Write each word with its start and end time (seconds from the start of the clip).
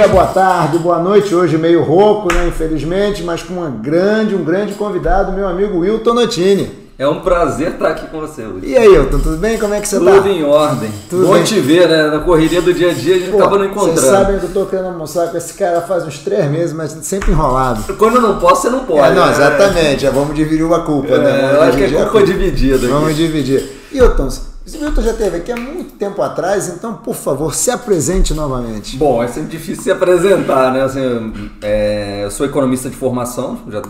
dia, 0.00 0.08
boa 0.08 0.26
tarde, 0.26 0.78
boa 0.78 0.98
noite. 0.98 1.34
Hoje 1.34 1.58
meio 1.58 1.82
rouco, 1.82 2.32
né? 2.32 2.48
Infelizmente, 2.48 3.22
mas 3.22 3.42
com 3.42 3.52
uma 3.52 3.68
grande, 3.68 4.34
um 4.34 4.42
grande 4.42 4.72
convidado, 4.72 5.30
meu 5.32 5.46
amigo 5.46 5.80
Wilton 5.80 6.14
Notini. 6.14 6.70
É 6.98 7.06
um 7.06 7.20
prazer 7.20 7.72
estar 7.72 7.88
aqui 7.88 8.06
com 8.06 8.18
você, 8.20 8.44
Luiz. 8.44 8.64
E 8.64 8.76
aí, 8.78 8.88
Wilton, 8.88 9.18
tudo 9.18 9.36
bem? 9.36 9.58
Como 9.58 9.74
é 9.74 9.80
que 9.80 9.86
você 9.86 9.98
tudo 9.98 10.10
tá? 10.10 10.16
Tudo 10.16 10.28
em 10.28 10.42
ordem. 10.42 10.90
Tudo 11.10 11.26
Bom 11.26 11.34
bem. 11.34 11.44
te 11.44 11.60
ver, 11.60 11.86
né? 11.86 12.06
Na 12.06 12.20
correria 12.20 12.62
do 12.62 12.72
dia 12.72 12.90
a 12.90 12.94
dia 12.94 13.16
a 13.16 13.18
gente 13.18 13.30
Pô, 13.30 13.38
acaba 13.38 13.58
não 13.58 13.66
encontrando. 13.66 14.00
Vocês 14.00 14.10
sabem 14.10 14.38
que 14.38 14.44
eu 14.44 14.50
tô 14.50 14.64
querendo 14.66 14.88
almoçar 14.88 15.28
com 15.28 15.36
esse 15.36 15.52
cara 15.52 15.82
faz 15.82 16.06
uns 16.06 16.18
três 16.18 16.50
meses, 16.50 16.72
mas 16.72 16.92
sempre 17.02 17.32
enrolado. 17.32 17.92
Quando 17.94 18.16
eu 18.16 18.22
não 18.22 18.38
posso, 18.38 18.62
você 18.62 18.70
não 18.70 18.86
pode. 18.86 19.00
É, 19.06 19.14
não, 19.14 19.26
né? 19.26 19.32
exatamente. 19.32 20.06
É, 20.06 20.10
vamos 20.10 20.34
dividir 20.34 20.64
a 20.72 20.78
culpa, 20.78 21.12
É, 21.12 21.18
né? 21.18 21.40
Vamos 21.42 21.52
eu 21.56 21.62
acho 21.62 21.76
que 21.76 21.84
é 21.84 22.04
culpa 22.04 22.22
dividida. 22.22 22.88
Vamos 22.88 23.14
dividir. 23.14 23.68
Wilton, 23.92 24.28
esse 24.66 24.76
Wilton 24.78 25.02
já 25.02 25.12
esteve 25.12 25.38
aqui 25.38 25.50
há 25.50 25.56
muito 25.56 25.94
tempo 25.96 26.20
atrás, 26.22 26.68
então, 26.68 26.94
por 26.94 27.14
favor, 27.14 27.54
se 27.54 27.70
apresente 27.70 28.34
novamente. 28.34 28.96
Bom, 28.96 29.22
é 29.22 29.28
sempre 29.28 29.50
difícil 29.50 29.82
se 29.82 29.90
apresentar, 29.90 30.72
né? 30.72 30.82
Assim, 30.82 31.50
é, 31.62 32.24
eu 32.24 32.30
sou 32.30 32.44
economista 32.46 32.90
de 32.90 32.96
formação, 32.96 33.58
já 33.68 33.82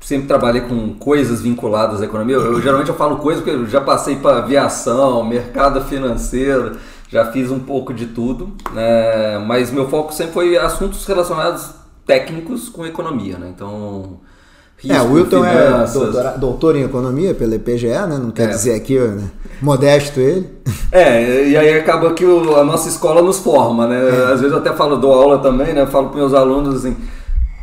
sempre 0.00 0.26
trabalhei 0.26 0.62
com 0.62 0.94
coisas 0.94 1.40
vinculadas 1.40 2.02
à 2.02 2.04
economia. 2.04 2.36
Eu, 2.36 2.54
eu, 2.54 2.60
geralmente 2.60 2.88
eu 2.88 2.94
falo 2.94 3.16
coisas 3.16 3.42
porque 3.42 3.56
eu 3.56 3.66
já 3.66 3.80
passei 3.80 4.16
para 4.16 4.38
aviação, 4.38 5.24
mercado 5.24 5.80
financeiro, 5.82 6.76
já 7.08 7.30
fiz 7.30 7.50
um 7.50 7.60
pouco 7.60 7.92
de 7.92 8.06
tudo, 8.06 8.52
né? 8.72 9.38
Mas 9.46 9.70
meu 9.70 9.88
foco 9.88 10.12
sempre 10.12 10.32
foi 10.32 10.56
assuntos 10.56 11.04
relacionados 11.06 11.70
técnicos 12.06 12.68
com 12.68 12.84
economia, 12.84 13.38
né? 13.38 13.52
Então, 13.54 14.20
é, 14.88 15.00
o 15.00 15.12
Wilton 15.12 15.44
finanças. 15.44 15.96
é 15.96 15.98
doutora, 15.98 16.30
doutor 16.38 16.76
em 16.76 16.82
economia 16.82 17.34
pela 17.34 17.54
IPGE, 17.54 17.86
né? 17.86 18.18
Não 18.20 18.30
quer 18.30 18.44
é. 18.44 18.46
dizer 18.48 18.74
aqui, 18.74 18.98
né? 18.98 19.30
modesto 19.62 20.20
ele. 20.20 20.50
É, 20.92 21.48
e 21.48 21.56
aí 21.56 21.72
acaba 21.78 22.12
que 22.12 22.22
o, 22.22 22.54
a 22.54 22.62
nossa 22.62 22.86
escola 22.86 23.22
nos 23.22 23.38
forma, 23.38 23.86
né? 23.86 23.96
É. 23.96 24.32
Às 24.32 24.40
vezes 24.42 24.52
eu 24.52 24.58
até 24.58 24.74
falo, 24.74 24.98
dou 24.98 25.14
aula 25.14 25.38
também, 25.38 25.72
né? 25.72 25.86
Falo 25.86 26.10
para 26.10 26.18
meus 26.18 26.34
alunos 26.34 26.74
assim, 26.74 26.94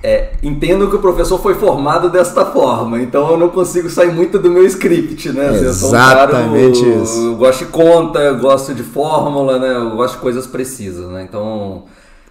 é, 0.01 0.31
entendo 0.41 0.89
que 0.89 0.95
o 0.95 0.99
professor 0.99 1.37
foi 1.39 1.53
formado 1.53 2.09
desta 2.09 2.43
forma, 2.45 2.99
então 2.99 3.29
eu 3.29 3.37
não 3.37 3.49
consigo 3.49 3.87
sair 3.87 4.11
muito 4.11 4.39
do 4.39 4.49
meu 4.49 4.65
script, 4.65 5.31
né? 5.31 5.53
Exatamente 5.53 6.81
eu 6.81 6.87
um 6.87 6.91
cara, 6.93 7.03
isso. 7.03 7.25
Eu 7.27 7.35
gosto 7.35 7.59
de 7.59 7.65
conta, 7.65 8.19
eu 8.19 8.39
gosto 8.39 8.73
de 8.73 8.81
fórmula, 8.81 9.59
né? 9.59 9.75
Eu 9.75 9.91
gosto 9.91 10.15
de 10.15 10.21
coisas 10.21 10.47
precisas, 10.47 11.07
né? 11.11 11.27
Então 11.29 11.83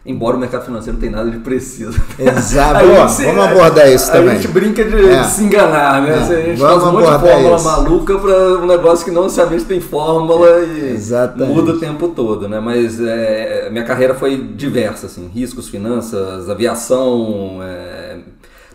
Embora 0.09 0.39
o 0.39 0.41
mercado 0.41 0.65
financeiro 0.65 0.95
não 0.95 1.01
tenha 1.01 1.13
nada 1.13 1.31
de 1.31 1.37
preciso. 1.41 2.01
Exato. 2.19 2.81
gente, 3.15 3.27
vamos 3.27 3.45
abordar 3.45 3.93
isso 3.93 4.11
também. 4.11 4.31
A 4.31 4.35
gente 4.37 4.49
brinca 4.49 4.83
de, 4.83 4.97
é. 4.97 5.21
de 5.21 5.27
se 5.27 5.45
enganar, 5.45 6.01
né? 6.01 6.09
É. 6.09 6.15
A 6.15 6.47
gente 6.47 6.59
vamos 6.59 6.83
faz 6.83 6.83
um 6.83 6.93
monte 6.93 7.13
de 7.13 7.29
fórmula 7.29 7.57
isso. 7.57 7.65
maluca 7.67 8.19
para 8.19 8.39
um 8.63 8.67
negócio 8.67 9.05
que 9.05 9.11
não 9.11 9.25
necessariamente 9.25 9.67
tem 9.67 9.81
fórmula 9.81 10.61
e 10.65 10.95
Exatamente. 10.95 11.55
muda 11.55 11.73
o 11.73 11.79
tempo 11.79 12.09
todo, 12.09 12.49
né? 12.49 12.59
Mas 12.59 12.99
é, 12.99 13.69
minha 13.71 13.85
carreira 13.85 14.15
foi 14.15 14.39
diversa, 14.39 15.05
assim. 15.05 15.29
Riscos, 15.29 15.69
finanças, 15.69 16.49
aviação, 16.49 17.59
é, 17.63 18.17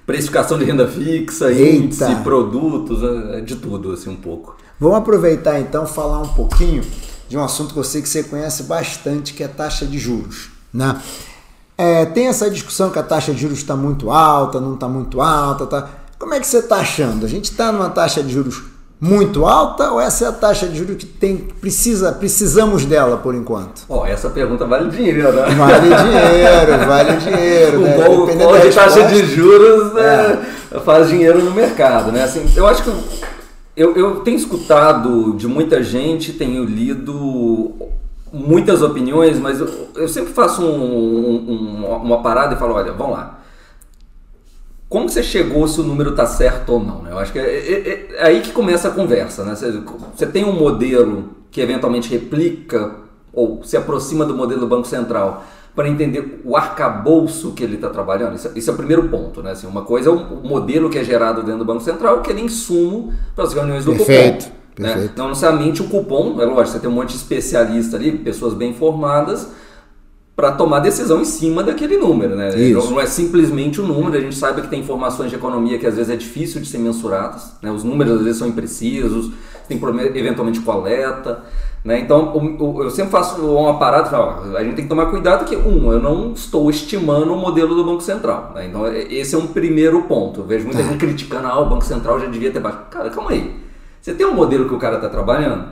precificação 0.05 0.59
de 0.59 0.65
renda 0.65 0.87
fixa, 0.87 1.51
Eita. 1.51 1.77
índice, 1.85 2.15
produtos, 2.23 2.99
de 3.43 3.55
tudo, 3.55 3.93
assim, 3.93 4.11
um 4.11 4.15
pouco. 4.15 4.55
Vamos 4.79 4.99
aproveitar 4.99 5.59
então 5.59 5.87
falar 5.87 6.21
um 6.21 6.27
pouquinho 6.27 6.83
de 7.27 7.35
um 7.35 7.43
assunto 7.43 7.73
que 7.73 7.79
eu 7.79 7.83
sei 7.83 8.03
que 8.03 8.09
você 8.09 8.21
conhece 8.21 8.63
bastante, 8.63 9.33
que 9.33 9.43
é 9.43 9.47
taxa 9.47 9.83
de 9.87 9.97
juros. 9.97 10.52
Né? 10.73 10.99
É, 11.77 12.05
tem 12.05 12.27
essa 12.27 12.49
discussão 12.49 12.89
que 12.89 12.99
a 12.99 13.03
taxa 13.03 13.33
de 13.33 13.41
juros 13.41 13.59
está 13.59 13.75
muito 13.75 14.09
alta, 14.09 14.59
não 14.59 14.75
está 14.75 14.87
muito 14.87 15.21
alta. 15.21 15.65
Tá... 15.65 15.87
Como 16.17 16.33
é 16.33 16.39
que 16.39 16.47
você 16.47 16.59
está 16.59 16.77
achando? 16.77 17.25
A 17.25 17.29
gente 17.29 17.45
está 17.45 17.71
numa 17.71 17.89
taxa 17.89 18.23
de 18.23 18.31
juros 18.31 18.63
muito 19.03 19.45
alta 19.45 19.91
ou 19.91 19.99
essa 19.99 20.23
é 20.23 20.27
a 20.29 20.31
taxa 20.31 20.65
de 20.65 20.77
juros 20.77 20.95
que 20.95 21.05
tem, 21.05 21.35
precisa, 21.35 22.13
precisamos 22.13 22.85
dela 22.85 23.17
por 23.17 23.35
enquanto? 23.35 23.83
Oh, 23.89 24.05
essa 24.05 24.29
pergunta 24.29 24.65
vale 24.65 24.89
dinheiro, 24.89 25.29
né? 25.33 25.53
Vale 25.55 25.89
dinheiro, 25.89 26.77
vale 26.87 27.17
dinheiro. 27.17 27.79
O 27.79 27.81
né? 27.81 27.97
bom, 27.97 28.25
Dependendo 28.25 28.49
bom 28.49 28.57
da 28.57 28.65
de 28.65 28.73
taxa 28.73 29.01
resposta. 29.01 29.09
de 29.09 29.35
juros 29.35 29.93
né, 29.93 30.45
faz 30.85 31.09
dinheiro 31.09 31.43
no 31.43 31.51
mercado, 31.51 32.13
né? 32.13 32.23
Assim, 32.23 32.49
eu 32.55 32.65
acho 32.65 32.83
que 32.83 32.89
eu, 33.75 33.93
eu 33.95 34.19
tenho 34.21 34.37
escutado 34.37 35.33
de 35.33 35.47
muita 35.47 35.83
gente, 35.83 36.31
tenho 36.31 36.63
lido 36.63 37.73
muitas 38.33 38.81
opiniões, 38.81 39.39
mas 39.39 39.59
eu, 39.59 39.89
eu 39.95 40.07
sempre 40.07 40.33
faço 40.33 40.65
um, 40.65 41.85
um, 41.85 41.85
uma 41.85 42.23
parada 42.23 42.55
e 42.55 42.57
falo, 42.57 42.73
olha, 42.73 42.91
vamos 42.91 43.13
lá. 43.13 43.39
Como 44.89 45.07
você 45.07 45.21
chegou 45.21 45.67
se 45.67 45.79
o 45.79 45.83
número 45.83 46.11
está 46.11 46.25
certo 46.25 46.73
ou 46.73 46.79
não? 46.79 47.03
Né? 47.03 47.11
Eu 47.11 47.19
acho 47.19 47.31
que 47.31 47.39
é, 47.39 47.43
é, 47.43 48.07
é, 48.15 48.25
aí 48.25 48.41
que 48.41 48.51
começa 48.51 48.87
a 48.87 48.91
conversa. 48.91 49.43
Né? 49.43 49.55
Você, 49.55 49.71
você, 50.15 50.25
tem 50.25 50.43
um 50.43 50.53
modelo 50.53 51.29
que 51.51 51.61
eventualmente 51.61 52.09
replica 52.09 52.95
ou 53.31 53.63
se 53.63 53.77
aproxima 53.77 54.25
do 54.25 54.35
modelo 54.35 54.61
do 54.61 54.67
Banco 54.67 54.87
Central 54.87 55.43
para 55.75 55.89
entender 55.89 56.41
o 56.43 56.55
arcabouço 56.55 57.53
que 57.53 57.63
ele 57.63 57.75
está 57.75 57.89
trabalhando. 57.89 58.35
Isso, 58.35 58.51
isso, 58.55 58.69
é 58.69 58.73
o 58.73 58.77
primeiro 58.77 59.09
ponto. 59.09 59.41
Né? 59.41 59.51
Assim, 59.51 59.65
uma 59.65 59.81
coisa 59.83 60.09
é 60.09 60.11
o 60.11 60.43
modelo 60.43 60.89
que 60.89 60.99
é 60.99 61.03
gerado 61.03 61.41
dentro 61.41 61.59
do 61.59 61.65
Banco 61.65 61.81
Central, 61.81 62.21
que 62.21 62.31
é 62.31 62.39
insumo 62.39 63.13
para 63.35 63.45
as 63.45 63.53
reuniões 63.53 63.85
do 63.85 63.95
Perfeito. 63.95 64.51
Né? 64.77 65.09
Não 65.15 65.29
necessariamente 65.29 65.81
o 65.81 65.85
cupom, 65.85 66.41
é 66.41 66.45
lógico, 66.45 66.69
você 66.69 66.79
tem 66.79 66.89
um 66.89 66.93
monte 66.93 67.09
de 67.09 67.17
especialista 67.17 67.97
ali, 67.97 68.11
pessoas 68.17 68.53
bem 68.53 68.73
formadas, 68.73 69.47
para 70.35 70.51
tomar 70.51 70.79
decisão 70.79 71.21
em 71.21 71.25
cima 71.25 71.63
daquele 71.63 71.97
número. 71.97 72.35
Né? 72.35 72.55
Isso. 72.57 72.89
Não 72.89 72.99
é 72.99 73.05
simplesmente 73.05 73.79
o 73.79 73.83
um 73.83 73.87
número, 73.87 74.17
a 74.17 74.21
gente 74.21 74.35
sabe 74.35 74.61
que 74.61 74.67
tem 74.67 74.79
informações 74.79 75.29
de 75.29 75.35
economia 75.35 75.77
que 75.77 75.85
às 75.85 75.95
vezes 75.95 76.11
é 76.11 76.15
difícil 76.15 76.59
de 76.59 76.67
ser 76.67 76.79
mensuradas, 76.79 77.53
né? 77.61 77.71
os 77.71 77.83
números 77.83 78.13
às 78.13 78.23
vezes 78.23 78.37
são 78.39 78.47
imprecisos, 78.47 79.31
tem 79.67 79.77
problema 79.77 80.09
eventualmente 80.17 80.59
coleta. 80.61 81.43
Né? 81.85 81.99
Então 81.99 82.33
o, 82.33 82.63
o, 82.63 82.83
eu 82.83 82.89
sempre 82.89 83.11
faço 83.11 83.41
uma 83.45 83.77
parada 83.77 84.07
e 84.07 84.11
falo, 84.11 84.57
a 84.57 84.63
gente 84.63 84.75
tem 84.75 84.85
que 84.85 84.89
tomar 84.89 85.07
cuidado 85.07 85.45
que, 85.45 85.55
um, 85.55 85.91
eu 85.91 86.01
não 86.01 86.31
estou 86.31 86.69
estimando 86.69 87.33
o 87.33 87.37
modelo 87.37 87.75
do 87.75 87.83
Banco 87.83 88.01
Central. 88.01 88.53
Né? 88.55 88.67
Então 88.67 88.87
esse 88.87 89.35
é 89.35 89.37
um 89.37 89.47
primeiro 89.47 90.01
ponto. 90.03 90.39
Eu 90.41 90.45
vejo 90.45 90.65
muita 90.65 90.81
Tá. 90.81 90.89
gente 90.89 90.97
criticando, 90.97 91.47
ah, 91.47 91.59
o 91.59 91.69
Banco 91.69 91.85
Central 91.85 92.19
já 92.19 92.25
devia 92.25 92.51
ter 92.51 92.59
baixado. 92.59 92.89
Cara, 92.89 93.09
calma 93.09 93.31
aí. 93.31 93.62
Você 94.03 94.13
tem 94.13 94.25
um 94.25 94.33
modelo 94.33 94.67
que 94.67 94.73
o 94.73 94.77
cara 94.77 94.97
está 94.97 95.07
trabalhando? 95.07 95.65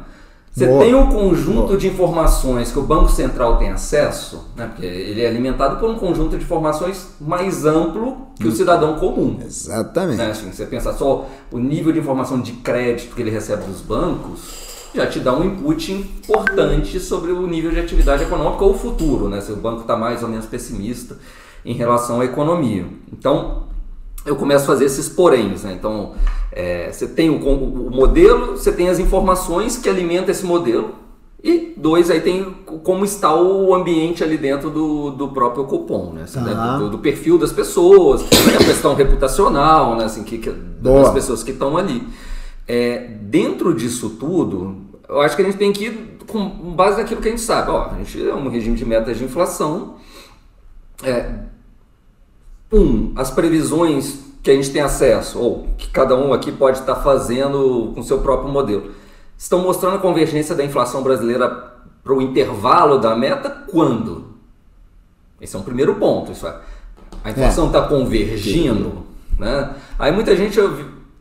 Você 0.53 0.65
Boa. 0.65 0.85
tem 0.85 0.95
um 0.95 1.07
conjunto 1.09 1.67
Boa. 1.67 1.77
de 1.77 1.87
informações 1.87 2.71
que 2.71 2.79
o 2.79 2.81
Banco 2.81 3.11
Central 3.11 3.57
tem 3.57 3.71
acesso, 3.71 4.47
né? 4.55 4.67
porque 4.67 4.85
ele 4.85 5.21
é 5.21 5.27
alimentado 5.27 5.77
por 5.77 5.89
um 5.89 5.95
conjunto 5.95 6.37
de 6.37 6.43
informações 6.43 7.09
mais 7.19 7.65
amplo 7.65 8.27
que 8.39 8.47
o 8.47 8.51
cidadão 8.53 8.95
comum. 8.95 9.37
Exatamente. 9.45 10.17
Né? 10.17 10.31
Assim, 10.31 10.49
você 10.49 10.65
pensa 10.65 10.93
só 10.93 11.27
o 11.51 11.57
nível 11.59 11.91
de 11.91 11.99
informação 11.99 12.39
de 12.39 12.53
crédito 12.53 13.13
que 13.13 13.21
ele 13.21 13.31
recebe 13.31 13.65
dos 13.65 13.81
bancos, 13.81 14.87
já 14.95 15.05
te 15.07 15.19
dá 15.19 15.33
um 15.33 15.43
input 15.43 15.91
importante 15.91 17.01
sobre 17.01 17.33
o 17.33 17.45
nível 17.47 17.71
de 17.71 17.81
atividade 17.81 18.23
econômica 18.23 18.63
ou 18.63 18.71
o 18.71 18.77
futuro, 18.77 19.27
né? 19.27 19.41
se 19.41 19.51
o 19.51 19.57
banco 19.57 19.81
está 19.81 19.97
mais 19.97 20.23
ou 20.23 20.29
menos 20.29 20.45
pessimista 20.45 21.17
em 21.65 21.73
relação 21.73 22.21
à 22.21 22.25
economia. 22.25 22.85
Então, 23.11 23.70
eu 24.25 24.35
começo 24.35 24.63
a 24.63 24.67
fazer 24.67 24.85
esses 24.85 25.09
poréns. 25.09 25.63
Né? 25.63 25.73
Então, 25.73 26.13
é, 26.51 26.91
você 26.91 27.07
tem 27.07 27.29
o, 27.29 27.35
o, 27.35 27.91
modelo, 27.91 28.57
você 28.57 28.71
tem 28.71 28.89
as 28.89 28.99
informações 28.99 29.77
que 29.77 29.89
alimentam 29.89 30.31
esse 30.31 30.45
modelo, 30.45 30.95
e 31.43 31.73
dois, 31.75 32.11
aí 32.11 32.21
tem 32.21 32.55
como 32.83 33.03
está 33.03 33.33
o 33.33 33.73
ambiente 33.73 34.23
ali 34.23 34.37
dentro 34.37 34.69
do, 34.69 35.09
do 35.09 35.29
próprio 35.29 35.63
cupom, 35.63 36.13
né? 36.13 36.25
Tá. 36.31 36.77
do, 36.77 36.91
do 36.91 36.99
perfil 36.99 37.39
das 37.39 37.51
pessoas, 37.51 38.21
a 38.21 38.63
questão 38.63 38.93
reputacional, 38.93 39.95
né? 39.95 40.03
Assim, 40.03 40.23
que, 40.23 40.37
que, 40.37 40.51
das 40.51 41.09
pessoas 41.09 41.41
que 41.41 41.49
estão 41.49 41.77
ali. 41.77 42.07
É, 42.67 42.99
dentro 43.21 43.73
disso 43.73 44.11
tudo, 44.19 44.77
eu 45.09 45.19
acho 45.19 45.35
que 45.35 45.41
a 45.41 45.45
gente 45.45 45.57
tem 45.57 45.73
que 45.73 45.85
ir 45.85 46.17
com 46.27 46.47
base 46.75 46.97
naquilo 46.97 47.19
que 47.19 47.27
a 47.27 47.31
gente 47.31 47.41
sabe. 47.41 47.71
Ó, 47.71 47.89
a 47.89 47.97
gente 47.97 48.29
é 48.29 48.35
um 48.35 48.47
regime 48.47 48.77
de 48.77 48.85
metas 48.85 49.17
de 49.17 49.23
inflação. 49.23 49.95
É, 51.03 51.39
um, 52.71 53.11
as 53.15 53.29
previsões 53.29 54.19
que 54.41 54.49
a 54.49 54.55
gente 54.55 54.71
tem 54.71 54.81
acesso, 54.81 55.39
ou 55.39 55.67
que 55.77 55.89
cada 55.89 56.15
um 56.15 56.33
aqui 56.33 56.51
pode 56.51 56.79
estar 56.79 56.95
fazendo 56.95 57.91
com 57.93 58.01
seu 58.01 58.19
próprio 58.19 58.51
modelo, 58.51 58.91
estão 59.37 59.59
mostrando 59.59 59.97
a 59.97 59.99
convergência 59.99 60.55
da 60.55 60.63
inflação 60.63 61.03
brasileira 61.03 61.49
para 62.03 62.13
o 62.13 62.21
intervalo 62.21 62.97
da 62.97 63.15
meta 63.15 63.49
quando? 63.69 64.31
Esse 65.39 65.55
é 65.55 65.59
um 65.59 65.63
primeiro 65.63 65.95
ponto. 65.95 66.31
Isso 66.31 66.47
é, 66.47 66.55
a 67.23 67.29
inflação 67.31 67.67
está 67.67 67.81
convergindo. 67.83 69.03
Né? 69.37 69.75
Aí 69.97 70.11
muita 70.11 70.35
gente, 70.35 70.59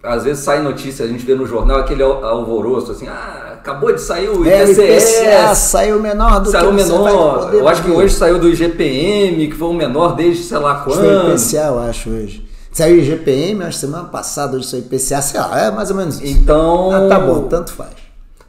às 0.03 0.25
vezes 0.25 0.43
sai 0.43 0.63
notícia, 0.63 1.05
a 1.05 1.09
gente 1.09 1.25
vê 1.25 1.35
no 1.35 1.47
jornal 1.47 1.79
aquele 1.79 2.03
alvoroço 2.03 2.93
assim, 2.93 3.07
ah, 3.07 3.55
acabou 3.55 3.93
de 3.93 4.01
sair 4.01 4.29
o 4.29 4.49
É, 4.49 4.65
o 4.65 4.71
IPCA, 4.71 4.83
IPCA 4.83 5.55
saiu 5.55 6.01
menor 6.01 6.41
do 6.41 6.51
saiu 6.51 6.71
que 6.71 6.83
você 6.83 6.93
vai 6.93 7.13
menor. 7.13 7.45
poder 7.45 7.59
Eu 7.59 7.69
acho 7.69 7.83
que 7.83 7.91
hoje 7.91 8.15
saiu 8.15 8.39
do 8.39 8.49
IGPM, 8.49 9.49
que 9.49 9.55
foi 9.55 9.69
o 9.69 9.75
menor 9.75 10.17
desde 10.17 10.43
sei 10.45 10.59
lá 10.59 10.77
quando. 10.77 11.01
Foi 11.01 11.35
IPCA, 11.35 11.67
eu 11.67 11.79
acho, 11.81 12.11
hoje. 12.11 12.49
Saiu 12.73 12.97
o 12.97 12.99
IGPM, 13.01 13.65
acho 13.65 13.79
semana 13.79 14.05
passada, 14.05 14.57
hoje 14.57 14.69
saiu 14.69 14.83
o 14.83 14.87
IPCA, 14.87 15.21
sei 15.21 15.41
lá, 15.41 15.61
é 15.61 15.71
mais 15.71 15.91
ou 15.91 15.97
menos 15.97 16.21
isso. 16.21 16.33
Então. 16.33 16.91
Ah, 16.91 17.09
tá 17.09 17.19
bom, 17.19 17.43
tanto 17.43 17.73
faz. 17.73 18.00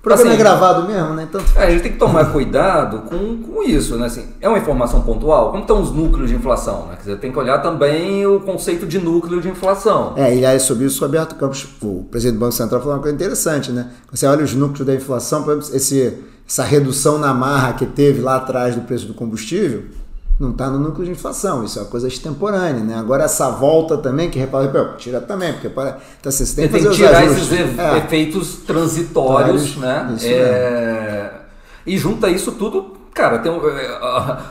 O 0.01 0.03
programa 0.03 0.31
Assim, 0.31 0.42
é 0.42 0.44
gravado 0.44 0.88
mesmo, 0.88 1.13
né? 1.13 1.27
Tanto 1.31 1.45
É, 1.56 1.68
a 1.68 1.69
gente 1.69 1.83
tem 1.83 1.92
que 1.92 2.00
tomar 2.00 2.31
cuidado 2.31 3.03
com, 3.07 3.38
com 3.38 3.62
isso, 3.62 3.98
né? 3.98 4.07
Assim, 4.07 4.25
é 4.42 4.50
uma 4.50 4.57
informação 4.57 5.01
pontual? 5.01 5.51
Como 5.51 5.62
estão 5.62 5.80
os 5.80 5.92
núcleos 5.92 6.27
de 6.31 6.36
inflação? 6.36 6.88
Né? 6.88 6.95
Quer 6.95 7.01
dizer, 7.01 7.19
tem 7.19 7.31
que 7.31 7.38
olhar 7.38 7.59
também 7.59 8.25
o 8.25 8.39
conceito 8.39 8.88
de 8.88 8.98
núcleo 8.98 9.39
de 9.39 9.48
inflação. 9.48 10.13
É, 10.15 10.36
e 10.36 10.44
aí 10.44 10.59
sobre 10.59 10.86
isso 10.86 11.03
o 11.03 11.06
Roberto 11.06 11.36
Campos, 11.36 11.68
o 11.83 12.03
presidente 12.09 12.38
do 12.38 12.39
Banco 12.39 12.53
Central, 12.53 12.81
falou 12.81 12.95
uma 12.95 13.01
coisa 13.01 13.15
interessante, 13.15 13.71
né? 13.71 13.92
Você 14.09 14.25
olha 14.25 14.44
os 14.44 14.56
núcleos 14.56 14.88
da 14.88 14.95
inflação, 14.95 15.44
por 15.44 15.51
exemplo, 15.53 15.75
esse, 15.75 16.18
essa 16.50 16.63
redução 16.63 17.19
na 17.19 17.31
marra 17.31 17.74
que 17.74 17.86
teve 17.86 18.21
lá 18.21 18.38
atrás 18.38 18.74
do 18.74 18.81
preço 18.81 19.06
do 19.06 19.13
combustível, 19.13 19.83
não 20.42 20.52
está 20.52 20.70
no 20.70 20.80
núcleo 20.80 21.06
de 21.06 21.12
inflação, 21.12 21.64
isso 21.64 21.78
é 21.78 21.84
uma 21.84 21.88
coisa 21.88 22.08
extemporânea, 22.08 22.84
né? 22.84 22.96
Agora 22.96 23.26
essa 23.26 23.50
volta 23.52 23.96
também, 23.98 24.30
que 24.30 24.40
repara, 24.40 24.96
tira 24.98 25.22
também, 25.22 25.54
porque 25.54 25.70
para, 25.70 26.00
então, 26.20 26.30
assim, 26.30 26.46
você 26.46 26.56
tem 26.56 26.68
que, 26.68 26.80
tem 26.80 26.90
que 26.90 26.96
tirar 26.96 27.24
esses 27.26 27.52
é. 27.52 27.98
efeitos 27.98 28.56
transitórios, 28.66 29.78
né? 29.78 30.16
É... 30.24 31.32
E 31.86 31.96
junta 31.98 32.28
isso 32.28 32.54
tudo, 32.54 32.98
cara, 33.14 33.38
tem 33.38 33.52
é, 33.52 33.88
a, 34.02 34.42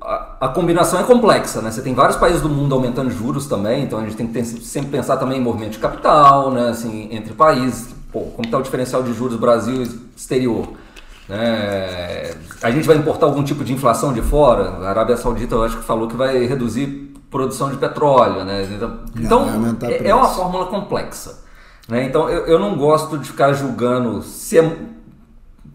a, 0.00 0.36
a, 0.40 0.48
combinação 0.48 0.98
é 0.98 1.02
complexa, 1.02 1.60
né? 1.60 1.70
Você 1.70 1.82
tem 1.82 1.94
vários 1.94 2.16
países 2.16 2.40
do 2.40 2.48
mundo 2.48 2.74
aumentando 2.74 3.10
juros 3.10 3.46
também, 3.46 3.84
então 3.84 3.98
a 3.98 4.02
gente 4.02 4.16
tem 4.16 4.26
que 4.26 4.32
ter, 4.32 4.44
sempre 4.44 4.90
pensar 4.90 5.18
também 5.18 5.38
em 5.38 5.42
movimento 5.42 5.72
de 5.72 5.78
capital, 5.78 6.50
né? 6.50 6.70
Assim, 6.70 7.08
entre 7.12 7.34
países, 7.34 7.98
Pô, 8.10 8.20
como 8.20 8.46
está 8.46 8.56
o 8.56 8.62
diferencial 8.62 9.02
de 9.02 9.12
juros 9.12 9.38
Brasil 9.38 9.86
exterior? 10.16 10.68
É, 11.30 12.34
a 12.62 12.70
gente 12.70 12.86
vai 12.86 12.96
importar 12.96 13.26
algum 13.26 13.42
tipo 13.42 13.62
de 13.62 13.72
inflação 13.72 14.12
de 14.12 14.22
fora? 14.22 14.70
A 14.84 14.88
Arábia 14.88 15.16
Saudita, 15.16 15.54
eu 15.54 15.62
acho 15.62 15.76
que 15.76 15.84
falou 15.84 16.08
que 16.08 16.16
vai 16.16 16.46
reduzir 16.46 17.12
produção 17.30 17.70
de 17.70 17.76
petróleo. 17.76 18.44
Né? 18.44 18.66
Então, 18.70 19.00
então 19.16 19.88
é, 19.88 20.08
é, 20.08 20.14
uma 20.14 20.28
fórmula 20.28 20.66
complexa. 20.66 21.44
Né? 21.88 22.04
Então, 22.04 22.28
eu, 22.28 22.46
eu 22.46 22.58
não 22.58 22.76
gosto 22.76 23.18
de 23.18 23.28
ficar 23.28 23.52
julgando 23.52 24.22
se 24.22 24.58
é 24.58 24.76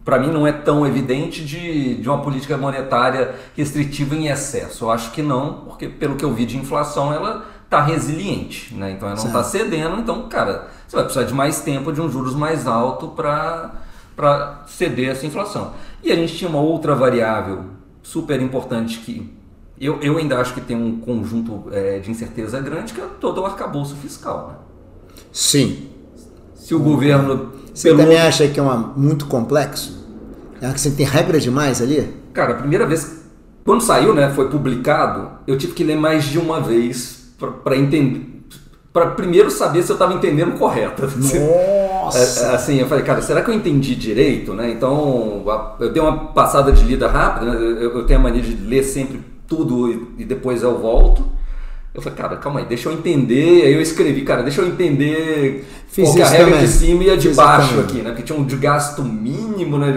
para 0.04 0.18
mim 0.18 0.30
não 0.30 0.46
é 0.46 0.52
tão 0.52 0.86
evidente 0.86 1.42
de, 1.42 1.94
de 1.94 2.08
uma 2.08 2.20
política 2.20 2.58
monetária 2.58 3.34
restritiva 3.56 4.14
em 4.14 4.28
excesso. 4.28 4.84
Eu 4.84 4.90
acho 4.90 5.10
que 5.12 5.22
não, 5.22 5.64
porque 5.64 5.88
pelo 5.88 6.14
que 6.14 6.24
eu 6.24 6.32
vi 6.32 6.44
de 6.44 6.58
inflação, 6.58 7.12
ela 7.12 7.46
está 7.64 7.80
resiliente, 7.82 8.74
né? 8.74 8.92
Então 8.92 9.08
ela 9.08 9.16
não 9.16 9.26
está 9.26 9.42
cedendo, 9.42 9.98
então, 9.98 10.28
cara, 10.28 10.68
você 10.86 10.94
vai 10.94 11.04
precisar 11.06 11.26
de 11.26 11.32
mais 11.32 11.62
tempo, 11.62 11.90
de 11.90 12.02
um 12.02 12.10
juros 12.10 12.34
mais 12.34 12.66
alto 12.66 13.08
para 13.08 13.72
para 14.16 14.62
ceder 14.66 15.10
essa 15.10 15.26
inflação. 15.26 15.72
E 16.02 16.12
a 16.12 16.14
gente 16.14 16.36
tinha 16.36 16.48
uma 16.48 16.60
outra 16.60 16.94
variável 16.94 17.64
super 18.02 18.40
importante 18.40 18.98
que 18.98 19.32
eu, 19.80 19.98
eu 20.00 20.18
ainda 20.18 20.38
acho 20.38 20.54
que 20.54 20.60
tem 20.60 20.76
um 20.76 21.00
conjunto 21.00 21.64
é, 21.72 21.98
de 21.98 22.10
incerteza 22.10 22.60
grande, 22.60 22.92
que 22.92 23.00
é 23.00 23.06
todo 23.20 23.40
o 23.40 23.46
arcabouço 23.46 23.96
fiscal. 23.96 24.48
Né? 24.48 24.54
Sim. 25.32 25.88
Se 26.54 26.74
o 26.74 26.78
governo. 26.78 27.52
Você 27.74 27.88
pelo... 27.88 28.00
também 28.00 28.18
acha 28.18 28.46
que 28.46 28.58
é 28.60 28.62
uma, 28.62 28.76
muito 28.96 29.26
complexo? 29.26 30.04
É 30.60 30.72
que 30.72 30.80
você 30.80 30.90
tem 30.92 31.04
regra 31.04 31.40
demais 31.40 31.82
ali? 31.82 32.08
Cara, 32.32 32.52
a 32.52 32.56
primeira 32.56 32.86
vez. 32.86 33.24
Quando 33.64 33.80
saiu, 33.80 34.14
né, 34.14 34.30
foi 34.30 34.48
publicado, 34.50 35.30
eu 35.46 35.56
tive 35.56 35.72
que 35.72 35.82
ler 35.82 35.96
mais 35.96 36.24
de 36.24 36.38
uma 36.38 36.60
vez 36.60 37.32
para 37.64 37.76
entender 37.76 38.33
para 38.94 39.06
primeiro 39.06 39.50
saber 39.50 39.82
se 39.82 39.90
eu 39.90 39.94
estava 39.94 40.14
entendendo 40.14 40.56
correto. 40.56 41.02
Nossa! 41.18 42.46
É, 42.46 42.54
assim, 42.54 42.78
eu 42.78 42.86
falei, 42.86 43.02
cara, 43.02 43.20
será 43.20 43.42
que 43.42 43.50
eu 43.50 43.54
entendi 43.54 43.96
direito? 43.96 44.54
Né? 44.54 44.70
Então, 44.70 45.42
eu 45.80 45.90
dei 45.90 46.00
uma 46.00 46.28
passada 46.28 46.70
de 46.70 46.84
lida 46.84 47.08
rápida, 47.08 47.50
né? 47.50 47.78
eu, 47.80 48.04
tenho 48.06 48.20
a 48.20 48.22
mania 48.22 48.40
de 48.40 48.54
ler 48.54 48.84
sempre 48.84 49.20
tudo 49.48 50.14
e, 50.16 50.24
depois 50.24 50.62
eu 50.62 50.78
volto. 50.78 51.26
Eu 51.92 52.00
falei, 52.00 52.16
cara, 52.16 52.36
calma 52.36 52.60
aí, 52.60 52.66
deixa 52.66 52.88
eu 52.88 52.92
entender. 52.92 53.64
Aí 53.64 53.74
eu 53.74 53.80
escrevi, 53.80 54.22
cara, 54.22 54.44
deixa 54.44 54.62
eu 54.62 54.68
entender 54.68 55.66
Fiz 55.88 56.10
qual 56.10 56.18
é 56.18 56.22
a 56.22 56.28
regra 56.28 56.44
também. 56.46 56.60
de 56.60 56.68
cima 56.68 57.04
e 57.04 57.10
a 57.10 57.16
de 57.16 57.28
Fiz 57.28 57.36
baixo 57.36 57.80
aqui, 57.80 57.98
né? 57.98 58.10
Porque 58.10 58.22
tinha 58.22 58.38
um 58.38 58.44
de 58.44 58.56
gasto 58.56 59.02
mínimo, 59.02 59.76
né? 59.76 59.92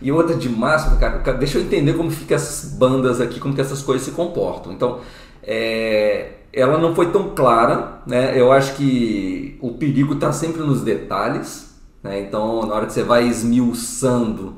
E 0.00 0.12
outra 0.12 0.36
de 0.36 0.48
máximo, 0.48 0.96
cara, 0.96 1.18
deixa 1.32 1.58
eu 1.58 1.62
entender 1.62 1.94
como 1.94 2.10
ficam 2.10 2.36
essas 2.36 2.70
bandas 2.72 3.20
aqui, 3.20 3.40
como 3.40 3.54
que 3.54 3.60
essas 3.60 3.82
coisas 3.82 4.04
se 4.04 4.12
comportam. 4.12 4.72
Então, 4.72 5.00
é, 5.46 6.32
ela 6.52 6.76
não 6.78 6.94
foi 6.94 7.12
tão 7.12 7.30
clara, 7.30 8.00
né? 8.06 8.38
Eu 8.38 8.50
acho 8.50 8.74
que 8.74 9.56
o 9.60 9.74
perigo 9.74 10.14
está 10.14 10.32
sempre 10.32 10.62
nos 10.62 10.82
detalhes, 10.82 11.76
né? 12.02 12.20
Então, 12.20 12.66
na 12.66 12.74
hora 12.74 12.86
que 12.86 12.92
você 12.92 13.04
vai 13.04 13.28
esmiuçando 13.28 14.56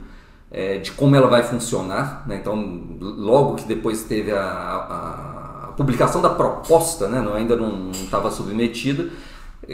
é, 0.50 0.78
de 0.78 0.92
como 0.92 1.14
ela 1.14 1.26
vai 1.26 1.42
funcionar, 1.42 2.24
né? 2.26 2.36
Então, 2.36 2.56
logo 2.98 3.56
que 3.56 3.64
depois 3.64 4.04
teve 4.04 4.32
a, 4.32 4.40
a, 4.40 5.64
a 5.64 5.72
publicação 5.72 6.22
da 6.22 6.30
proposta, 6.30 7.06
né? 7.08 7.20
Não, 7.20 7.34
ainda 7.34 7.54
não 7.54 7.90
estava 7.90 8.30
submetida, 8.30 9.10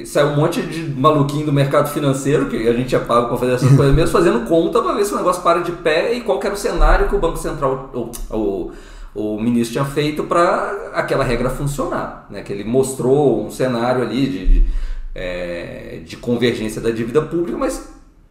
saiu 0.05 0.29
um 0.29 0.37
monte 0.37 0.63
de 0.63 0.83
maluquinho 0.99 1.47
do 1.47 1.53
mercado 1.53 1.89
financeiro, 1.91 2.47
que 2.47 2.69
a 2.69 2.73
gente 2.73 2.97
é 2.97 2.99
pago 2.99 3.29
para 3.29 3.37
fazer 3.37 3.53
essas 3.53 3.71
coisas 3.77 3.95
mesmo, 3.95 4.11
fazendo 4.11 4.49
conta 4.49 4.83
para 4.83 4.95
ver 4.95 5.05
se 5.05 5.15
o 5.15 5.17
negócio 5.17 5.43
para 5.43 5.61
de 5.61 5.71
pé 5.71 6.15
e 6.15 6.23
qual 6.23 6.41
era 6.43 6.55
o 6.55 6.57
cenário 6.57 7.09
que 7.09 7.15
o 7.15 7.21
Banco 7.21 7.37
Central, 7.37 7.91
ou, 7.93 8.11
ou 8.31 8.73
o 9.15 9.41
ministro 9.41 9.73
tinha 9.75 9.85
feito 9.85 10.25
para 10.25 10.91
aquela 10.93 11.23
regra 11.23 11.49
funcionar. 11.49 12.27
Né? 12.29 12.43
Que 12.43 12.53
ele 12.53 12.65
mostrou 12.65 13.47
um 13.47 13.51
cenário 13.51 14.03
ali 14.03 14.27
de, 14.27 14.47
de, 14.47 14.67
é, 15.15 16.01
de 16.05 16.17
convergência 16.17 16.81
da 16.81 16.91
dívida 16.91 17.23
pública, 17.23 17.57
mas 17.57 17.89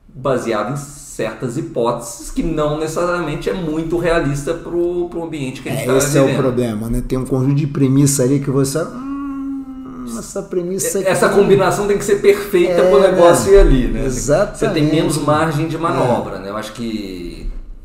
baseado 0.07 0.73
em 0.73 0.77
certas 0.77 1.57
hipóteses 1.57 2.29
que 2.29 2.43
não 2.43 2.79
necessariamente 2.79 3.49
é 3.49 3.53
muito 3.53 3.97
realista 3.97 4.53
para 4.53 4.71
o 4.71 5.23
ambiente 5.23 5.61
que 5.61 5.69
a 5.69 5.71
gente 5.71 5.81
está 5.81 5.93
é, 5.93 5.97
Esse 5.97 6.19
vivendo. 6.19 6.29
é 6.29 6.33
o 6.33 6.37
problema, 6.37 6.89
né? 6.89 7.03
Tem 7.07 7.17
um 7.17 7.25
conjunto 7.25 7.55
de 7.55 7.67
premissa 7.67 8.23
ali 8.23 8.39
que 8.39 8.49
você... 8.49 8.79
Hum, 8.79 10.05
essa 10.19 10.41
premissa 10.43 10.99
aqui... 10.99 11.07
Essa 11.07 11.29
combinação 11.29 11.87
tem 11.87 11.97
que 11.97 12.03
ser 12.03 12.17
perfeita 12.17 12.73
é, 12.73 12.89
para 12.89 12.97
o 12.97 13.01
negócio 13.01 13.53
ir 13.53 13.59
ali, 13.59 13.87
né? 13.87 14.05
Exatamente. 14.05 14.59
Você 14.59 14.69
tem 14.69 14.83
menos 14.83 15.17
margem 15.17 15.67
de 15.67 15.77
manobra, 15.77 16.35
é. 16.35 16.39
né? 16.39 16.49
Eu 16.49 16.57
acho 16.57 16.73
que 16.73 17.42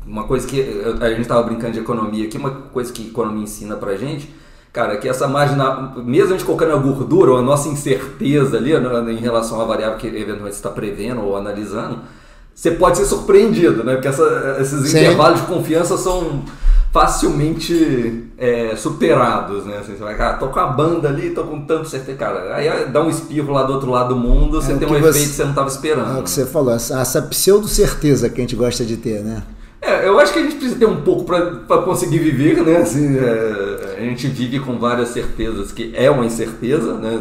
uma 0.09 0.23
coisa 0.23 0.47
que 0.47 0.59
a 0.99 1.09
gente 1.09 1.21
estava 1.21 1.43
brincando 1.43 1.73
de 1.73 1.79
economia 1.79 2.25
aqui, 2.25 2.37
uma 2.37 2.49
coisa 2.49 2.91
que 2.91 3.03
a 3.03 3.07
economia 3.07 3.43
ensina 3.43 3.75
pra 3.75 3.95
gente, 3.95 4.33
cara, 4.73 4.97
que 4.97 5.07
essa 5.07 5.27
margem, 5.27 5.55
mesmo 6.03 6.33
a 6.33 6.37
gente 6.37 6.45
colocando 6.45 6.73
a 6.73 6.77
gordura 6.77 7.31
ou 7.31 7.37
a 7.37 7.41
nossa 7.43 7.69
incerteza 7.69 8.57
ali 8.57 8.77
né, 8.77 9.11
em 9.13 9.17
relação 9.17 9.61
à 9.61 9.65
variável 9.65 9.97
que 9.97 10.07
eventualmente 10.07 10.55
está 10.55 10.71
prevendo 10.71 11.21
ou 11.21 11.37
analisando, 11.37 11.99
você 12.55 12.71
pode 12.71 12.97
ser 12.97 13.05
surpreendido, 13.05 13.83
né? 13.85 13.93
Porque 13.93 14.09
essa, 14.09 14.57
esses 14.59 14.89
Sim. 14.89 14.97
intervalos 14.99 15.39
de 15.39 15.47
confiança 15.47 15.95
são 15.95 16.43
facilmente 16.91 18.25
é, 18.37 18.75
superados, 18.75 19.63
né? 19.65 19.77
Assim, 19.77 19.95
você 19.95 20.03
vai, 20.03 20.17
cara, 20.17 20.37
tô 20.37 20.47
com 20.47 20.59
a 20.59 20.67
banda 20.67 21.07
ali, 21.07 21.29
tô 21.29 21.43
com 21.43 21.61
tanto 21.61 21.87
certeza, 21.87 22.17
cara, 22.17 22.55
aí 22.55 22.89
dá 22.89 23.01
um 23.01 23.09
espirro 23.09 23.53
lá 23.53 23.63
do 23.63 23.73
outro 23.73 23.91
lado 23.91 24.15
do 24.15 24.19
mundo, 24.19 24.61
você 24.61 24.73
é 24.73 24.75
tem 24.75 24.87
um 24.87 24.91
você, 24.91 25.09
efeito 25.09 25.29
que 25.29 25.35
você 25.35 25.43
não 25.43 25.51
estava 25.51 25.69
esperando. 25.69 26.17
É 26.17 26.19
o 26.19 26.23
que 26.23 26.29
você 26.29 26.45
falou, 26.47 26.73
essa, 26.73 26.99
essa 26.99 27.21
pseudo 27.21 27.67
certeza 27.67 28.27
que 28.27 28.41
a 28.41 28.43
gente 28.43 28.55
gosta 28.55 28.83
de 28.83 28.97
ter, 28.97 29.23
né? 29.23 29.43
É, 29.89 30.07
eu 30.07 30.19
acho 30.19 30.31
que 30.31 30.39
a 30.39 30.41
gente 30.43 30.55
precisa 30.55 30.77
ter 30.77 30.85
um 30.85 31.01
pouco 31.01 31.23
para 31.23 31.81
conseguir 31.81 32.19
viver, 32.19 32.61
né? 32.63 32.77
Assim, 32.77 33.17
é, 33.17 33.97
a 33.97 34.01
gente 34.01 34.27
vive 34.27 34.59
com 34.59 34.77
várias 34.77 35.09
certezas, 35.09 35.71
que 35.71 35.91
é 35.95 36.09
uma 36.09 36.25
incerteza, 36.25 36.93
né? 36.95 37.17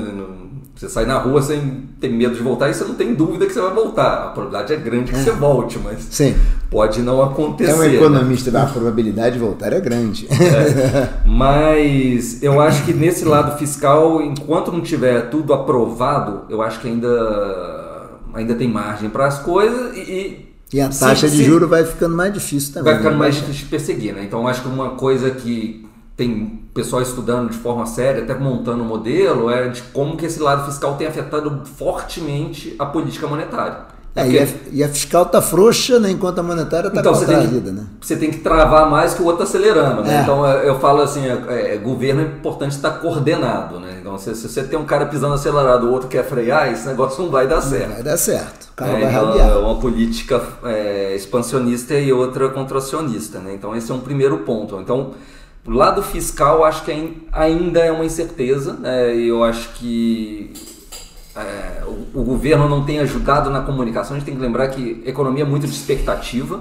Você 0.79 0.88
sai 0.88 1.06
na 1.06 1.19
rua 1.19 1.43
sem 1.43 1.88
ter 2.00 2.09
medo 2.09 2.37
de 2.37 2.41
voltar 2.41 2.69
e 2.69 2.75
você 2.75 2.85
não 2.85 2.94
tem 2.94 3.12
dúvida 3.12 3.47
que 3.47 3.53
você 3.53 3.61
vai 3.61 3.75
voltar. 3.75 4.26
A 4.26 4.29
probabilidade 4.29 4.73
é 4.73 4.76
grande 4.76 5.11
que 5.11 5.19
é. 5.19 5.23
você 5.25 5.33
volte, 5.33 5.76
mas 5.83 6.07
Sim. 6.09 6.37
pode 6.71 7.02
não 7.02 7.21
acontecer. 7.21 7.73
É 7.73 7.75
um 7.75 7.83
economista, 7.83 8.52
né? 8.52 8.62
a 8.62 8.66
probabilidade 8.66 9.35
de 9.35 9.40
voltar 9.40 9.73
é 9.73 9.81
grande. 9.81 10.28
É, 10.31 11.09
mas 11.26 12.40
eu 12.45 12.61
acho 12.61 12.85
que 12.85 12.92
nesse 12.92 13.25
lado 13.25 13.59
fiscal, 13.59 14.23
enquanto 14.23 14.71
não 14.71 14.81
tiver 14.81 15.31
tudo 15.31 15.52
aprovado, 15.52 16.42
eu 16.49 16.62
acho 16.62 16.81
que 16.81 16.87
ainda, 16.87 18.11
ainda 18.33 18.54
tem 18.54 18.69
margem 18.69 19.11
para 19.11 19.26
as 19.26 19.40
coisas 19.40 19.97
e 19.97 20.00
e 20.00 20.48
a 20.80 20.88
taxa 20.88 21.28
sim, 21.28 21.37
de 21.38 21.44
juros 21.44 21.68
vai 21.68 21.84
ficando 21.84 22.14
mais 22.14 22.32
difícil 22.32 22.75
também. 22.75 22.92
Vai 22.92 23.02
ficando 23.02 23.14
né? 23.14 23.18
mais 23.18 23.34
difícil 23.37 23.64
de 23.64 23.70
perseguir, 23.70 24.14
né? 24.14 24.25
Então 24.25 24.46
acho 24.46 24.62
que 24.62 24.68
uma 24.68 24.90
coisa 24.90 25.30
que 25.30 25.88
tem 26.14 26.64
pessoal 26.75 27.00
estudando 27.00 27.50
de 27.50 27.56
forma 27.56 27.87
séria, 27.87 28.22
até 28.22 28.34
montando 28.34 28.82
um 28.82 28.87
modelo, 28.87 29.48
é 29.50 29.68
de 29.68 29.80
como 29.82 30.16
que 30.16 30.26
esse 30.26 30.40
lado 30.40 30.66
fiscal 30.66 30.96
tem 30.96 31.06
afetado 31.06 31.64
fortemente 31.64 32.75
a 32.78 32.84
política 32.84 33.26
monetária. 33.26 33.98
É, 34.17 34.27
e, 34.27 34.38
a, 34.38 34.47
e, 34.73 34.85
a, 34.85 34.88
fiscal 34.88 35.27
tá 35.27 35.41
frouxa, 35.41 35.99
né, 36.00 36.11
enquanto 36.11 36.41
a 36.41 36.43
monetária 36.43 36.88
está 36.88 37.00
então, 37.00 37.12
contraída, 37.12 37.71
né? 37.71 37.87
Você 38.00 38.17
tem 38.17 38.31
que 38.31 38.38
travar 38.38 38.91
mais 38.91 39.15
que 39.15 39.23
o 39.23 39.25
outro 39.25 39.38
tá 39.38 39.45
acelerando, 39.45 40.03
né? 40.03 40.19
É. 40.19 40.23
Então 40.23 40.45
eu 40.47 40.79
falo 40.81 41.03
assim, 41.03 41.25
é, 41.27 41.75
é, 41.75 41.77
governo 41.77 42.23
é 42.23 42.25
importante 42.25 42.73
estar 42.73 42.91
coordenado, 42.93 43.79
né? 43.79 43.99
Então 44.00 44.19
se, 44.19 44.35
se, 44.35 44.49
você 44.49 44.65
tem 44.65 44.79
um 44.79 44.85
cara 44.85 45.07
pisando 45.07 45.35
acelerado, 45.35 45.87
o 45.87 45.93
outro 45.93 46.09
quer 46.09 46.25
frear, 46.25 46.73
esse 46.73 46.87
negócio 46.87 47.23
não 47.23 47.31
vai 47.31 47.47
dar 47.47 47.61
certo. 47.61 47.88
Não 47.88 47.95
vai 47.95 48.03
dar 48.03 48.17
certo. 48.17 48.69
O 48.81 48.85
é, 48.85 48.91
vai 48.91 49.11
então, 49.11 49.38
É 49.38 49.57
uma 49.57 49.77
política 49.77 50.43
é, 50.65 51.15
expansionista 51.15 51.95
e 51.95 52.12
outra 52.12 52.49
contracionista, 52.49 53.38
né? 53.38 53.55
Então 53.55 53.77
esse 53.77 53.91
é 53.91 53.95
um 53.95 54.00
primeiro 54.00 54.38
ponto. 54.38 54.81
Então 54.81 55.12
o 55.65 55.71
lado 55.71 56.03
fiscal 56.03 56.65
acho 56.65 56.85
que 56.85 57.23
ainda 57.31 57.81
é 57.81 57.93
uma 57.93 58.05
incerteza, 58.05 58.73
né? 58.73 59.15
E 59.15 59.29
eu 59.29 59.45
acho 59.45 59.75
que 59.75 60.77
é, 61.42 61.85
o, 61.87 62.21
o, 62.21 62.25
governo 62.25 62.68
não 62.68 62.85
tem 62.85 62.99
ajudado 63.00 63.50
na 63.50 63.61
comunicação. 63.61 64.16
A 64.16 64.18
gente 64.18 64.26
tem 64.26 64.37
que 64.37 64.40
lembrar 64.40 64.68
que 64.68 65.02
economia 65.07 65.42
é 65.42 65.47
muito 65.47 65.66
de 65.66 65.73
expectativa. 65.73 66.61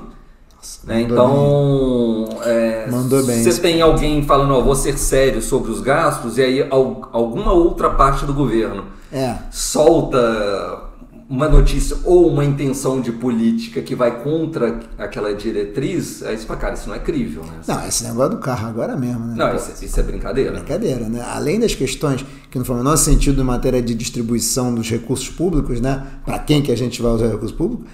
Nossa, 0.55 0.87
né? 0.87 1.01
Então, 1.01 2.27
é, 2.43 2.87
você 2.89 3.61
tem 3.61 3.81
alguém 3.81 4.23
falando, 4.23 4.53
ó, 4.55 4.61
vou 4.61 4.75
ser 4.75 4.97
sério 4.97 5.41
sobre 5.41 5.71
os 5.71 5.81
gastos, 5.81 6.37
e 6.37 6.41
aí 6.41 6.67
alguma 6.69 7.53
outra 7.53 7.91
parte 7.91 8.25
do 8.25 8.33
governo 8.33 8.85
é. 9.11 9.35
solta 9.51 10.86
uma 11.29 11.49
notícia 11.49 11.97
ou 12.05 12.31
uma 12.31 12.45
intenção 12.45 13.01
de 13.01 13.11
política 13.11 13.81
que 13.81 13.93
vai 13.93 14.23
contra 14.23 14.79
aquela 14.97 15.33
diretriz, 15.33 16.23
aí 16.23 16.37
você 16.37 16.45
fala, 16.45 16.59
cara, 16.59 16.73
isso 16.75 16.87
não 16.87 16.95
é 16.95 16.99
crível, 16.99 17.43
né? 17.43 17.59
Não, 17.67 17.85
esse 17.85 18.05
negócio 18.05 18.31
do 18.31 18.37
carro 18.37 18.67
agora 18.67 18.95
mesmo, 18.95 19.25
né? 19.25 19.33
Não, 19.35 19.55
isso, 19.55 19.83
isso, 19.83 19.99
é 19.99 20.03
brincadeira. 20.03 20.51
Brincadeira, 20.51 21.09
né? 21.09 21.21
Além 21.21 21.59
das 21.59 21.75
questões 21.75 22.25
que 22.49 22.57
não 22.57 22.63
faz 22.63 22.79
o 22.79 22.83
menor 22.83 22.95
sentido 22.95 23.41
em 23.41 23.45
matéria 23.45 23.81
de 23.81 23.93
distribuição 23.93 24.73
dos 24.73 24.89
recursos 24.89 25.27
públicos, 25.27 25.81
né? 25.81 26.07
Para 26.25 26.39
quem 26.39 26.61
que 26.61 26.71
a 26.71 26.77
gente 26.77 27.01
vai 27.01 27.11
usar 27.11 27.27
recursos 27.27 27.51
públicos? 27.51 27.85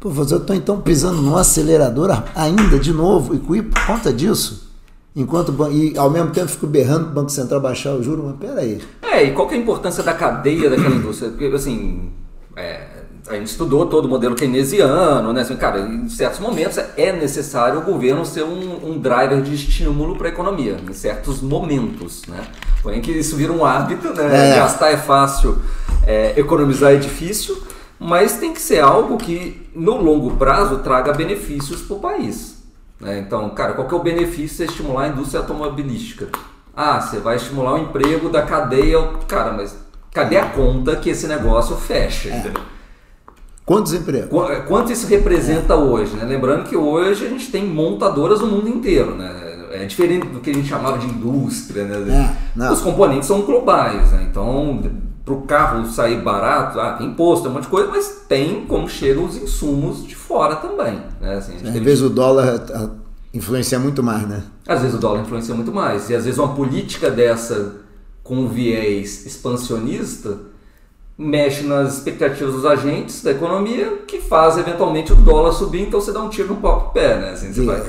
Pô, 0.00 0.10
eu 0.10 0.38
estou 0.38 0.56
então 0.56 0.80
pisando 0.80 1.22
no 1.22 1.36
acelerador 1.36 2.24
ainda 2.34 2.80
de 2.80 2.92
novo, 2.92 3.36
e 3.36 3.62
por 3.62 3.86
conta 3.86 4.12
disso, 4.12 4.72
Enquanto 5.14 5.54
e 5.70 5.96
ao 5.98 6.08
mesmo 6.08 6.30
tempo 6.30 6.48
fico 6.48 6.66
berrando 6.66 7.04
para 7.04 7.10
o 7.10 7.14
Banco 7.14 7.30
Central 7.30 7.60
baixar 7.60 7.92
o 7.92 8.02
juro, 8.02 8.24
mas 8.24 8.36
peraí. 8.36 8.80
É, 9.02 9.24
e 9.24 9.32
qual 9.32 9.46
que 9.46 9.54
é 9.54 9.58
a 9.58 9.60
importância 9.60 10.02
da 10.02 10.14
cadeia 10.14 10.70
daquela 10.70 10.96
indústria? 10.96 11.30
Porque, 11.30 11.44
assim, 11.54 12.10
é, 12.56 12.86
a 13.28 13.34
gente 13.34 13.46
estudou 13.46 13.86
todo 13.86 14.06
o 14.06 14.08
modelo 14.08 14.34
keynesiano, 14.34 15.32
né? 15.32 15.42
Assim, 15.42 15.56
cara, 15.56 15.80
em 15.80 16.08
certos 16.08 16.40
momentos 16.40 16.78
é 16.96 17.12
necessário 17.12 17.78
o 17.78 17.82
governo 17.82 18.26
ser 18.26 18.42
um, 18.42 18.90
um 18.90 18.98
driver 18.98 19.40
de 19.40 19.54
estímulo 19.54 20.16
para 20.16 20.28
a 20.28 20.30
economia, 20.30 20.76
em 20.88 20.92
certos 20.92 21.40
momentos, 21.40 22.22
né? 22.26 22.40
Porém 22.82 23.00
que 23.00 23.12
isso 23.12 23.36
vira 23.36 23.52
um 23.52 23.64
hábito, 23.64 24.12
né? 24.12 24.50
É. 24.50 24.56
Gastar 24.56 24.90
é 24.90 24.96
fácil, 24.96 25.60
é, 26.06 26.38
economizar 26.38 26.92
é 26.92 26.96
difícil, 26.96 27.62
mas 27.98 28.38
tem 28.38 28.52
que 28.52 28.60
ser 28.60 28.80
algo 28.80 29.16
que 29.16 29.70
no 29.74 29.96
longo 30.02 30.36
prazo 30.36 30.78
traga 30.78 31.12
benefícios 31.12 31.82
para 31.82 31.96
o 31.96 32.00
país. 32.00 32.60
Né? 33.00 33.20
Então, 33.20 33.48
cara, 33.50 33.74
qual 33.74 33.86
que 33.86 33.94
é 33.94 33.96
o 33.96 34.02
benefício 34.02 34.66
de 34.66 34.72
estimular 34.72 35.04
a 35.04 35.08
indústria 35.08 35.40
automobilística? 35.40 36.28
Ah, 36.74 37.00
você 37.00 37.18
vai 37.18 37.36
estimular 37.36 37.74
o 37.74 37.78
emprego 37.78 38.28
da 38.28 38.42
cadeia. 38.42 38.98
Cara, 39.28 39.52
mas 39.52 39.76
cadê 40.12 40.36
a 40.36 40.46
conta 40.46 40.96
que 40.96 41.10
esse 41.10 41.26
negócio 41.26 41.76
fecha? 41.76 42.28
É. 42.28 42.52
Quantos 43.64 43.92
empregos? 43.92 44.50
É, 44.50 44.60
quanto 44.60 44.92
isso 44.92 45.06
representa 45.06 45.74
é. 45.74 45.76
hoje? 45.76 46.14
Né? 46.16 46.24
Lembrando 46.24 46.68
que 46.68 46.76
hoje 46.76 47.26
a 47.26 47.28
gente 47.28 47.50
tem 47.50 47.64
montadoras 47.64 48.40
no 48.40 48.46
mundo 48.46 48.68
inteiro. 48.68 49.14
Né? 49.14 49.68
É 49.72 49.84
diferente 49.86 50.26
do 50.26 50.40
que 50.40 50.50
a 50.50 50.54
gente 50.54 50.68
chamava 50.68 50.98
de 50.98 51.06
indústria. 51.06 51.84
Né? 51.84 52.36
É, 52.60 52.70
Os 52.70 52.80
componentes 52.80 53.26
são 53.26 53.42
globais. 53.42 54.12
Né? 54.12 54.26
Então, 54.30 54.82
para 55.24 55.34
o 55.34 55.42
carro 55.42 55.86
sair 55.86 56.20
barato, 56.20 56.80
ah, 56.80 56.92
tem 56.92 57.06
imposto, 57.06 57.44
tem 57.44 57.50
um 57.50 57.54
monte 57.54 57.64
de 57.64 57.70
coisa, 57.70 57.88
mas 57.88 58.24
tem 58.28 58.66
como 58.66 58.88
chegam 58.88 59.24
os 59.24 59.36
insumos 59.36 60.04
de 60.06 60.16
fora 60.16 60.56
também. 60.56 61.00
Né? 61.20 61.36
Assim, 61.36 61.54
às 61.54 61.78
vezes 61.78 62.02
o 62.02 62.10
dólar 62.10 62.66
influencia 63.32 63.78
muito 63.78 64.02
mais, 64.02 64.28
né? 64.28 64.42
Às 64.66 64.80
vezes 64.80 64.96
o 64.96 64.98
dólar 64.98 65.22
influencia 65.22 65.54
muito 65.54 65.72
mais. 65.72 66.10
E 66.10 66.14
às 66.14 66.24
vezes 66.24 66.38
uma 66.38 66.54
política 66.54 67.10
dessa 67.10 67.76
com 68.22 68.48
viés 68.48 69.26
expansionista 69.26 70.52
mexe 71.16 71.62
nas 71.62 71.98
expectativas 71.98 72.54
dos 72.54 72.64
agentes 72.64 73.22
da 73.22 73.30
economia 73.30 73.98
que 74.06 74.20
faz 74.20 74.56
eventualmente 74.58 75.12
o 75.12 75.16
dólar 75.16 75.52
subir, 75.52 75.82
então 75.82 76.00
você 76.00 76.12
dá 76.12 76.22
um 76.22 76.28
tiro 76.28 76.48
no 76.48 76.56
próprio 76.56 76.90
pé, 76.92 77.20
né? 77.20 77.30
Assim, 77.30 77.52
você 77.52 77.64
vai... 77.64 77.82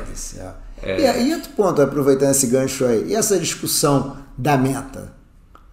É. 0.81 1.21
E, 1.21 1.29
e 1.29 1.33
outro 1.33 1.51
ponto, 1.51 1.81
aproveitando 1.81 2.31
esse 2.31 2.47
gancho 2.47 2.83
aí, 2.85 3.05
e 3.07 3.15
essa 3.15 3.39
discussão 3.39 4.17
da 4.37 4.57
meta? 4.57 5.13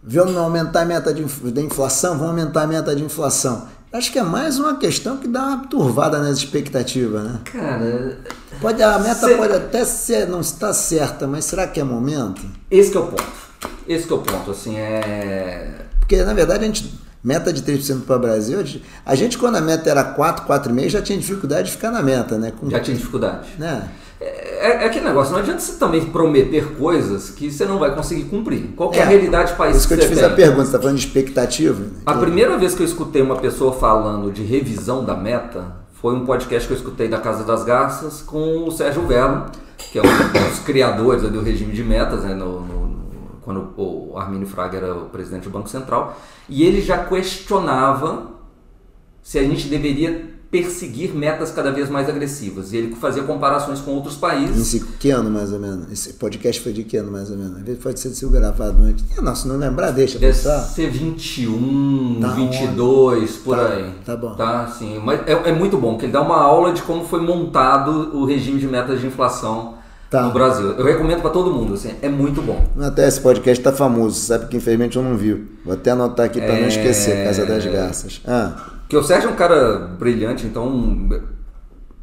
Vamos 0.02 0.36
aumentar 0.36 0.82
a 0.82 0.84
meta 0.84 1.12
de, 1.12 1.24
da 1.50 1.60
inflação? 1.60 2.12
Vamos 2.12 2.28
aumentar 2.28 2.62
a 2.62 2.66
meta 2.66 2.94
de 2.94 3.02
inflação. 3.02 3.66
Acho 3.92 4.12
que 4.12 4.20
é 4.20 4.22
mais 4.22 4.58
uma 4.58 4.76
questão 4.76 5.16
que 5.16 5.26
dá 5.26 5.44
uma 5.48 5.66
turvada 5.66 6.20
nas 6.20 6.38
expectativas, 6.38 7.24
né? 7.24 7.40
Cara. 7.44 8.18
Pode, 8.60 8.80
a 8.80 8.98
meta 9.00 9.26
cê... 9.26 9.34
pode 9.34 9.52
até 9.52 9.84
ser, 9.84 10.28
não 10.28 10.40
estar 10.40 10.72
certa, 10.72 11.26
mas 11.26 11.44
será 11.44 11.66
que 11.66 11.80
é 11.80 11.84
momento? 11.84 12.40
Esse 12.70 12.96
é 12.96 13.00
o 13.00 13.08
ponto. 13.08 13.49
Esse 13.86 14.10
é 14.10 14.14
o 14.14 14.18
ponto, 14.18 14.50
assim, 14.50 14.76
é. 14.76 15.86
Porque 15.98 16.22
na 16.22 16.34
verdade 16.34 16.64
a 16.64 16.66
gente. 16.66 17.00
Meta 17.22 17.52
de 17.52 17.62
3% 17.62 18.06
para 18.06 18.16
o 18.16 18.18
Brasil, 18.18 18.64
a 19.04 19.14
gente 19.14 19.36
quando 19.36 19.56
a 19.56 19.60
meta 19.60 19.90
era 19.90 20.02
4, 20.02 20.46
4,5 20.46 20.88
já 20.88 21.02
tinha 21.02 21.18
dificuldade 21.18 21.66
de 21.66 21.72
ficar 21.72 21.90
na 21.90 22.02
meta, 22.02 22.38
né? 22.38 22.50
Com... 22.58 22.70
Já 22.70 22.80
tinha 22.80 22.96
dificuldade. 22.96 23.46
Né? 23.58 23.90
É, 24.20 24.84
é, 24.84 24.86
aquele 24.86 25.06
negócio, 25.06 25.32
não 25.32 25.40
adianta 25.40 25.60
você 25.60 25.78
também 25.78 26.04
prometer 26.04 26.76
coisas 26.76 27.30
que 27.30 27.50
você 27.50 27.64
não 27.64 27.78
vai 27.78 27.94
conseguir 27.94 28.24
cumprir. 28.24 28.68
Qual 28.76 28.92
é, 28.92 28.98
é 28.98 29.02
a 29.02 29.06
realidade 29.06 29.52
do 29.52 29.56
país 29.56 29.76
Isso 29.76 29.88
que, 29.88 29.94
que 29.94 30.00
eu 30.00 30.04
te 30.04 30.08
fiz 30.08 30.18
tem? 30.18 30.26
a 30.26 30.34
pergunta, 30.34 30.62
você 30.62 30.68
está 30.68 30.78
falando 30.78 30.96
de 30.96 31.06
expectativa? 31.06 31.80
Né? 31.80 31.90
A 32.04 32.14
primeira 32.14 32.58
vez 32.58 32.74
que 32.74 32.82
eu 32.82 32.86
escutei 32.86 33.22
uma 33.22 33.36
pessoa 33.36 33.72
falando 33.72 34.30
de 34.30 34.42
revisão 34.42 35.02
da 35.04 35.16
meta 35.16 35.74
foi 36.00 36.14
um 36.14 36.26
podcast 36.26 36.66
que 36.66 36.74
eu 36.74 36.76
escutei 36.76 37.08
da 37.08 37.18
Casa 37.18 37.44
das 37.44 37.64
Garças 37.64 38.20
com 38.20 38.66
o 38.66 38.70
Sérgio 38.70 39.06
Velo, 39.06 39.46
que 39.90 39.98
é 39.98 40.02
um 40.02 40.48
dos 40.48 40.58
criadores 40.60 41.22
do 41.22 41.42
regime 41.42 41.72
de 41.72 41.82
metas, 41.82 42.22
né, 42.22 42.34
no, 42.34 42.60
no, 42.60 42.79
quando 43.42 43.72
o 43.76 44.16
Armínio 44.16 44.46
Fraga 44.46 44.78
era 44.78 44.94
o 44.94 45.08
presidente 45.08 45.44
do 45.44 45.50
Banco 45.50 45.68
Central, 45.68 46.18
e 46.48 46.62
ele 46.62 46.80
já 46.80 47.04
questionava 47.04 48.30
se 49.22 49.38
a 49.38 49.42
gente 49.42 49.68
deveria 49.68 50.40
perseguir 50.50 51.14
metas 51.14 51.52
cada 51.52 51.70
vez 51.70 51.88
mais 51.88 52.08
agressivas. 52.08 52.72
E 52.72 52.76
ele 52.76 52.96
fazia 52.96 53.22
comparações 53.22 53.80
com 53.80 53.92
outros 53.92 54.16
países. 54.16 54.74
Em 54.74 54.84
que 54.98 55.10
ano 55.10 55.30
mais 55.30 55.52
ou 55.52 55.60
menos? 55.60 55.90
Esse 55.92 56.14
podcast 56.14 56.60
foi 56.60 56.72
de 56.72 56.82
que 56.82 56.96
ano 56.96 57.12
mais 57.12 57.30
ou 57.30 57.36
menos? 57.36 57.62
Vezes 57.62 57.80
pode 57.80 58.00
ser 58.00 58.28
gravado 58.28 58.82
antes. 58.82 59.04
Nossa, 59.22 59.46
não 59.46 59.56
lembrar, 59.56 59.92
deixa 59.92 60.18
Deve 60.18 60.32
pensar. 60.32 60.58
ser 60.60 60.90
21, 60.90 62.18
tá 62.20 62.28
22, 62.28 63.36
por 63.36 63.56
tá, 63.56 63.68
aí. 63.68 63.94
Tá 64.04 64.16
bom. 64.16 64.34
Tá, 64.34 64.66
sim. 64.66 65.00
Mas 65.04 65.20
é, 65.28 65.32
é, 65.32 65.52
muito 65.52 65.76
bom, 65.78 65.96
que 65.96 66.06
ele 66.06 66.12
dá 66.12 66.20
uma 66.20 66.42
aula 66.42 66.72
de 66.72 66.82
como 66.82 67.04
foi 67.04 67.20
montado 67.20 68.16
o 68.16 68.24
regime 68.24 68.58
de 68.58 68.66
metas 68.66 69.00
de 69.00 69.06
inflação 69.06 69.78
Tá. 70.10 70.22
no 70.24 70.32
Brasil. 70.32 70.72
Eu 70.72 70.84
recomendo 70.84 71.20
para 71.20 71.30
todo 71.30 71.52
mundo, 71.52 71.74
assim, 71.74 71.94
é 72.02 72.08
muito 72.08 72.42
bom. 72.42 72.66
Até 72.80 73.06
esse 73.06 73.20
podcast 73.20 73.60
está 73.60 73.72
famoso, 73.72 74.18
sabe 74.18 74.46
que 74.46 74.56
infelizmente 74.56 74.96
eu 74.96 75.04
não 75.04 75.16
vi. 75.16 75.46
Vou 75.64 75.72
até 75.72 75.92
anotar 75.92 76.26
aqui 76.26 76.40
para 76.40 76.54
é... 76.54 76.60
não 76.60 76.68
esquecer, 76.68 77.24
Casa 77.24 77.46
das 77.46 77.64
Garças. 77.64 78.20
Ah. 78.26 78.54
Porque 78.80 78.96
o 78.96 79.04
Sérgio 79.04 79.30
é 79.30 79.32
um 79.32 79.36
cara 79.36 79.78
brilhante, 79.96 80.44
então 80.44 81.08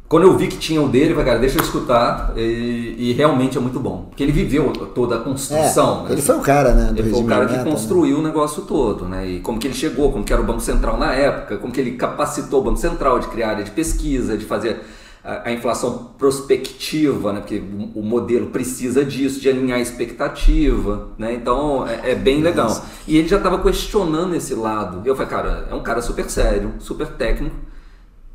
quando 0.08 0.22
eu 0.22 0.38
vi 0.38 0.46
que 0.46 0.56
tinha 0.56 0.80
o 0.80 0.88
dele, 0.88 1.10
eu 1.10 1.16
falei, 1.16 1.26
cara, 1.26 1.38
deixa 1.38 1.58
eu 1.58 1.62
escutar. 1.62 2.32
E, 2.34 2.94
e, 2.96 3.12
realmente 3.12 3.58
é 3.58 3.60
muito 3.60 3.78
bom. 3.78 4.06
Porque 4.08 4.22
ele 4.22 4.32
viveu 4.32 4.72
toda 4.94 5.16
a 5.16 5.18
construção. 5.18 6.06
É, 6.06 6.08
né? 6.08 6.12
Ele 6.12 6.22
foi 6.22 6.36
o 6.36 6.40
cara, 6.40 6.72
né? 6.72 6.94
Ele 6.96 7.10
foi 7.10 7.20
o 7.20 7.26
cara 7.26 7.46
que 7.46 7.58
construiu 7.70 8.16
né? 8.16 8.22
o 8.22 8.26
negócio 8.26 8.62
todo, 8.62 9.04
né? 9.04 9.28
E 9.28 9.40
como 9.40 9.58
que 9.58 9.66
ele 9.66 9.74
chegou, 9.74 10.10
como 10.10 10.24
que 10.24 10.32
era 10.32 10.40
o 10.40 10.46
Banco 10.46 10.60
Central 10.60 10.96
na 10.96 11.12
época, 11.12 11.58
como 11.58 11.70
que 11.70 11.78
ele 11.78 11.90
capacitou 11.90 12.60
o 12.60 12.64
Banco 12.64 12.78
Central 12.78 13.18
de 13.18 13.28
criar 13.28 13.50
área 13.50 13.64
de 13.64 13.70
pesquisa, 13.70 14.38
de 14.38 14.46
fazer 14.46 14.80
a, 15.22 15.48
a 15.48 15.52
inflação 15.52 16.12
prospectiva, 16.18 17.32
né? 17.32 17.40
Porque 17.40 17.58
o, 17.58 18.00
o, 18.00 18.02
modelo 18.02 18.46
precisa 18.46 19.04
disso, 19.04 19.40
de 19.40 19.48
alinhar 19.48 19.78
a 19.78 19.82
expectativa, 19.82 21.08
né? 21.18 21.34
Então 21.34 21.86
é, 21.86 22.12
é 22.12 22.14
bem 22.14 22.42
legal. 22.42 22.68
Nossa. 22.68 22.84
E 23.06 23.16
ele 23.16 23.28
já 23.28 23.36
estava 23.36 23.58
questionando 23.58 24.34
esse 24.34 24.54
lado. 24.54 25.02
Eu 25.04 25.14
falei, 25.14 25.30
cara, 25.30 25.68
é 25.70 25.74
um 25.74 25.82
cara 25.82 26.00
super 26.00 26.28
sério, 26.30 26.74
super 26.78 27.08
técnico. 27.08 27.56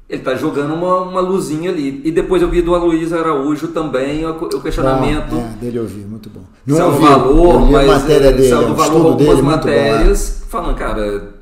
Ele 0.10 0.20
está 0.20 0.36
jogando 0.36 0.74
uma, 0.74 1.02
uma 1.02 1.22
luzinha 1.22 1.72
ali. 1.72 2.02
E 2.04 2.12
depois 2.12 2.42
eu 2.42 2.50
vi 2.50 2.62
do 2.62 2.75
Aloysio 2.75 3.18
Araújo 3.18 3.70
também 3.70 4.25
o, 4.25 4.32
o 4.32 4.62
questionamento. 4.62 5.36
Ah, 5.36 5.54
é, 5.56 5.58
dele 5.60 5.80
eu 5.80 5.88
vi, 5.88 6.02
muito 6.02 6.30
bom. 6.30 6.42
Não 6.68 6.75
saiu 6.75 6.90
ouvi, 6.90 7.02
valor, 7.02 7.72
mas 7.72 7.88
matéria 7.88 8.32
dele, 8.32 8.50
saiu 8.50 8.68
do 8.68 8.75
valor 8.75 9.06
algumas 9.08 9.36
dele, 9.36 9.42
matérias, 9.42 10.40
bom, 10.42 10.46
é. 10.46 10.50
falando, 10.50 10.75
cara, 10.75 11.33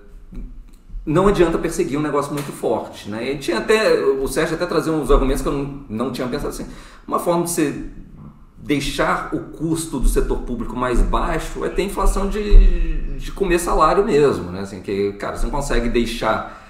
não 1.06 1.28
adianta 1.28 1.58
perseguir 1.58 1.98
um 1.98 2.02
negócio 2.02 2.34
muito 2.34 2.52
forte. 2.52 3.10
Né? 3.10 3.32
E 3.32 3.38
tinha 3.38 3.58
até, 3.58 4.00
o 4.00 4.28
Sérgio 4.28 4.56
até 4.56 4.66
trazia 4.66 4.94
uns 4.94 5.10
argumentos 5.10 5.42
que 5.42 5.48
eu 5.48 5.54
não, 5.54 5.84
não 5.90 6.12
tinha 6.12 6.28
pensado 6.28 6.50
assim. 6.50 6.68
Uma 7.08 7.20
forma 7.20 7.44
de 7.44 7.52
você 7.52 7.86
deixar 8.58 9.34
o 9.34 9.40
custo 9.58 10.00
do 10.00 10.08
setor 10.08 10.40
público 10.40 10.76
mais 10.76 11.02
baixo 11.02 11.66
é 11.66 11.70
ter 11.70 11.84
inflação 11.84 12.30
de, 12.30 13.18
de 13.18 13.32
comer 13.32 13.60
salário 13.60 14.06
mesmo. 14.06 14.52
Né? 14.52 14.62
Assim, 14.62 14.82
que, 14.82 15.14
cara, 15.14 15.38
você 15.38 15.46
não 15.46 15.52
consegue 15.52 15.90
deixar 15.90 16.62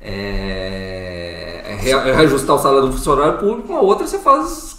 é, 0.00 1.76
reajustar 1.80 2.56
o 2.56 2.58
salário 2.58 2.88
do 2.88 2.92
funcionário 2.92 3.38
público, 3.38 3.72
uma 3.72 3.80
outra 3.80 4.06
você 4.06 4.18
faz 4.18 4.77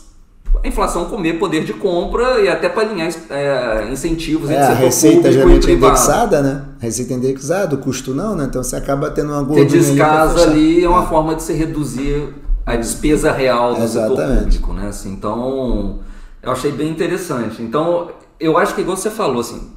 a 0.64 0.68
inflação 0.68 1.06
comer 1.06 1.34
poder 1.34 1.64
de 1.64 1.74
compra 1.74 2.40
e 2.42 2.48
até 2.48 2.68
para 2.68 2.90
alinhar 2.90 3.10
é, 3.30 3.90
incentivos 3.92 4.50
é, 4.50 4.54
entre 4.54 4.66
a 4.66 4.74
receita 4.74 5.32
geralmente 5.32 5.70
é 5.70 5.74
indexada, 5.74 6.42
né? 6.42 6.64
A 6.80 6.84
receita 6.84 7.14
indexada, 7.14 7.76
o 7.76 7.78
custo 7.78 8.14
não, 8.14 8.36
né? 8.36 8.46
Então 8.50 8.64
você 8.64 8.76
acaba 8.76 9.10
tendo 9.10 9.32
uma 9.32 9.42
gordura. 9.42 9.70
Você 9.70 9.78
descasa 9.78 10.44
ali, 10.44 10.84
é 10.84 10.90
uma 10.90 11.04
é. 11.04 11.08
forma 11.08 11.36
de 11.36 11.44
se 11.44 11.54
reduzir 11.54 12.34
a 12.66 12.76
despesa 12.76 13.32
real 13.32 13.76
do 13.76 13.84
Exatamente. 13.84 14.20
setor 14.20 14.38
público, 14.38 14.74
né? 14.74 14.88
Assim, 14.90 15.12
então, 15.12 16.00
eu 16.44 16.52
achei 16.52 16.72
bem 16.72 16.90
interessante. 16.90 17.62
Então, 17.62 18.10
eu 18.40 18.58
acho 18.58 18.76
que 18.76 18.82
igual 18.82 18.98
você 18.98 19.10
falou, 19.10 19.40
assim, 19.40 19.72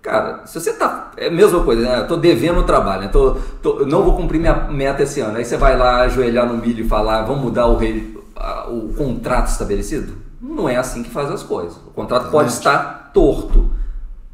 Cara, 0.00 0.46
se 0.46 0.58
você 0.58 0.72
tá. 0.72 1.10
É 1.16 1.26
a 1.26 1.30
mesma 1.30 1.62
coisa, 1.62 1.82
né? 1.82 1.98
Eu 1.98 2.06
tô 2.06 2.16
devendo 2.16 2.60
o 2.60 2.62
trabalho, 2.62 3.02
né? 3.02 3.08
Tô, 3.08 3.36
tô, 3.60 3.84
não 3.84 4.02
vou 4.02 4.16
cumprir 4.16 4.38
minha 4.38 4.54
meta 4.54 5.02
esse 5.02 5.20
ano. 5.20 5.36
Aí 5.36 5.44
você 5.44 5.56
vai 5.56 5.76
lá 5.76 6.02
ajoelhar 6.02 6.46
no 6.46 6.56
milho 6.56 6.84
e 6.84 6.88
falar, 6.88 7.22
vamos 7.22 7.42
mudar 7.42 7.66
o, 7.66 7.76
rei, 7.76 8.16
o 8.68 8.94
contrato 8.96 9.48
estabelecido? 9.48 10.27
Não 10.40 10.68
é 10.68 10.76
assim 10.76 11.02
que 11.02 11.10
faz 11.10 11.30
as 11.30 11.42
coisas. 11.42 11.76
O 11.86 11.90
contrato 11.90 12.30
pode 12.30 12.52
estar 12.52 13.10
torto, 13.12 13.70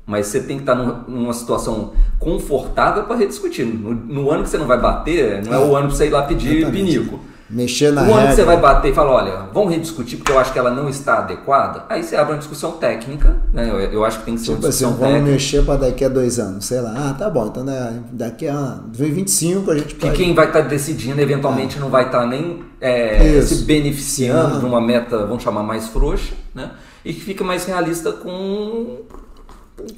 mas 0.06 0.26
você 0.26 0.40
tem 0.40 0.56
que 0.56 0.62
estar 0.62 0.75
numa 0.75 1.32
situação 1.32 1.92
confortável 2.18 3.04
para 3.04 3.16
rediscutir. 3.16 3.64
No, 3.64 3.94
no, 3.94 4.30
ano 4.30 4.42
que 4.42 4.50
você 4.50 4.58
não 4.58 4.66
vai 4.66 4.78
bater, 4.78 5.42
não 5.42 5.52
é, 5.52 5.56
é 5.56 5.58
o 5.58 5.75
ano 5.75 5.88
para 5.88 5.96
você 5.96 6.06
ir 6.06 6.11
lá 6.11 6.23
pedir 6.23 6.58
Exatamente. 6.58 6.99
pinico. 6.99 7.20
Mexer 7.54 7.92
na 7.92 8.02
O 8.02 8.12
ano 8.12 8.28
que 8.28 8.34
você 8.34 8.42
vai 8.42 8.56
bater 8.56 8.90
e 8.90 8.94
falar, 8.94 9.12
olha, 9.12 9.49
vamos 9.52 9.73
rediscutir 9.73 10.18
porque 10.18 10.32
eu 10.32 10.38
acho 10.40 10.52
que 10.52 10.58
ela 10.58 10.73
não 10.73 10.88
está 10.88 11.18
adequada, 11.18 11.84
aí 11.88 12.02
você 12.02 12.16
abre 12.16 12.32
uma 12.32 12.38
discussão 12.38 12.73
técnica, 12.73 13.37
né? 13.52 13.70
Eu, 13.70 13.78
eu 13.78 14.04
acho 14.04 14.18
que 14.18 14.25
tem 14.25 14.34
que 14.34 14.40
ser 14.40 14.46
tipo 14.49 14.58
uma 14.58 14.68
discussão 14.68 14.90
assim, 14.90 15.00
vamos 15.00 15.30
mexer 15.30 15.64
para 15.64 15.76
daqui 15.76 16.04
a 16.04 16.08
dois 16.08 16.40
anos, 16.40 16.64
sei 16.64 16.80
lá. 16.80 16.92
Ah, 16.96 17.14
tá 17.14 17.30
bom, 17.30 17.46
então 17.46 17.62
né, 17.62 18.02
daqui 18.11 18.49
a 18.49 18.80
2025 18.87 19.70
a 19.70 19.78
gente 19.78 19.94
pode... 19.94 20.12
Que 20.12 20.25
quem 20.25 20.34
vai 20.34 20.46
estar 20.49 20.62
tá 20.62 20.68
decidindo 20.68 21.20
eventualmente 21.20 21.76
ah. 21.78 21.80
não 21.80 21.90
vai 21.90 22.06
estar 22.06 22.20
tá 22.20 22.26
nem 22.26 22.64
é, 22.80 23.40
se 23.40 23.64
beneficiando 23.64 24.58
de 24.58 24.64
uma 24.66 24.80
meta, 24.80 25.25
vamos 25.25 25.42
chamar, 25.42 25.62
mais 25.62 25.87
frouxa, 25.87 26.34
né? 26.52 26.73
E 27.04 27.12
que 27.12 27.20
fica 27.20 27.44
mais 27.44 27.64
realista 27.64 28.11
com, 28.11 28.99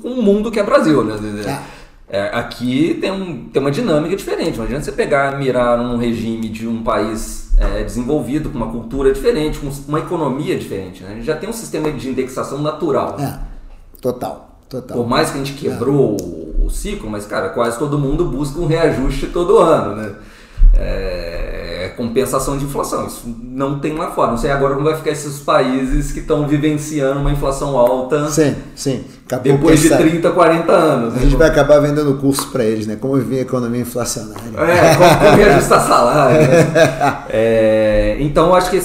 com 0.03 0.09
o 0.09 0.23
mundo 0.23 0.51
que 0.51 0.61
é 0.61 0.63
Brasil, 0.63 1.03
né? 1.03 1.15
É. 1.47 1.86
É, 2.09 2.31
aqui 2.33 2.97
tem, 3.01 3.11
um, 3.11 3.49
tem 3.49 3.61
uma 3.61 3.71
dinâmica 3.71 4.15
diferente. 4.15 4.57
Não 4.57 4.65
adianta 4.65 4.85
você 4.85 4.93
pegar, 4.93 5.37
mirar 5.39 5.77
num 5.77 5.97
regime 5.97 6.49
de 6.49 6.67
um 6.67 6.83
país 6.83 7.51
é, 7.59 7.83
desenvolvido, 7.83 8.51
com 8.51 8.57
uma 8.57 8.71
cultura 8.71 9.13
diferente, 9.13 9.59
com 9.59 9.69
uma 9.89 9.99
economia 9.99 10.57
diferente. 10.57 11.03
Né? 11.03 11.11
A 11.11 11.15
gente 11.15 11.27
já 11.27 11.37
tem 11.37 11.49
um 11.49 11.53
sistema 11.53 11.91
de 11.91 12.09
indexação 12.09 12.63
natural. 12.63 13.17
É, 13.19 13.41
total, 14.01 14.57
total. 14.69 14.97
Por 14.97 15.09
mais 15.09 15.31
que 15.31 15.37
a 15.37 15.45
gente 15.45 15.55
quebrou 15.55 16.17
é. 16.19 16.23
o, 16.23 16.67
o, 16.67 16.71
ciclo, 16.71 17.11
mas, 17.11 17.27
cara, 17.27 17.49
quase 17.49 17.77
todo 17.77 17.99
mundo 17.99 18.27
busca 18.27 18.61
um 18.61 18.67
reajuste 18.67 19.27
todo 19.27 19.59
ano, 19.59 19.97
né? 19.97 20.15
É, 20.75 21.36
compensação 21.97 22.57
de 22.59 22.65
inflação. 22.65 23.07
Isso 23.07 23.23
não 23.43 23.79
tem 23.79 23.97
lá 23.97 24.11
fora. 24.11 24.31
Não 24.31 24.38
sei 24.38 24.50
agora 24.50 24.75
como 24.75 24.87
vai 24.87 24.97
ficar 24.97 25.11
esses 25.11 25.41
países 25.41 26.12
que 26.12 26.21
estão 26.21 26.47
vivenciando 26.47 27.21
uma 27.21 27.33
inflação 27.33 27.76
alta. 27.79 28.29
Sim, 28.29 28.55
sim. 28.75 29.05
Acabou 29.26 29.53
depois 29.53 29.81
de 29.81 29.88
30, 29.88 30.31
40 30.31 30.73
anos. 30.73 31.15
A 31.15 31.17
né? 31.17 31.23
gente 31.23 31.37
vai 31.37 31.49
acabar 31.49 31.81
vendendo 31.81 32.17
curso 32.19 32.49
para 32.50 32.65
eles, 32.65 32.87
né? 32.87 32.97
Como 33.00 33.15
viver 33.17 33.38
a 33.38 33.43
economia 33.43 33.81
inflacionária. 33.81 34.43
É, 34.57 34.95
como, 34.95 35.19
como 35.19 35.37
reajustar 35.37 35.87
salário. 35.87 36.41
Né? 36.41 37.25
é, 37.31 38.17
então, 38.21 38.55
acho 38.55 38.71
que, 38.71 38.81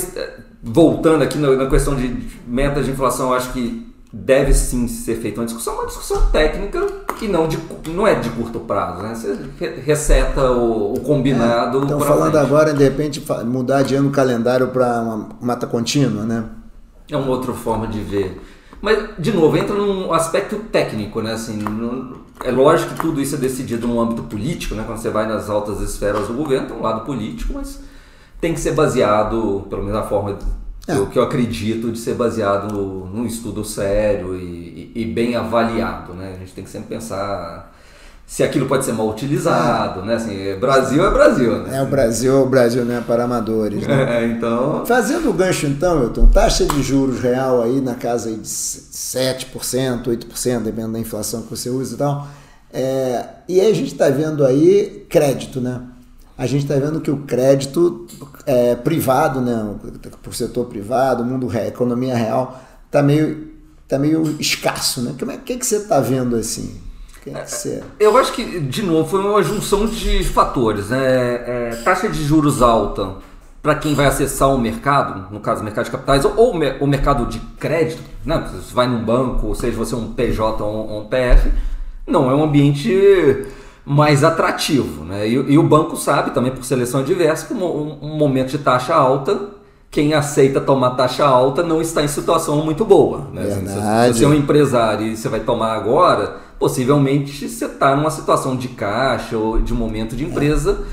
voltando 0.64 1.24
aqui 1.24 1.38
na, 1.38 1.52
na 1.52 1.70
questão 1.70 1.96
de 1.96 2.16
metas 2.48 2.86
de 2.86 2.92
inflação, 2.92 3.30
eu 3.30 3.36
acho 3.36 3.52
que 3.52 3.91
deve 4.14 4.54
sim 4.54 4.88
ser 4.88 5.16
feita 5.16 5.40
uma 5.40 5.46
discussão, 5.46 5.76
uma 5.76 5.86
discussão 5.86 6.30
técnica 6.32 6.86
que 7.18 7.28
não, 7.28 7.48
de, 7.48 7.58
não 7.90 8.06
é 8.06 8.16
de 8.16 8.30
curto 8.30 8.60
prazo, 8.60 9.02
né? 9.02 9.16
Você 9.16 9.38
reseta 9.86 10.52
o, 10.52 10.94
o 10.94 11.00
combinado. 11.00 11.80
É, 11.80 11.86
então, 11.86 12.00
falando 12.00 12.32
frente. 12.32 12.46
agora, 12.46 12.74
de 12.74 12.84
repente, 12.84 13.24
mudar 13.46 13.84
de 13.84 13.96
ano 13.96 14.10
o 14.10 14.12
calendário 14.12 14.68
para 14.68 15.02
uma 15.02 15.30
mata 15.40 15.66
contínua, 15.66 16.24
né? 16.24 16.44
É 17.10 17.16
uma 17.16 17.30
outra 17.30 17.54
forma 17.54 17.88
de 17.88 18.00
ver. 18.00 18.42
Mas, 18.82 19.12
de 19.18 19.32
novo, 19.32 19.56
entra 19.56 19.76
num 19.76 20.12
aspecto 20.12 20.58
técnico, 20.72 21.22
né? 21.22 21.34
Assim, 21.34 21.60
é 22.44 22.52
lógico 22.52 22.96
que 22.96 23.02
tudo 23.02 23.22
isso 23.22 23.36
é 23.36 23.38
decidido 23.38 23.88
no 23.88 24.02
âmbito 24.02 24.24
político, 24.24 24.76
né? 24.76 24.84
Quando 24.86 24.98
você 24.98 25.10
vai 25.10 25.28
nas 25.28 25.50
altas 25.50 25.80
esferas 25.80 26.28
do 26.28 26.34
governo, 26.34 26.68
tem 26.68 26.76
um 26.78 26.82
lado 26.82 27.06
político, 27.06 27.54
mas 27.54 27.80
tem 28.42 28.54
que 28.54 28.60
ser 28.60 28.72
baseado, 28.72 29.68
pelo 29.70 29.84
menos 29.84 30.02
na 30.02 30.08
forma 30.08 30.38
é. 30.88 30.96
O 30.96 31.08
que 31.08 31.20
eu 31.20 31.24
acredito 31.24 31.92
de 31.92 32.00
ser 32.00 32.16
baseado 32.16 32.74
num 32.74 33.26
estudo 33.26 33.64
sério 33.64 34.36
e, 34.36 34.92
e, 34.96 35.02
e, 35.02 35.06
bem 35.06 35.36
avaliado, 35.36 36.14
né? 36.14 36.34
A 36.36 36.40
gente 36.40 36.54
tem 36.54 36.64
que 36.64 36.70
sempre 36.70 36.90
pensar 36.90 37.72
se 38.26 38.44
aquilo 38.44 38.66
pode 38.66 38.86
ser 38.86 38.94
mal 38.94 39.10
utilizado, 39.10 40.02
é. 40.02 40.06
né? 40.06 40.16
Assim, 40.16 40.36
é 40.36 40.56
Brasil 40.56 41.06
é 41.06 41.12
Brasil, 41.12 41.60
né? 41.60 41.78
É, 41.78 41.82
o 41.84 41.86
Brasil 41.86 42.34
é 42.34 42.40
o 42.42 42.46
Brasil, 42.48 42.84
não 42.84 42.96
é 42.96 43.02
para 43.02 43.26
amadores, 43.26 43.86
né? 43.86 44.22
É, 44.24 44.28
então... 44.28 44.84
Fazendo 44.86 45.30
o 45.30 45.34
gancho 45.34 45.68
então, 45.68 46.00
Milton, 46.00 46.28
taxa 46.28 46.66
de 46.66 46.82
juros 46.82 47.20
real 47.20 47.62
aí 47.62 47.80
na 47.80 47.96
casa 47.96 48.32
de 48.32 48.42
7%, 48.42 50.06
8%, 50.06 50.64
dependendo 50.64 50.94
da 50.94 51.00
inflação 51.00 51.44
que 51.44 51.50
você 51.50 51.70
usa 51.70 51.94
e 51.94 51.98
tal. 51.98 52.28
É, 52.74 53.26
e 53.48 53.62
aí 53.62 53.70
a 53.70 53.76
gente 53.76 53.92
está 53.92 54.10
vendo 54.10 54.46
aí 54.46 55.06
crédito, 55.10 55.62
né? 55.62 55.82
A 56.38 56.46
gente 56.48 56.64
está 56.64 56.76
vendo 56.76 57.02
que 57.02 57.12
o 57.12 57.18
crédito 57.18 58.08
é, 58.46 58.76
privado, 58.76 59.42
né, 59.42 59.76
por 60.24 60.34
setor 60.34 60.66
privado, 60.66 61.24
mundo 61.24 61.50
a 61.52 61.68
economia 61.68 62.16
real, 62.16 62.60
está 62.86 63.02
meio, 63.02 63.52
tá 63.88 64.00
meio 64.00 64.36
escasso. 64.40 65.02
Né? 65.02 65.16
Como 65.20 65.32
é 65.32 65.38
que, 65.38 65.58
que 65.58 65.66
você 65.66 65.78
está 65.78 66.00
vendo 66.00 66.36
assim? 66.36 66.82
É 67.26 67.46
você... 67.46 67.84
Eu 68.00 68.18
acho 68.18 68.34
que, 68.34 68.60
de 68.60 68.82
novo, 68.82 69.08
foi 69.08 69.20
uma 69.20 69.44
junção 69.44 69.86
de 69.86 70.24
fatores. 70.24 70.90
Né? 70.90 71.00
É, 71.00 71.82
taxa 71.84 72.10
de 72.10 72.24
juros 72.24 72.62
alta 72.62 73.16
para 73.62 73.76
quem 73.76 73.94
vai 73.94 74.08
acessar 74.08 74.50
o 74.50 74.58
mercado, 74.58 75.32
no 75.32 75.40
caso 75.40 75.62
o 75.62 75.64
mercado 75.64 75.86
de 75.86 75.92
capitais, 75.92 76.26
ou 76.26 76.56
o 76.80 76.88
mercado 76.88 77.28
de 77.28 77.40
crédito, 77.60 78.02
né? 78.26 78.50
você 78.52 78.74
vai 78.74 78.88
num 78.88 79.06
banco, 79.06 79.48
ou 79.48 79.56
seja, 79.56 79.78
você 79.78 79.94
é 79.94 79.98
um 79.98 80.14
PJ 80.14 80.64
ou 80.64 81.02
um 81.02 81.06
PF, 81.06 81.52
não 82.08 82.32
é 82.32 82.34
um 82.34 82.44
ambiente 82.44 82.90
mais 83.86 84.24
atrativo. 84.24 85.04
Né? 85.04 85.28
E, 85.28 85.34
e, 85.34 85.58
o 85.58 85.64
banco 85.64 85.96
sabe 85.96 86.32
também, 86.32 86.52
por 86.52 86.64
seleção 86.64 87.04
diversa, 87.04 87.48
que 87.48 87.54
um, 87.54 87.98
um, 88.02 88.18
momento 88.18 88.50
de 88.50 88.60
taxa 88.60 88.94
alta, 88.94 89.50
quem 89.90 90.14
aceita 90.14 90.62
tomar 90.62 90.92
taxa 90.92 91.26
alta 91.26 91.64
não 91.64 91.82
está 91.82 92.04
em 92.04 92.08
situação 92.08 92.64
muito 92.64 92.86
boa. 92.86 93.28
Né? 93.34 93.44
Se, 93.50 94.14
se 94.14 94.20
você 94.20 94.26
é 94.26 94.28
um 94.28 94.34
empresário 94.34 95.08
e 95.08 95.18
você 95.18 95.28
vai 95.28 95.40
tomar 95.40 95.74
agora, 95.74 96.38
possivelmente 96.60 97.48
você 97.48 97.66
está 97.66 97.96
numa 97.96 98.12
situação 98.12 98.56
de 98.56 98.70
caixa 98.70 99.38
ou 99.38 99.60
de 99.60 99.74
momento 99.74 100.16
de 100.16 100.24
empresa 100.24 100.86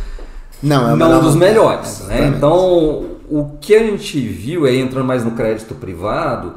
não, 0.63 0.91
é 0.91 0.97
não 0.97 1.21
dos 1.21 1.37
melhores. 1.37 2.05
Né? 2.09 2.33
Então, 2.35 3.19
o 3.29 3.57
que 3.61 3.75
a 3.75 3.81
gente 3.81 4.19
viu, 4.21 4.65
aí 4.65 4.81
entrando 4.81 5.07
mais 5.07 5.25
no 5.25 5.33
crédito 5.33 5.75
privado, 5.75 6.55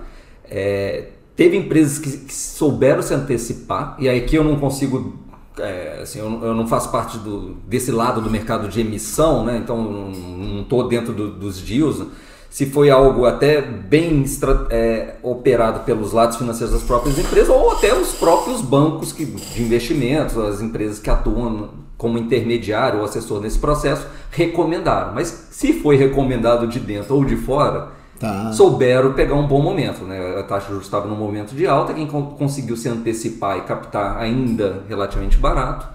é, 0.50 1.10
teve 1.36 1.58
empresas 1.58 2.00
que, 2.00 2.10
que 2.18 2.34
souberam 2.34 3.02
se 3.02 3.14
antecipar, 3.14 3.96
e 4.00 4.10
aí 4.10 4.22
que 4.22 4.38
eu 4.38 4.44
não 4.44 4.58
consigo 4.58 5.21
é, 5.62 6.00
assim, 6.02 6.20
eu, 6.20 6.26
eu, 6.44 6.54
não 6.54 6.68
faço 6.68 6.92
parte 6.92 7.18
do, 7.18 7.56
desse 7.68 7.92
lado 7.92 8.22
do 8.22 8.30
mercado 8.30 8.68
de 8.68 8.82
emissão, 8.82 9.46
né? 9.46 9.58
então 9.58 9.82
não 9.82 10.62
estou 10.62 10.88
dentro 10.88 11.14
do, 11.14 11.32
dos 11.32 11.62
deals. 11.62 12.04
Se 12.50 12.66
foi 12.66 12.90
algo 12.90 13.26
até 13.26 13.62
bem 13.62 14.26
é, 14.70 15.16
operado 15.24 15.82
pelos 15.82 16.12
lados 16.12 16.36
financeiros 16.36 16.74
das 16.74 16.84
próprias 16.84 17.18
empresas 17.18 17.50
ou 17.50 17.72
até 17.72 17.96
os 17.96 18.14
próprios 18.14 18.60
bancos 18.60 19.14
que, 19.14 19.24
de 19.26 19.64
investimentos, 19.64 20.38
as 20.38 20.62
empresas 20.62 21.00
que 21.00 21.10
atuam 21.10 21.70
como 21.98 22.18
intermediário 22.18 23.00
ou 23.00 23.06
assessor 23.06 23.40
nesse 23.40 23.60
processo, 23.60 24.06
recomendaram. 24.32 25.14
Mas 25.14 25.48
se 25.52 25.72
foi 25.72 25.96
recomendado 25.96 26.68
de 26.68 26.80
dentro 26.80 27.16
ou 27.16 27.24
de 27.24 27.38
fora, 27.38 27.90
tá. 28.22 28.54
souberam 28.54 29.14
pegar 29.14 29.36
um 29.36 29.48
bom 29.48 29.62
momento. 29.62 30.06
Né? 30.06 30.40
A 30.40 30.44
taxa 30.44 30.68
de 30.68 30.72
juros 30.72 30.86
estava 30.86 31.08
num 31.08 31.16
momento 31.16 31.54
de 31.56 31.68
alta, 31.68 31.94
quem 31.94 32.08
conseguiu 32.08 32.78
se 32.78 32.88
antecipar 32.88 33.58
e 33.58 33.62
captar 33.62 34.18
ainda 34.18 34.84
relativamente 34.88 35.38
barato, 35.38 35.90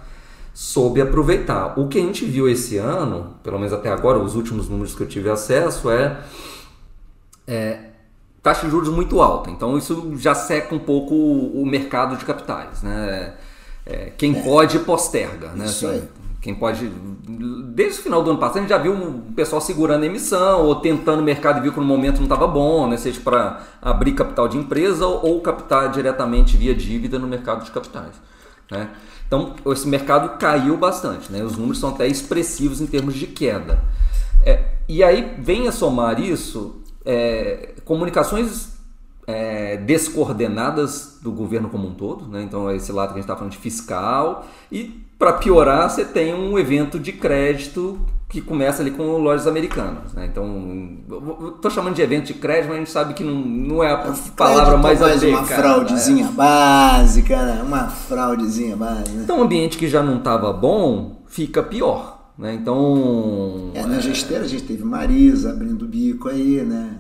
soube 0.52 1.00
aproveitar. 1.00 1.78
O 1.78 1.86
que 1.86 1.98
a 1.98 2.02
gente 2.02 2.24
viu 2.24 2.48
esse 2.48 2.76
ano, 2.76 3.36
pelo 3.42 3.58
menos 3.58 3.72
até 3.72 3.90
agora, 3.90 4.18
os 4.18 4.34
últimos 4.34 4.68
números 4.68 4.94
que 4.94 5.02
eu 5.02 5.08
tive 5.08 5.30
acesso, 5.30 5.88
é, 5.90 6.18
é 7.46 7.78
taxa 8.42 8.66
de 8.66 8.70
juros 8.70 8.88
muito 8.88 9.20
alta. 9.20 9.50
Então 9.50 9.78
isso 9.78 10.14
já 10.16 10.34
seca 10.34 10.74
um 10.74 10.78
pouco 10.78 11.14
o 11.14 11.64
mercado 11.64 12.16
de 12.16 12.24
capitais. 12.24 12.82
Né? 12.82 13.34
É, 13.84 14.12
quem 14.16 14.36
é. 14.36 14.42
pode 14.42 14.78
posterga. 14.80 15.48
Né? 15.50 15.66
Isso 15.66 15.86
assim, 15.86 15.96
aí. 15.96 16.08
Quem 16.46 16.54
pode. 16.54 16.88
Desde 17.74 17.98
o 17.98 18.02
final 18.04 18.22
do 18.22 18.30
ano 18.30 18.38
passado, 18.38 18.59
a 18.59 18.61
gente 18.61 18.68
já 18.68 18.78
viu 18.78 18.92
o 18.92 19.32
pessoal 19.35 19.61
segurando 19.61 20.04
a 20.04 20.06
emissão 20.06 20.64
ou 20.64 20.76
tentando 20.76 21.18
o 21.18 21.24
mercado 21.24 21.59
e 21.59 21.61
viu 21.61 21.72
que 21.72 21.80
no 21.80 21.85
momento 21.85 22.18
não 22.18 22.26
estava 22.26 22.46
bom, 22.46 22.87
né? 22.87 22.96
seja 22.96 23.20
para 23.20 23.62
abrir 23.82 24.12
capital 24.12 24.46
de 24.46 24.56
empresa 24.56 25.04
ou 25.04 25.40
captar 25.40 25.90
diretamente 25.90 26.56
via 26.56 26.72
dívida 26.72 27.18
no 27.18 27.26
mercado 27.26 27.64
de 27.64 27.72
capitais. 27.72 28.14
Né? 28.70 28.90
Então, 29.26 29.56
esse 29.66 29.88
mercado 29.88 30.38
caiu 30.38 30.76
bastante, 30.76 31.32
né? 31.32 31.42
os 31.42 31.56
números 31.56 31.80
são 31.80 31.90
até 31.90 32.06
expressivos 32.06 32.80
em 32.80 32.87
termos 32.87 33.14
de 33.14 33.26
queda. 33.26 33.82
É, 34.44 34.66
e 34.88 35.02
aí 35.02 35.35
vem 35.40 35.66
a 35.66 35.72
somar 35.72 36.20
isso 36.20 36.80
é, 37.04 37.74
comunicações 37.85 38.75
é, 39.26 39.76
descoordenadas 39.78 41.18
do 41.22 41.32
governo 41.32 41.68
como 41.68 41.88
um 41.88 41.94
todo, 41.94 42.28
né? 42.28 42.42
então 42.42 42.70
esse 42.70 42.92
lado 42.92 43.08
que 43.08 43.14
a 43.14 43.16
gente 43.16 43.24
está 43.24 43.34
falando 43.34 43.52
de 43.52 43.58
fiscal 43.58 44.46
e 44.70 45.04
para 45.18 45.32
piorar, 45.32 45.90
você 45.90 46.04
tem 46.04 46.34
um 46.34 46.58
evento 46.58 46.98
de 46.98 47.12
crédito 47.12 47.98
que 48.28 48.40
começa 48.40 48.82
ali 48.82 48.90
com 48.90 49.16
lojas 49.18 49.46
americanas. 49.46 50.12
Né? 50.12 50.26
Então, 50.26 50.98
estou 51.54 51.70
chamando 51.70 51.94
de 51.94 52.02
evento 52.02 52.26
de 52.26 52.34
crédito, 52.34 52.68
mas 52.68 52.76
a 52.76 52.78
gente 52.78 52.90
sabe 52.90 53.14
que 53.14 53.22
não, 53.22 53.34
não 53.34 53.84
é 53.84 53.92
a 53.92 54.14
palavra 54.36 54.76
mais 54.76 55.00
adequada. 55.00 55.28
uma 55.28 55.44
fraudezinha 55.44 56.24
né? 56.26 56.32
básica, 56.32 57.42
né? 57.46 57.62
uma 57.62 57.88
fraudezinha 57.88 58.76
básica. 58.76 59.12
Né? 59.12 59.22
Então, 59.22 59.38
um 59.38 59.42
ambiente 59.42 59.78
que 59.78 59.88
já 59.88 60.02
não 60.02 60.18
estava 60.18 60.52
bom 60.52 61.22
fica 61.28 61.62
pior. 61.62 62.32
Né? 62.36 62.54
Então. 62.54 63.70
É, 63.74 63.86
na 63.86 64.00
gesteira 64.00 64.44
a 64.44 64.48
gente 64.48 64.64
teve 64.64 64.84
Marisa 64.84 65.52
abrindo 65.52 65.82
o 65.82 65.88
bico 65.88 66.28
aí, 66.28 66.62
né? 66.62 66.98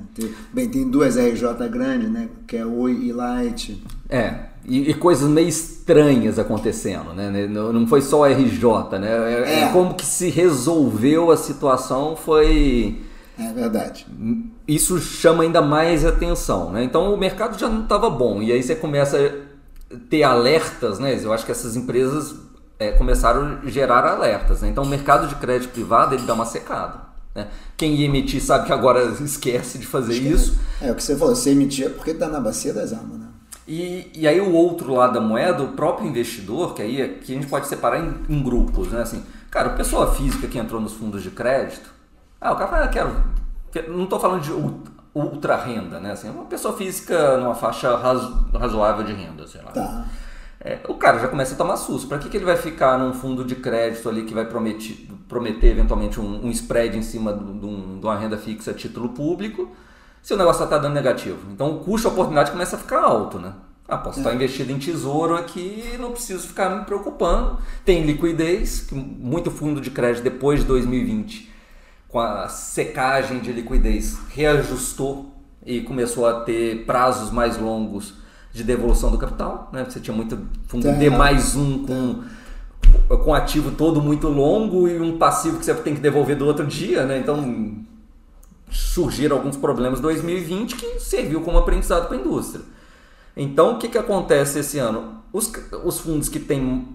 Bem, 0.52 0.68
tem 0.68 0.88
duas 0.88 1.16
RJ 1.16 1.68
grandes, 1.68 2.10
né? 2.10 2.28
Que 2.46 2.56
é 2.56 2.64
Oi 2.64 2.92
e 2.92 3.12
Light. 3.12 3.82
É, 4.08 4.34
e, 4.64 4.90
e, 4.90 4.94
coisas 4.94 5.28
meio 5.28 5.48
estranhas 5.48 6.38
acontecendo, 6.38 7.12
né? 7.14 7.46
Não 7.48 7.86
foi 7.86 8.02
só 8.02 8.24
RJ, 8.26 8.98
né? 8.98 9.08
É, 9.08 9.42
é. 9.42 9.60
é. 9.62 9.72
Como 9.72 9.94
que 9.94 10.04
se 10.04 10.28
resolveu 10.28 11.30
a 11.30 11.36
situação 11.36 12.16
foi. 12.16 13.00
É 13.38 13.52
verdade. 13.52 14.06
Isso 14.66 14.98
chama 14.98 15.42
ainda 15.42 15.60
mais 15.60 16.04
atenção, 16.04 16.72
né? 16.72 16.82
Então 16.82 17.12
o 17.12 17.18
mercado 17.18 17.58
já 17.58 17.68
não 17.68 17.82
estava 17.82 18.08
bom 18.08 18.42
e 18.42 18.50
aí 18.50 18.62
você 18.62 18.74
começa 18.74 19.18
a 19.18 19.96
ter 20.08 20.22
alertas, 20.22 20.98
né? 20.98 21.18
Eu 21.22 21.32
acho 21.32 21.44
que 21.44 21.52
essas 21.52 21.76
empresas 21.76 22.34
é, 22.78 22.92
começaram 22.92 23.58
a 23.62 23.68
gerar 23.68 24.04
alertas. 24.04 24.62
Né? 24.62 24.68
Então 24.68 24.84
o 24.84 24.88
mercado 24.88 25.28
de 25.28 25.34
crédito 25.36 25.72
privado 25.72 26.14
ele 26.14 26.24
dá 26.24 26.34
uma 26.34 26.46
secada. 26.46 27.06
Né? 27.36 27.48
Quem 27.76 27.94
ia 27.94 28.06
emitir 28.06 28.42
sabe 28.42 28.66
que 28.66 28.72
agora 28.72 29.04
esquece 29.20 29.78
de 29.78 29.86
fazer 29.86 30.14
Esquece. 30.14 30.34
isso. 30.34 30.58
É 30.80 30.90
o 30.90 30.94
que 30.94 31.02
você 31.02 31.14
falou, 31.14 31.36
você 31.36 31.50
emitia 31.50 31.90
porque 31.90 32.12
está 32.12 32.26
na 32.28 32.40
bacia 32.40 32.72
das 32.72 32.94
almas, 32.94 33.18
né? 33.18 33.26
E, 33.68 34.10
e 34.14 34.26
aí 34.26 34.40
o 34.40 34.52
outro 34.54 34.94
lado 34.94 35.14
da 35.14 35.20
moeda, 35.20 35.62
o 35.62 35.72
próprio 35.72 36.08
investidor, 36.08 36.72
que 36.72 36.80
aí 36.80 37.00
é, 37.00 37.08
que 37.08 37.32
a 37.32 37.34
gente 37.34 37.48
pode 37.48 37.66
separar 37.66 38.00
em, 38.00 38.14
em 38.28 38.42
grupos, 38.42 38.88
né? 38.88 39.02
Assim, 39.02 39.22
cara, 39.50 39.70
pessoa 39.70 40.14
física 40.14 40.46
que 40.46 40.58
entrou 40.58 40.80
nos 40.80 40.94
fundos 40.94 41.22
de 41.22 41.30
crédito, 41.30 41.90
ah, 42.40 42.52
o 42.52 42.56
cara 42.56 42.70
fala, 42.70 42.84
ah, 42.84 42.88
quero, 42.88 43.10
quero 43.70 43.92
não 43.94 44.04
estou 44.04 44.18
falando 44.18 44.42
de 44.42 44.52
ultra 45.14 45.56
renda, 45.56 46.00
né? 46.00 46.12
Assim, 46.12 46.30
uma 46.30 46.44
pessoa 46.44 46.76
física 46.76 47.36
numa 47.38 47.54
faixa 47.54 47.96
razoável 48.54 49.04
de 49.04 49.12
renda, 49.12 49.46
sei 49.46 49.60
lá. 49.62 49.72
Tá. 49.72 50.06
É, 50.66 50.80
o 50.88 50.94
cara 50.94 51.20
já 51.20 51.28
começa 51.28 51.54
a 51.54 51.56
tomar 51.56 51.76
susto. 51.76 52.08
Para 52.08 52.18
que, 52.18 52.28
que 52.28 52.36
ele 52.36 52.44
vai 52.44 52.56
ficar 52.56 52.98
num 52.98 53.12
fundo 53.12 53.44
de 53.44 53.54
crédito 53.54 54.08
ali 54.08 54.24
que 54.24 54.34
vai 54.34 54.44
prometer, 54.44 55.06
prometer 55.28 55.68
eventualmente 55.68 56.20
um, 56.20 56.44
um 56.44 56.50
spread 56.50 56.98
em 56.98 57.02
cima 57.02 57.32
de, 57.32 57.44
de, 57.44 57.66
uma 58.04 58.16
renda 58.16 58.36
fixa 58.36 58.72
a 58.72 58.74
título 58.74 59.10
público, 59.10 59.70
se 60.20 60.34
o 60.34 60.36
negócio 60.36 60.64
está 60.64 60.76
dando 60.76 60.94
negativo? 60.94 61.38
Então 61.52 61.70
o 61.70 61.78
custo 61.84 62.08
oportunidade 62.08 62.50
começa 62.50 62.74
a 62.74 62.78
ficar 62.80 63.00
alto, 63.00 63.38
né? 63.38 63.52
Ah, 63.88 63.96
posso 63.96 64.18
estar 64.18 64.34
investido 64.34 64.72
em 64.72 64.78
tesouro 64.80 65.36
aqui 65.36 65.96
não 66.00 66.10
preciso 66.10 66.48
ficar 66.48 66.68
me 66.70 66.84
preocupando. 66.84 67.58
Tem 67.84 68.02
liquidez, 68.02 68.88
muito 68.90 69.48
fundo 69.52 69.80
de 69.80 69.92
crédito 69.92 70.24
depois 70.24 70.60
de 70.60 70.66
2020, 70.66 71.48
com 72.08 72.18
a 72.18 72.48
secagem 72.48 73.38
de 73.38 73.52
liquidez, 73.52 74.18
reajustou 74.30 75.32
e 75.64 75.82
começou 75.82 76.26
a 76.26 76.40
ter 76.40 76.84
prazos 76.84 77.30
mais 77.30 77.56
longos 77.56 78.25
de 78.56 78.64
devolução 78.64 79.10
do 79.10 79.18
capital. 79.18 79.68
Né? 79.72 79.84
Você 79.84 80.00
tinha 80.00 80.16
muito 80.16 80.38
fundo 80.66 80.90
D 80.98 81.10
mais 81.10 81.54
um 81.54 81.84
com, 81.84 82.22
com 83.18 83.34
ativo 83.34 83.72
todo 83.72 84.00
muito 84.00 84.28
longo 84.28 84.88
e 84.88 84.98
um 84.98 85.18
passivo 85.18 85.58
que 85.58 85.64
você 85.64 85.74
tem 85.74 85.94
que 85.94 86.00
devolver 86.00 86.36
do 86.36 86.46
outro 86.46 86.66
dia. 86.66 87.04
Né? 87.04 87.18
Então 87.18 87.84
surgiram 88.70 89.36
alguns 89.36 89.56
problemas 89.56 89.98
em 89.98 90.02
2020 90.02 90.74
que 90.74 90.98
serviu 90.98 91.42
como 91.42 91.58
aprendizado 91.58 92.08
para 92.08 92.16
a 92.16 92.20
indústria. 92.20 92.64
Então 93.36 93.74
o 93.74 93.78
que, 93.78 93.88
que 93.88 93.98
acontece 93.98 94.58
esse 94.58 94.78
ano? 94.78 95.22
Os, 95.32 95.52
os 95.84 96.00
fundos 96.00 96.30
que 96.30 96.40
têm 96.40 96.88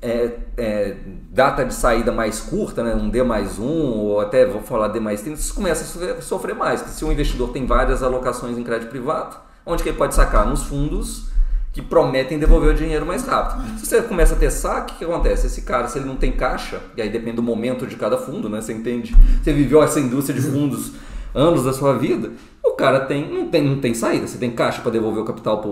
é, 0.00 0.38
é, 0.56 0.96
data 1.32 1.64
de 1.64 1.74
saída 1.74 2.12
mais 2.12 2.38
curta, 2.38 2.84
né, 2.84 2.94
um 2.94 3.10
D 3.10 3.24
mais 3.24 3.58
um, 3.58 3.66
ou 3.66 4.20
até 4.20 4.46
vou 4.46 4.62
falar 4.62 4.86
D 4.88 5.00
mais 5.00 5.20
30, 5.22 5.40
começa 5.52 6.12
a 6.12 6.22
sofrer 6.22 6.54
mais. 6.54 6.80
Porque 6.80 6.94
se 6.94 7.04
o 7.04 7.10
investidor 7.10 7.50
tem 7.50 7.66
várias 7.66 8.04
alocações 8.04 8.56
em 8.56 8.62
crédito 8.62 8.88
privado, 8.88 9.47
Onde 9.68 9.82
que 9.82 9.90
ele 9.90 9.98
pode 9.98 10.14
sacar? 10.14 10.46
Nos 10.46 10.64
fundos 10.64 11.28
que 11.72 11.82
prometem 11.82 12.38
devolver 12.38 12.70
o 12.70 12.74
dinheiro 12.74 13.04
mais 13.04 13.24
rápido. 13.24 13.78
Se 13.78 13.86
você 13.86 14.02
começa 14.02 14.34
a 14.34 14.38
ter 14.38 14.50
saque, 14.50 14.94
o 14.94 14.96
que 14.96 15.04
acontece? 15.04 15.46
Esse 15.46 15.62
cara, 15.62 15.86
se 15.86 15.98
ele 15.98 16.08
não 16.08 16.16
tem 16.16 16.32
caixa, 16.32 16.80
e 16.96 17.02
aí 17.02 17.10
depende 17.10 17.36
do 17.36 17.42
momento 17.42 17.86
de 17.86 17.94
cada 17.94 18.16
fundo, 18.16 18.48
né? 18.48 18.60
Você 18.60 18.72
entende? 18.72 19.14
Você 19.42 19.52
viveu 19.52 19.82
essa 19.82 20.00
indústria 20.00 20.40
de 20.40 20.44
fundos 20.44 20.92
anos 21.34 21.64
da 21.64 21.72
sua 21.72 21.96
vida, 21.96 22.32
o 22.64 22.72
cara 22.72 23.00
tem 23.00 23.30
não 23.30 23.48
tem, 23.48 23.62
não 23.62 23.78
tem 23.80 23.94
saída. 23.94 24.26
Você 24.26 24.38
tem 24.38 24.50
caixa 24.50 24.80
para 24.80 24.90
devolver 24.90 25.22
o 25.22 25.26
capital 25.26 25.60
para 25.60 25.70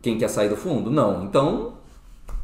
quem 0.00 0.18
quer 0.18 0.28
sair 0.28 0.48
do 0.48 0.56
fundo? 0.56 0.90
Não. 0.90 1.24
Então, 1.24 1.74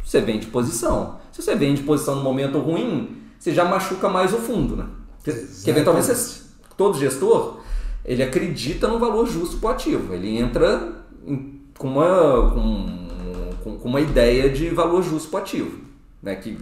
você 0.04 0.20
vende 0.20 0.46
posição. 0.46 1.16
Se 1.32 1.42
você 1.42 1.56
vende 1.56 1.82
posição 1.82 2.16
no 2.16 2.22
momento 2.22 2.58
ruim, 2.58 3.22
você 3.38 3.52
já 3.52 3.64
machuca 3.64 4.08
mais 4.08 4.32
o 4.32 4.36
fundo, 4.36 4.76
né? 4.76 4.84
Porque 5.22 5.70
eventualmente 5.70 6.06
você, 6.06 6.42
todo 6.76 6.98
gestor 6.98 7.63
ele 8.04 8.22
acredita 8.22 8.86
no 8.86 8.98
valor 8.98 9.26
justo 9.26 9.56
para 9.56 9.70
o 9.70 9.72
ativo. 9.72 10.12
Ele 10.12 10.36
entra 10.36 10.92
em, 11.26 11.60
com, 11.78 11.88
uma, 11.88 12.50
com, 12.50 13.78
com, 13.78 13.88
uma 13.88 14.00
ideia 14.00 14.50
de 14.50 14.68
valor 14.70 15.02
justo 15.02 15.30
para 15.30 15.40
o 15.40 15.42
ativo. 15.42 15.80
Né? 16.22 16.34
Que 16.36 16.58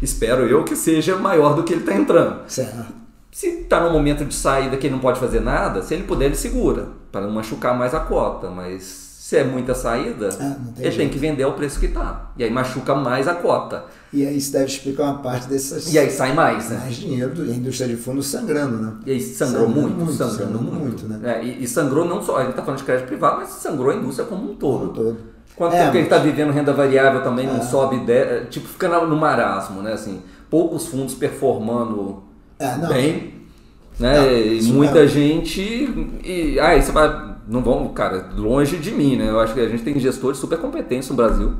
espero 0.00 0.46
eu 0.46 0.64
que 0.64 0.74
seja 0.74 1.16
maior 1.16 1.54
do 1.54 1.62
que 1.62 1.72
ele 1.72 1.82
está 1.82 1.94
entrando. 1.94 2.48
Certo. 2.48 2.92
Se 3.30 3.46
está 3.46 3.80
no 3.80 3.92
momento 3.92 4.24
de 4.24 4.34
saída 4.34 4.76
que 4.76 4.86
ele 4.86 4.94
não 4.94 5.00
pode 5.00 5.20
fazer 5.20 5.40
nada, 5.40 5.82
se 5.82 5.94
ele 5.94 6.02
puder, 6.02 6.26
ele 6.26 6.34
segura, 6.34 6.88
para 7.12 7.20
não 7.20 7.30
machucar 7.30 7.78
mais 7.78 7.94
a 7.94 8.00
cota. 8.00 8.50
Mas 8.50 8.82
se 8.82 9.36
é 9.36 9.44
muita 9.44 9.74
saída, 9.74 10.30
ah, 10.32 10.56
tem 10.74 10.84
ele 10.84 10.90
jeito. 10.90 10.96
tem 10.96 11.08
que 11.08 11.18
vender 11.18 11.44
ao 11.44 11.52
preço 11.52 11.78
que 11.78 11.86
está. 11.86 12.32
E 12.36 12.42
aí 12.42 12.50
machuca 12.50 12.94
mais 12.94 13.28
a 13.28 13.34
cota. 13.34 13.84
E 14.12 14.26
aí 14.26 14.36
isso 14.36 14.52
deve 14.52 14.64
explicar 14.64 15.04
uma 15.04 15.18
parte 15.18 15.48
dessas. 15.48 15.92
E 15.92 15.98
aí 15.98 16.10
sai 16.10 16.34
mais, 16.34 16.68
né? 16.68 16.78
Mais 16.78 16.96
dinheiro 16.96 17.32
e 17.46 17.52
a 17.52 17.54
indústria 17.54 17.88
de 17.88 17.96
fundos 17.96 18.26
sangrando, 18.26 18.76
né? 18.76 18.92
E 19.06 19.12
aí 19.12 19.20
sangrou, 19.20 19.66
sangrou 19.66 19.82
muito, 19.82 19.96
muito, 19.96 20.12
sangrando, 20.12 20.58
sangrando 20.58 20.62
muito. 20.62 21.04
muito 21.06 21.08
né? 21.08 21.38
É, 21.38 21.44
e, 21.44 21.62
e, 21.62 21.68
sangrou 21.68 22.04
não 22.04 22.20
só, 22.20 22.38
a 22.38 22.40
gente 22.40 22.50
está 22.50 22.62
falando 22.62 22.78
de 22.78 22.84
crédito 22.84 23.06
privado, 23.06 23.36
mas 23.38 23.50
sangrou 23.50 23.90
a 23.90 23.94
indústria 23.94 24.26
como 24.26 24.50
um 24.50 24.56
todo. 24.56 24.78
Como 24.78 24.90
um 24.90 24.94
todo. 24.94 25.16
Quanto 25.54 25.74
é, 25.74 25.78
tempo 25.78 25.84
mas... 25.84 25.92
que 25.92 25.98
a 25.98 26.00
gente 26.00 26.12
está 26.12 26.18
vivendo 26.18 26.52
renda 26.52 26.72
variável 26.72 27.22
também 27.22 27.46
é. 27.46 27.52
não 27.52 27.62
sobe, 27.62 28.00
de, 28.00 28.46
tipo, 28.46 28.66
fica 28.66 28.88
no 28.88 29.16
marasmo, 29.16 29.80
né? 29.80 29.92
Assim, 29.92 30.22
poucos 30.48 30.86
fundos 30.86 31.14
performando 31.14 32.24
é, 32.58 32.76
bem, 32.88 33.34
né? 33.98 34.18
Não, 34.18 34.32
e 34.32 34.62
muita 34.72 35.06
gente. 35.06 35.60
E, 36.24 36.58
ah, 36.58 36.80
você 36.80 36.90
vai 36.90 37.30
não 37.50 37.62
vão, 37.62 37.88
cara, 37.88 38.30
longe 38.36 38.76
de 38.76 38.92
mim, 38.92 39.16
né? 39.16 39.28
Eu 39.28 39.40
acho 39.40 39.52
que 39.52 39.60
a 39.60 39.68
gente 39.68 39.82
tem 39.82 39.98
gestores 39.98 40.38
super 40.38 40.58
competentes 40.58 41.08
no 41.10 41.16
Brasil. 41.16 41.54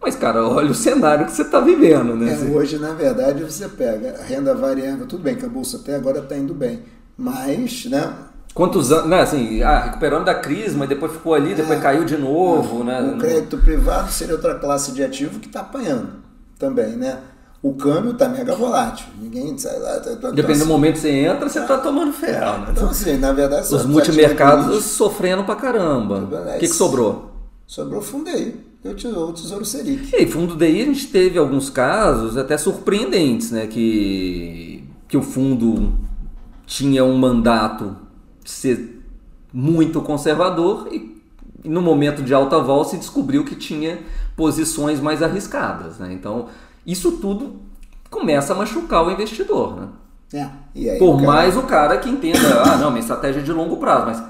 Mas, 0.00 0.14
cara, 0.14 0.46
olha 0.46 0.70
o 0.70 0.74
cenário 0.74 1.26
que 1.26 1.32
você 1.32 1.42
está 1.42 1.60
vivendo, 1.60 2.14
né? 2.14 2.32
É, 2.32 2.56
hoje, 2.56 2.78
na 2.78 2.92
verdade, 2.92 3.42
você 3.42 3.68
pega 3.68 4.16
renda 4.22 4.54
variável, 4.54 5.06
tudo 5.06 5.22
bem 5.22 5.34
que 5.34 5.44
a 5.44 5.48
Bolsa 5.48 5.78
até 5.78 5.96
agora 5.96 6.20
está 6.20 6.36
indo 6.36 6.54
bem, 6.54 6.82
mas, 7.16 7.86
né? 7.86 8.12
Quantos 8.54 8.90
anos, 8.92 9.08
né, 9.08 9.20
assim, 9.20 9.62
ah, 9.62 9.80
recuperando 9.80 10.24
da 10.24 10.34
crise, 10.34 10.76
mas 10.76 10.88
depois 10.88 11.12
ficou 11.12 11.34
ali, 11.34 11.54
depois 11.54 11.78
é, 11.78 11.82
caiu 11.82 12.04
de 12.04 12.16
novo, 12.16 12.82
é, 12.82 12.84
né? 12.84 13.12
O 13.14 13.18
crédito 13.18 13.58
privado 13.58 14.10
seria 14.10 14.34
outra 14.34 14.54
classe 14.54 14.92
de 14.92 15.02
ativo 15.02 15.40
que 15.40 15.46
está 15.46 15.60
apanhando 15.60 16.10
também, 16.58 16.96
né? 16.96 17.18
o 17.62 17.74
câmbio 17.74 18.12
está 18.12 18.28
mega 18.28 18.54
volátil. 18.54 19.06
Ninguém 19.20 19.56
sai 19.58 19.78
lá. 19.78 19.98
Tá, 19.98 20.14
tá, 20.16 20.30
Depende 20.30 20.60
do 20.60 20.66
momento 20.66 20.94
que 20.94 21.00
você 21.00 21.10
entra, 21.10 21.48
você 21.48 21.58
está 21.58 21.78
tomando 21.78 22.12
ferro. 22.12 22.60
Né? 22.60 22.68
Então, 22.70 22.88
assim, 22.88 23.16
na 23.16 23.32
verdade, 23.32 23.74
os 23.74 23.84
multimercados 23.84 24.84
sofrendo 24.84 25.44
pra 25.44 25.56
caramba. 25.56 26.20
O 26.20 26.58
que, 26.58 26.68
que 26.68 26.68
sobrou? 26.68 27.32
Sobrou 27.66 28.00
fundo 28.00 28.30
DI. 28.30 28.67
O 28.84 28.94
tesouro, 28.94 29.30
o 29.30 29.32
tesouro 29.32 29.64
Selic. 29.64 30.14
E 30.14 30.26
fundo 30.26 30.54
DI 30.54 30.82
a 30.82 30.84
gente 30.84 31.08
teve 31.08 31.38
alguns 31.38 31.68
casos 31.68 32.36
até 32.36 32.56
surpreendentes, 32.56 33.50
né? 33.50 33.66
Que, 33.66 34.84
que 35.08 35.16
o 35.16 35.22
fundo 35.22 35.92
tinha 36.64 37.04
um 37.04 37.16
mandato 37.16 37.96
de 38.44 38.50
ser 38.50 39.02
muito 39.52 40.00
conservador 40.00 40.88
e 40.92 41.18
no 41.64 41.82
momento 41.82 42.22
de 42.22 42.32
alta 42.32 42.60
vol 42.60 42.84
se 42.84 42.96
descobriu 42.96 43.44
que 43.44 43.56
tinha 43.56 43.98
posições 44.36 45.00
mais 45.00 45.22
arriscadas, 45.22 45.98
né? 45.98 46.12
Então 46.12 46.46
isso 46.86 47.12
tudo 47.12 47.56
começa 48.08 48.52
a 48.52 48.56
machucar 48.56 49.06
o 49.06 49.10
investidor, 49.10 49.76
né? 49.76 49.88
É. 50.32 50.98
Por 50.98 51.14
o 51.14 51.16
cara... 51.16 51.26
mais 51.26 51.56
o 51.56 51.62
cara 51.62 51.98
que 51.98 52.08
entenda, 52.08 52.62
ah, 52.62 52.76
não, 52.76 52.90
minha 52.90 53.00
estratégia 53.00 53.40
é 53.40 53.42
de 53.42 53.52
longo 53.52 53.78
prazo, 53.78 54.06
mas 54.06 54.22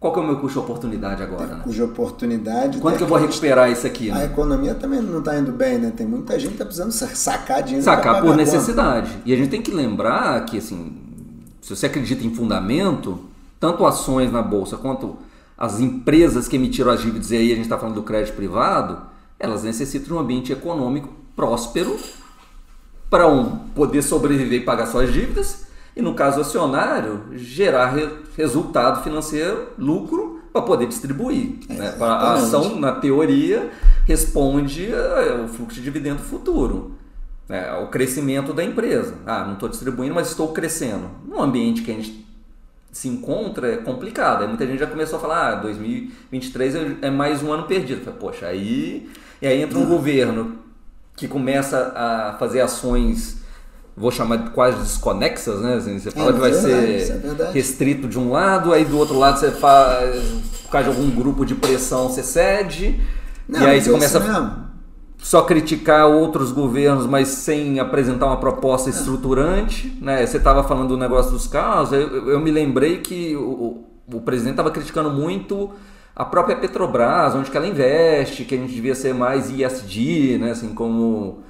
qual 0.00 0.12
que 0.12 0.20
é 0.20 0.22
o 0.22 0.26
meu 0.26 0.36
custo 0.36 0.60
de 0.60 0.64
oportunidade 0.64 1.22
agora? 1.22 1.46
Né? 1.46 1.60
Custo 1.64 1.72
de 1.72 1.82
oportunidade. 1.82 2.78
Quanto 2.78 2.98
que 2.98 3.02
eu 3.02 3.08
vou 3.08 3.18
recuperar 3.18 3.68
isso 3.68 3.84
aqui? 3.84 4.12
Né? 4.12 4.20
A 4.20 4.24
economia 4.26 4.74
também 4.74 5.02
não 5.02 5.18
está 5.18 5.36
indo 5.36 5.50
bem, 5.50 5.76
né? 5.76 5.92
Tem 5.94 6.06
muita 6.06 6.38
gente 6.38 6.50
que 6.50 6.54
está 6.54 6.64
precisando 6.64 6.92
sacar 6.92 7.62
dinheiro. 7.64 7.84
Sacar 7.84 8.22
por 8.22 8.36
necessidade. 8.36 9.10
E 9.24 9.32
a 9.32 9.36
gente 9.36 9.50
tem 9.50 9.60
que 9.60 9.72
lembrar 9.72 10.44
que, 10.44 10.58
assim, 10.58 10.96
se 11.60 11.74
você 11.74 11.86
acredita 11.86 12.24
em 12.24 12.32
fundamento, 12.32 13.18
tanto 13.58 13.84
ações 13.84 14.30
na 14.30 14.40
bolsa 14.40 14.76
quanto 14.76 15.16
as 15.56 15.80
empresas 15.80 16.46
que 16.46 16.54
emitiram 16.54 16.92
as 16.92 17.00
dívidas, 17.00 17.32
e 17.32 17.36
aí 17.36 17.50
a 17.50 17.56
gente 17.56 17.64
está 17.64 17.76
falando 17.76 17.96
do 17.96 18.04
crédito 18.04 18.36
privado, 18.36 19.00
elas 19.36 19.64
necessitam 19.64 20.06
de 20.06 20.14
um 20.14 20.18
ambiente 20.20 20.52
econômico 20.52 21.08
próspero 21.34 21.98
para 23.10 23.26
um 23.26 23.56
poder 23.74 24.02
sobreviver 24.02 24.60
e 24.60 24.64
pagar 24.64 24.86
suas 24.86 25.12
dívidas 25.12 25.67
e 25.98 26.02
no 26.02 26.14
caso 26.14 26.40
acionário 26.40 27.24
gerar 27.32 27.90
re 27.90 28.08
resultado 28.36 29.02
financeiro, 29.02 29.70
lucro 29.76 30.40
para 30.52 30.62
poder 30.62 30.86
distribuir. 30.86 31.58
É, 31.68 31.72
né? 31.72 31.96
A 32.00 32.34
ação 32.34 32.78
na 32.78 32.92
teoria 32.92 33.68
responde 34.06 34.90
ao 34.94 35.48
fluxo 35.48 35.74
de 35.74 35.82
dividendo 35.82 36.20
futuro, 36.20 36.92
né? 37.48 37.68
ao 37.68 37.88
crescimento 37.88 38.54
da 38.54 38.62
empresa. 38.62 39.14
Ah, 39.26 39.44
não 39.44 39.54
estou 39.54 39.68
distribuindo, 39.68 40.14
mas 40.14 40.28
estou 40.28 40.52
crescendo. 40.52 41.10
No 41.26 41.42
ambiente 41.42 41.82
que 41.82 41.90
a 41.90 41.94
gente 41.94 42.24
se 42.92 43.08
encontra 43.08 43.72
é 43.72 43.76
complicado. 43.78 44.42
Aí 44.42 44.48
muita 44.48 44.66
gente 44.68 44.78
já 44.78 44.86
começou 44.86 45.18
a 45.18 45.20
falar, 45.20 45.48
ah, 45.48 45.54
2023 45.56 46.74
é 47.02 47.10
mais 47.10 47.42
um 47.42 47.52
ano 47.52 47.64
perdido. 47.64 48.08
Poxa, 48.12 48.46
aí 48.46 49.10
e 49.42 49.48
aí 49.48 49.60
entra 49.60 49.76
um 49.76 49.82
uhum. 49.82 49.88
governo 49.88 50.58
que 51.16 51.26
começa 51.26 51.92
a 51.96 52.36
fazer 52.38 52.60
ações, 52.60 53.42
vou 53.98 54.10
chamar 54.10 54.50
quase 54.50 54.78
desconexas, 54.78 55.60
né? 55.60 55.74
Assim, 55.74 55.98
você 55.98 56.10
fala 56.10 56.30
é, 56.30 56.32
que 56.32 56.38
vai 56.38 56.50
verdade, 56.50 57.04
ser 57.04 57.42
é 57.42 57.50
restrito 57.52 58.08
de 58.08 58.18
um 58.18 58.30
lado, 58.30 58.72
aí 58.72 58.84
do 58.84 58.96
outro 58.96 59.18
lado 59.18 59.38
você 59.38 59.50
faz, 59.50 60.24
por 60.62 60.70
causa 60.70 60.90
de 60.90 60.96
algum 60.96 61.10
grupo 61.10 61.44
de 61.44 61.54
pressão, 61.54 62.08
você 62.08 62.22
cede, 62.22 63.00
Não, 63.48 63.60
e 63.62 63.66
aí 63.66 63.80
você 63.80 63.90
começa 63.90 64.18
a 64.18 64.68
só 65.18 65.42
criticar 65.42 66.06
outros 66.06 66.52
governos, 66.52 67.06
mas 67.06 67.28
sem 67.28 67.80
apresentar 67.80 68.26
uma 68.26 68.36
proposta 68.36 68.88
estruturante. 68.88 69.98
Né? 70.00 70.24
Você 70.24 70.36
estava 70.36 70.62
falando 70.62 70.90
do 70.90 70.96
negócio 70.96 71.32
dos 71.32 71.46
carros, 71.46 71.92
eu, 71.92 72.30
eu 72.30 72.40
me 72.40 72.50
lembrei 72.50 72.98
que 72.98 73.34
o, 73.36 73.84
o 74.12 74.20
presidente 74.20 74.52
estava 74.52 74.70
criticando 74.70 75.10
muito 75.10 75.70
a 76.14 76.24
própria 76.24 76.56
Petrobras, 76.56 77.34
onde 77.34 77.50
que 77.50 77.56
ela 77.56 77.66
investe, 77.66 78.44
que 78.44 78.54
a 78.54 78.58
gente 78.58 78.72
devia 78.72 78.94
ser 78.94 79.14
mais 79.14 79.50
ISD, 79.50 80.38
né? 80.38 80.52
Assim, 80.52 80.74
como 80.74 81.42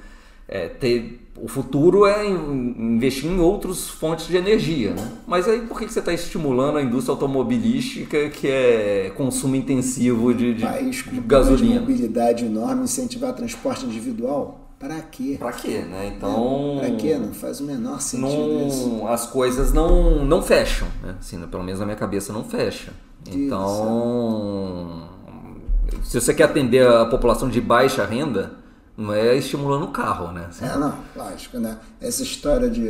é, 0.47 0.67
ter 0.67 1.18
o 1.41 1.47
futuro 1.47 2.05
é 2.05 2.27
investir 2.27 3.29
em 3.29 3.39
outras 3.39 3.87
fontes 3.87 4.27
de 4.27 4.35
energia, 4.35 4.93
né? 4.93 5.11
Mas 5.27 5.47
aí 5.47 5.61
por 5.61 5.79
que 5.79 5.87
você 5.87 5.99
está 5.99 6.13
estimulando 6.13 6.77
a 6.77 6.81
indústria 6.81 7.13
automobilística 7.13 8.29
que 8.29 8.47
é 8.47 9.11
consumo 9.15 9.55
intensivo 9.55 10.33
de, 10.33 10.53
de, 10.53 10.61
País 10.63 10.97
de 10.97 11.19
gasolina? 11.21 11.73
De 11.75 11.79
mobilidade 11.79 12.45
enorme, 12.45 12.83
incentivar 12.83 13.33
transporte 13.33 13.85
individual? 13.85 14.69
Para 14.79 15.01
quê? 15.01 15.35
Para 15.37 15.51
quê, 15.51 15.79
né? 15.79 16.13
Então. 16.15 16.77
Para 16.79 16.91
quê? 16.91 17.17
Não 17.17 17.33
faz 17.33 17.59
o 17.59 17.65
menor 17.65 17.99
sentido 17.99 18.27
não, 18.29 18.67
isso. 18.67 19.07
As 19.07 19.25
coisas 19.25 19.73
não, 19.73 20.23
não 20.23 20.41
fecham, 20.41 20.87
né? 21.03 21.15
Assim, 21.19 21.39
pelo 21.47 21.63
menos 21.63 21.79
na 21.79 21.85
minha 21.85 21.97
cabeça 21.97 22.31
não 22.31 22.45
fecha. 22.45 22.93
Então, 23.27 25.03
se 26.03 26.19
você 26.19 26.33
quer 26.33 26.43
atender 26.43 26.87
a 26.87 27.05
população 27.05 27.49
de 27.49 27.59
baixa 27.59 28.05
renda, 28.05 28.58
não 28.99 29.13
é 29.13 29.37
estimulando 29.37 29.83
o 29.83 29.91
carro, 29.91 30.33
né? 30.33 30.47
Assim, 30.49 30.65
é, 30.65 30.77
não, 30.77 30.93
lógico, 31.15 31.57
né? 31.57 31.77
Essa 32.01 32.21
história 32.21 32.69
de 32.69 32.85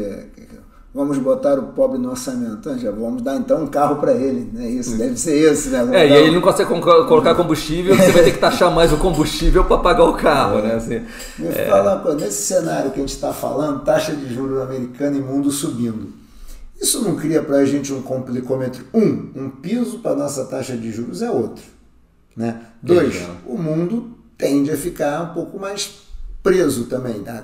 vamos 0.91 1.19
botar 1.19 1.59
o 1.59 1.67
pobre 1.67 1.99
no 1.99 2.09
orçamento. 2.09 2.77
Já 2.79 2.89
vamos 2.89 3.21
dar 3.21 3.35
então 3.35 3.63
um 3.63 3.67
carro 3.67 3.97
para 3.97 4.13
ele, 4.13 4.49
né? 4.51 4.67
Isso 4.67 4.97
deve 4.97 5.15
ser 5.15 5.37
esse, 5.37 5.69
né? 5.69 5.79
Vamos 5.79 5.95
é, 5.95 6.07
e 6.07 6.13
aí 6.13 6.23
ele 6.23 6.35
não 6.35 6.41
consegue 6.41 6.67
colocar 6.67 7.35
combustível, 7.35 7.95
você 7.95 8.11
vai 8.11 8.23
ter 8.23 8.31
que 8.31 8.39
taxar 8.39 8.73
mais 8.73 8.91
o 8.91 8.97
combustível 8.97 9.63
para 9.65 9.77
pagar 9.77 10.05
o 10.05 10.13
carro, 10.13 10.61
né? 10.63 10.75
Assim, 10.75 11.05
Me 11.37 11.47
é... 11.47 11.67
fala, 11.69 12.15
nesse 12.15 12.41
cenário 12.41 12.89
que 12.89 12.97
a 12.97 13.01
gente 13.01 13.13
está 13.13 13.31
falando, 13.31 13.83
taxa 13.83 14.15
de 14.15 14.33
juros 14.33 14.61
americana 14.61 15.15
e 15.15 15.21
mundo 15.21 15.51
subindo. 15.51 16.11
Isso 16.81 17.03
não 17.03 17.15
cria 17.17 17.43
para 17.43 17.57
a 17.57 17.65
gente 17.65 17.93
um 17.93 18.01
complicômetro? 18.01 18.83
Um, 18.93 19.29
um 19.35 19.49
piso 19.49 19.99
para 19.99 20.15
nossa 20.15 20.45
taxa 20.45 20.75
de 20.75 20.91
juros 20.91 21.21
é 21.21 21.29
outro. 21.29 21.63
Né? 22.35 22.61
Dois, 22.81 23.27
o 23.45 23.57
mundo 23.57 24.18
tende 24.39 24.71
a 24.71 24.77
ficar 24.77 25.21
um 25.21 25.33
pouco 25.33 25.59
mais 25.59 25.99
preso 26.41 26.85
também. 26.85 27.19
Tá? 27.19 27.43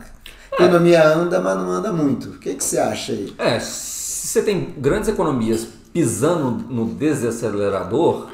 A 0.58 0.64
economia 0.64 1.06
anda, 1.06 1.40
mas 1.42 1.58
não 1.58 1.70
anda 1.70 1.92
muito. 1.92 2.30
O 2.30 2.40
que, 2.40 2.56
que 2.56 2.64
você 2.64 2.80
acha 2.80 3.12
aí? 3.12 3.36
É, 3.38 3.60
se 3.60 4.28
você 4.28 4.42
tem 4.42 4.74
grandes 4.78 5.10
economias 5.10 5.68
pisando 5.94 6.64
no 6.74 6.86
desacelerador, 6.86 8.30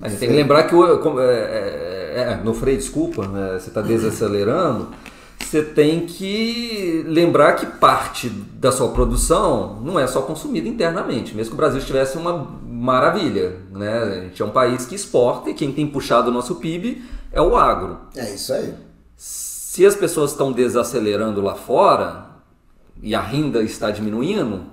a 0.00 0.08
gente 0.08 0.20
tem 0.20 0.28
que 0.28 0.34
lembrar 0.34 0.64
que 0.64 0.74
o, 0.74 1.20
é, 1.20 1.34
é, 1.34 2.14
é, 2.16 2.40
no 2.42 2.54
freio, 2.54 2.78
desculpa, 2.78 3.26
né, 3.26 3.58
você 3.58 3.68
está 3.68 3.80
desacelerando, 3.80 4.88
você 5.38 5.62
tem 5.62 6.06
que 6.06 7.04
lembrar 7.06 7.52
que 7.54 7.66
parte 7.66 8.28
da 8.28 8.72
sua 8.72 8.88
produção 8.88 9.80
não 9.82 9.98
é 9.98 10.06
só 10.06 10.22
consumida 10.22 10.68
internamente. 10.68 11.34
Mesmo 11.34 11.50
que 11.50 11.54
o 11.54 11.56
Brasil 11.56 11.78
estivesse 11.78 12.16
uma 12.16 12.58
maravilha, 12.64 13.56
né? 13.70 13.98
A 14.02 14.20
gente 14.22 14.42
é 14.42 14.44
um 14.44 14.50
país 14.50 14.84
que 14.84 14.94
exporta 14.94 15.50
e 15.50 15.54
quem 15.54 15.70
tem 15.70 15.86
puxado 15.86 16.30
o 16.30 16.32
nosso 16.32 16.56
PIB 16.56 17.02
é 17.34 17.42
o 17.42 17.56
agro. 17.56 17.98
É 18.16 18.34
isso 18.34 18.52
aí 18.52 18.74
se 19.74 19.84
as 19.84 19.96
pessoas 19.96 20.30
estão 20.30 20.52
desacelerando 20.52 21.40
lá 21.40 21.56
fora 21.56 22.26
e 23.02 23.12
a 23.12 23.20
renda 23.20 23.60
está 23.60 23.90
diminuindo, 23.90 24.66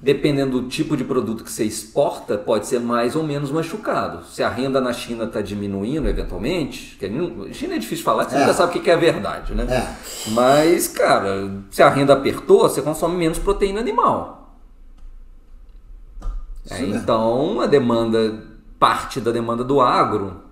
dependendo 0.00 0.60
do 0.60 0.68
tipo 0.68 0.96
de 0.96 1.02
produto 1.02 1.42
que 1.42 1.50
você 1.50 1.64
exporta, 1.64 2.38
pode 2.38 2.68
ser 2.68 2.78
mais 2.78 3.16
ou 3.16 3.24
menos 3.24 3.50
machucado. 3.50 4.24
Se 4.26 4.40
a 4.40 4.48
renda 4.48 4.80
na 4.80 4.92
China 4.92 5.24
está 5.24 5.40
diminuindo 5.40 6.08
eventualmente, 6.08 6.96
que 6.96 7.06
a 7.06 7.52
China 7.52 7.74
é 7.74 7.78
difícil 7.78 8.04
falar, 8.04 8.22
você 8.22 8.36
é. 8.36 8.46
já 8.46 8.54
sabe 8.54 8.78
o 8.78 8.80
que 8.80 8.88
é 8.88 8.96
verdade, 8.96 9.52
né? 9.52 9.64
É. 9.68 10.30
Mas, 10.30 10.86
cara, 10.86 11.50
se 11.68 11.82
a 11.82 11.90
renda 11.90 12.12
apertou, 12.12 12.60
você 12.60 12.80
consome 12.80 13.16
menos 13.16 13.40
proteína 13.40 13.80
animal. 13.80 14.54
É, 16.70 16.82
então, 16.82 17.60
a 17.60 17.66
demanda, 17.66 18.44
parte 18.78 19.20
da 19.20 19.32
demanda 19.32 19.64
do 19.64 19.80
agro 19.80 20.49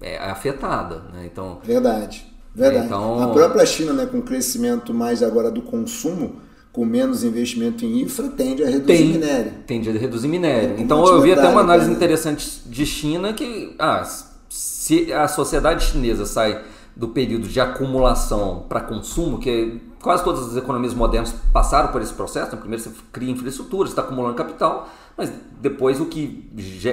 é 0.00 0.18
afetada. 0.18 1.02
Né? 1.12 1.28
Então, 1.30 1.58
Verdade. 1.64 2.26
Verdade. 2.54 2.86
Então, 2.86 3.22
a 3.22 3.28
própria 3.28 3.64
China, 3.64 3.92
né, 3.92 4.06
com 4.06 4.20
crescimento 4.20 4.92
mais 4.92 5.22
agora 5.22 5.50
do 5.50 5.62
consumo, 5.62 6.36
com 6.72 6.84
menos 6.84 7.24
investimento 7.24 7.84
em 7.84 8.02
infra, 8.02 8.28
tende 8.28 8.62
a 8.62 8.66
reduzir 8.66 8.86
tem, 8.86 9.08
minério. 9.08 9.52
Tende 9.66 9.90
a 9.90 9.92
reduzir 9.92 10.28
minério. 10.28 10.76
É, 10.76 10.80
então 10.80 11.06
eu 11.06 11.20
vi 11.20 11.32
até 11.32 11.48
uma 11.48 11.60
análise 11.60 11.90
interessante 11.90 12.62
de 12.66 12.86
China 12.86 13.32
que 13.32 13.74
ah, 13.78 14.04
se 14.48 15.12
a 15.12 15.28
sociedade 15.28 15.84
chinesa 15.84 16.26
sai 16.26 16.62
do 16.96 17.08
período 17.08 17.46
de 17.46 17.60
acumulação 17.60 18.66
para 18.68 18.80
consumo, 18.80 19.38
que 19.38 19.80
quase 20.02 20.24
todas 20.24 20.48
as 20.48 20.56
economias 20.56 20.94
modernas 20.94 21.34
passaram 21.52 21.92
por 21.92 22.02
esse 22.02 22.12
processo. 22.12 22.52
Né? 22.52 22.58
Primeiro 22.58 22.82
você 22.82 22.90
cria 23.12 23.30
infraestrutura, 23.30 23.88
você 23.88 23.92
está 23.92 24.02
acumulando 24.02 24.34
capital, 24.34 24.88
mas 25.18 25.32
depois 25.60 26.00
o 26.00 26.06
que 26.06 26.48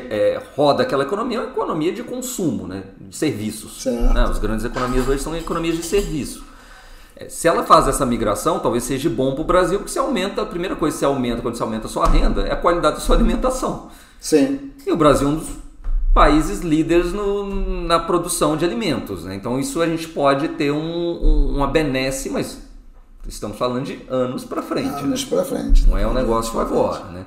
é, 0.10 0.42
roda 0.56 0.82
aquela 0.82 1.04
economia 1.04 1.38
é 1.38 1.42
uma 1.42 1.52
economia 1.52 1.94
de 1.94 2.02
consumo, 2.02 2.68
né? 2.68 2.86
de 3.00 3.16
serviços. 3.16 3.86
Né? 3.86 4.26
As 4.28 4.40
grandes 4.40 4.66
economias 4.66 5.08
hoje 5.08 5.22
são 5.22 5.36
economias 5.38 5.78
de 5.78 5.84
serviço. 5.84 6.44
É, 7.16 7.30
se 7.30 7.48
ela 7.48 7.64
faz 7.64 7.88
essa 7.88 8.04
migração, 8.04 8.60
talvez 8.60 8.84
seja 8.84 9.08
bom 9.10 9.34
para 9.34 9.42
o 9.42 9.46
Brasil, 9.46 9.78
porque 9.78 9.92
você 9.92 10.00
aumenta, 10.00 10.42
a 10.42 10.46
primeira 10.46 10.76
coisa 10.76 10.96
que 10.96 11.00
você 11.00 11.06
aumenta 11.06 11.44
quando 11.44 11.56
você 11.56 11.62
aumenta 11.62 11.86
a 11.86 11.90
sua 11.90 12.08
renda 12.08 12.42
é 12.42 12.52
a 12.52 12.56
qualidade 12.56 12.96
da 12.96 13.02
sua 13.02 13.16
alimentação. 13.16 13.90
Sim. 14.20 14.72
E 14.86 14.92
o 14.92 14.98
Brasil 14.98 15.28
é 15.28 15.32
um 15.32 15.36
dos 15.36 15.50
países 16.12 16.62
líderes 16.62 17.14
no, 17.14 17.86
na 17.86 18.00
produção 18.00 18.58
de 18.58 18.66
alimentos. 18.66 19.24
Né? 19.24 19.36
Então 19.36 19.60
isso 19.60 19.82
a 19.82 19.86
gente 19.86 20.08
pode 20.08 20.48
ter 20.50 20.72
um, 20.72 20.78
um, 20.78 21.56
uma 21.58 21.68
benesse, 21.68 22.30
mas 22.32 22.58
estamos 23.28 23.58
falando 23.58 23.86
de 23.86 24.02
anos 24.10 24.44
para 24.44 24.64
frente. 24.64 25.04
Anos 25.04 25.24
né? 25.24 25.30
para 25.30 25.46
frente. 25.46 25.86
Não 25.86 25.96
é 25.96 26.08
um 26.08 26.14
negócio 26.14 26.60
agora. 26.60 27.04
Né? 27.12 27.26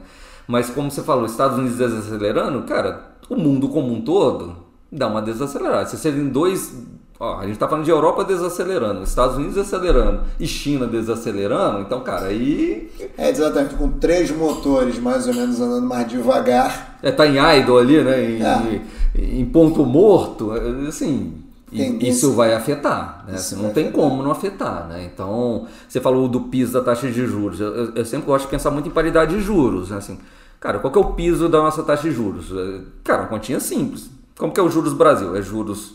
Mas 0.49 0.71
como 0.71 0.91
você 0.91 1.03
falou, 1.03 1.27
Estados 1.27 1.59
Unidos 1.59 1.77
desacelerando, 1.77 2.63
cara, 2.63 3.13
o 3.29 3.37
mundo 3.37 3.69
como 3.69 3.93
um 3.93 4.01
todo 4.01 4.57
dá 4.91 5.07
uma 5.07 5.21
desacelerada. 5.21 5.87
Se 5.87 5.99
você 5.99 6.11
tem 6.11 6.27
dois. 6.27 6.75
Ó, 7.21 7.39
a 7.39 7.43
gente 7.43 7.55
está 7.55 7.69
falando 7.69 7.85
de 7.85 7.91
Europa 7.91 8.25
desacelerando, 8.25 9.03
Estados 9.03 9.37
Unidos 9.37 9.59
acelerando 9.59 10.23
e 10.39 10.47
China 10.47 10.87
desacelerando, 10.87 11.81
então, 11.81 12.01
cara, 12.01 12.27
aí. 12.27 12.91
É, 13.19 13.29
exatamente, 13.29 13.75
com 13.75 13.91
três 13.91 14.31
motores 14.31 14.99
mais 15.01 15.27
ou 15.27 15.35
menos 15.35 15.61
andando 15.61 15.87
mais 15.87 16.09
devagar. 16.09 16.99
É, 17.03 17.11
tá 17.11 17.27
em 17.27 17.37
idle 17.59 17.77
ali, 17.77 18.03
né? 18.03 18.25
Em, 18.25 18.43
é. 18.43 19.41
em, 19.41 19.45
ponto 19.47 19.85
morto, 19.85 20.53
assim 20.89 21.43
e 21.71 22.09
isso 22.09 22.33
vai 22.33 22.55
afetar, 22.55 23.25
né? 23.27 23.35
Isso 23.37 23.57
não 23.57 23.71
tem 23.71 23.91
como 23.93 24.23
não 24.23 24.31
afetar, 24.31 24.87
né? 24.89 25.05
Então, 25.13 25.67
você 25.87 26.01
falou 26.01 26.27
do 26.29 26.43
piso 26.43 26.73
da 26.73 26.81
taxa 26.81 27.11
de 27.11 27.27
juros. 27.27 27.61
Eu, 27.61 27.95
eu, 27.95 28.05
sempre 28.05 28.27
gosto 28.27 28.45
de 28.47 28.51
pensar 28.51 28.71
muito 28.71 28.89
em 28.89 28.93
paridade 28.93 29.35
de 29.35 29.43
juros, 29.43 29.91
né? 29.91 29.99
Assim, 29.99 30.19
cara, 30.61 30.79
qual 30.79 30.93
que 30.93 30.99
é 30.99 31.03
o 31.03 31.13
piso 31.13 31.49
da 31.49 31.59
nossa 31.59 31.83
taxa 31.83 32.09
de 32.09 32.15
juros? 32.15 32.51
É, 32.53 32.81
cara, 33.05 33.23
uma 33.23 33.29
continha 33.29 33.61
simples. 33.61 34.11
Como 34.37 34.53
que 34.53 34.61
é 34.61 34.63
o 34.63 34.71
juros 34.71 34.93
Brasil? 34.93 35.35
É 35.37 35.43
juros 35.43 35.95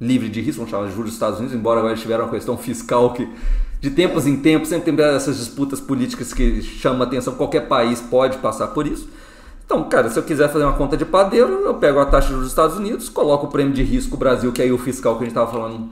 livre 0.00 0.28
de 0.28 0.40
risco, 0.40 0.58
vamos 0.58 0.70
chamar 0.70 0.86
de 0.86 0.92
juros 0.92 1.10
dos 1.10 1.14
Estados 1.14 1.38
Unidos, 1.38 1.56
embora 1.56 1.80
agora 1.80 1.94
tiveram 1.94 2.24
uma 2.24 2.30
questão 2.30 2.56
fiscal 2.56 3.12
que 3.12 3.28
de 3.80 3.90
tempos 3.90 4.26
em 4.26 4.36
tempos 4.36 4.68
sempre 4.68 4.92
tem 4.92 5.04
essas 5.06 5.38
disputas 5.38 5.80
políticas 5.80 6.32
que 6.34 6.62
chamam 6.62 7.02
a 7.02 7.04
atenção, 7.04 7.34
qualquer 7.34 7.66
país 7.66 8.00
pode 8.00 8.38
passar 8.38 8.68
por 8.68 8.86
isso. 8.86 9.08
Então, 9.64 9.88
cara, 9.88 10.10
se 10.10 10.18
eu 10.18 10.22
quiser 10.22 10.50
fazer 10.50 10.64
uma 10.64 10.74
conta 10.74 10.96
de 10.96 11.04
padeiro, 11.04 11.48
eu 11.64 11.74
pego 11.74 12.00
a 12.00 12.04
taxa 12.04 12.34
dos 12.34 12.48
Estados 12.48 12.76
Unidos, 12.76 13.08
coloco 13.08 13.46
o 13.46 13.50
prêmio 13.50 13.72
de 13.72 13.82
risco 13.82 14.16
Brasil, 14.16 14.52
que 14.52 14.60
aí 14.60 14.72
o 14.72 14.76
fiscal 14.76 15.14
que 15.14 15.22
a 15.22 15.26
gente 15.26 15.30
estava 15.30 15.50
falando 15.50 15.88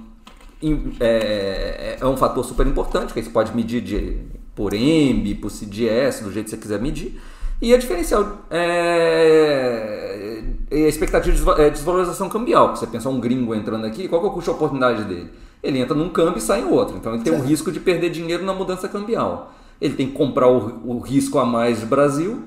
é, 0.99 1.97
é, 2.01 2.07
um 2.07 2.17
fator 2.17 2.45
super 2.45 2.67
importante, 2.67 3.13
que 3.13 3.21
aí 3.21 3.25
você 3.25 3.31
pode 3.31 3.55
medir 3.55 3.81
de, 3.81 4.19
por 4.55 4.75
EMB, 4.75 5.37
por 5.41 5.51
CDS, 5.51 6.21
do 6.21 6.33
jeito 6.33 6.47
que 6.47 6.51
você 6.51 6.57
quiser 6.57 6.81
medir. 6.81 7.21
E 7.61 7.75
a 7.75 7.79
diferencial 7.79 8.39
é, 8.51 10.43
é 10.71 10.85
a 10.85 10.89
expectativa 10.89 11.35
de 11.35 11.63
é, 11.63 11.71
desvalorização 11.71 12.29
cambial. 12.29 12.77
Você 12.77 12.87
pensa 12.87 13.09
um 13.09 13.19
gringo 13.19 13.55
entrando 13.55 13.85
aqui, 13.85 14.07
qual 14.07 14.21
que 14.21 14.27
é 14.27 14.31
o 14.31 14.33
custo 14.33 14.51
de 14.51 14.57
oportunidade 14.57 15.05
dele? 15.05 15.31
Ele 15.63 15.81
entra 15.81 15.97
num 15.97 16.09
câmbio 16.09 16.39
e 16.39 16.41
sai 16.41 16.61
em 16.61 16.65
outro. 16.65 16.97
Então 16.97 17.15
ele 17.15 17.25
tem 17.25 17.33
o 17.33 17.43
risco 17.43 17.73
de 17.73 17.81
perder 17.81 18.11
dinheiro 18.11 18.45
na 18.45 18.53
mudança 18.53 18.89
cambial. 18.89 19.53
Ele 19.81 19.95
tem 19.95 20.07
que 20.07 20.13
comprar 20.13 20.49
o, 20.49 20.81
o 20.85 20.99
risco 21.01 21.39
a 21.39 21.45
mais 21.45 21.81
do 21.81 21.87
Brasil 21.87 22.45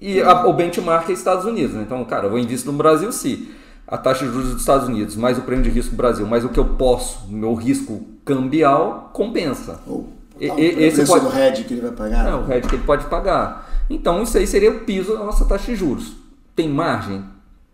e 0.00 0.20
a, 0.20 0.46
o 0.46 0.52
benchmark 0.52 1.08
é 1.08 1.12
Estados 1.12 1.44
Unidos. 1.44 1.74
Né? 1.74 1.82
Então, 1.82 2.02
cara, 2.04 2.26
eu 2.26 2.30
vou 2.30 2.38
investir 2.38 2.70
no 2.70 2.76
Brasil 2.76 3.12
se 3.12 3.50
a 3.86 3.98
taxa 3.98 4.24
de 4.24 4.32
juros 4.32 4.50
dos 4.50 4.60
Estados 4.60 4.88
Unidos, 4.88 5.16
mais 5.16 5.38
o 5.38 5.42
prêmio 5.42 5.64
de 5.64 5.70
risco 5.70 5.90
do 5.90 5.96
Brasil, 5.96 6.26
mais 6.26 6.44
o 6.44 6.48
que 6.48 6.58
eu 6.58 6.64
posso, 6.64 7.28
meu 7.28 7.54
risco 7.54 8.02
cambial, 8.24 9.10
compensa. 9.12 9.80
Ou 9.86 10.08
e, 10.40 10.46
esse 10.48 11.06
pode... 11.06 11.26
o 11.26 11.38
hedge 11.38 11.64
que 11.64 11.74
ele 11.74 11.82
vai 11.82 11.92
pagar? 11.92 12.28
É, 12.28 12.34
o 12.34 12.52
hedge 12.52 12.68
que 12.68 12.74
ele 12.74 12.82
pode 12.84 13.06
pagar. 13.06 13.63
Então, 13.88 14.22
isso 14.22 14.36
aí 14.36 14.46
seria 14.46 14.70
o 14.70 14.80
piso 14.80 15.12
da 15.12 15.24
nossa 15.24 15.44
taxa 15.44 15.66
de 15.66 15.76
juros. 15.76 16.12
Tem 16.54 16.68
margem? 16.68 17.24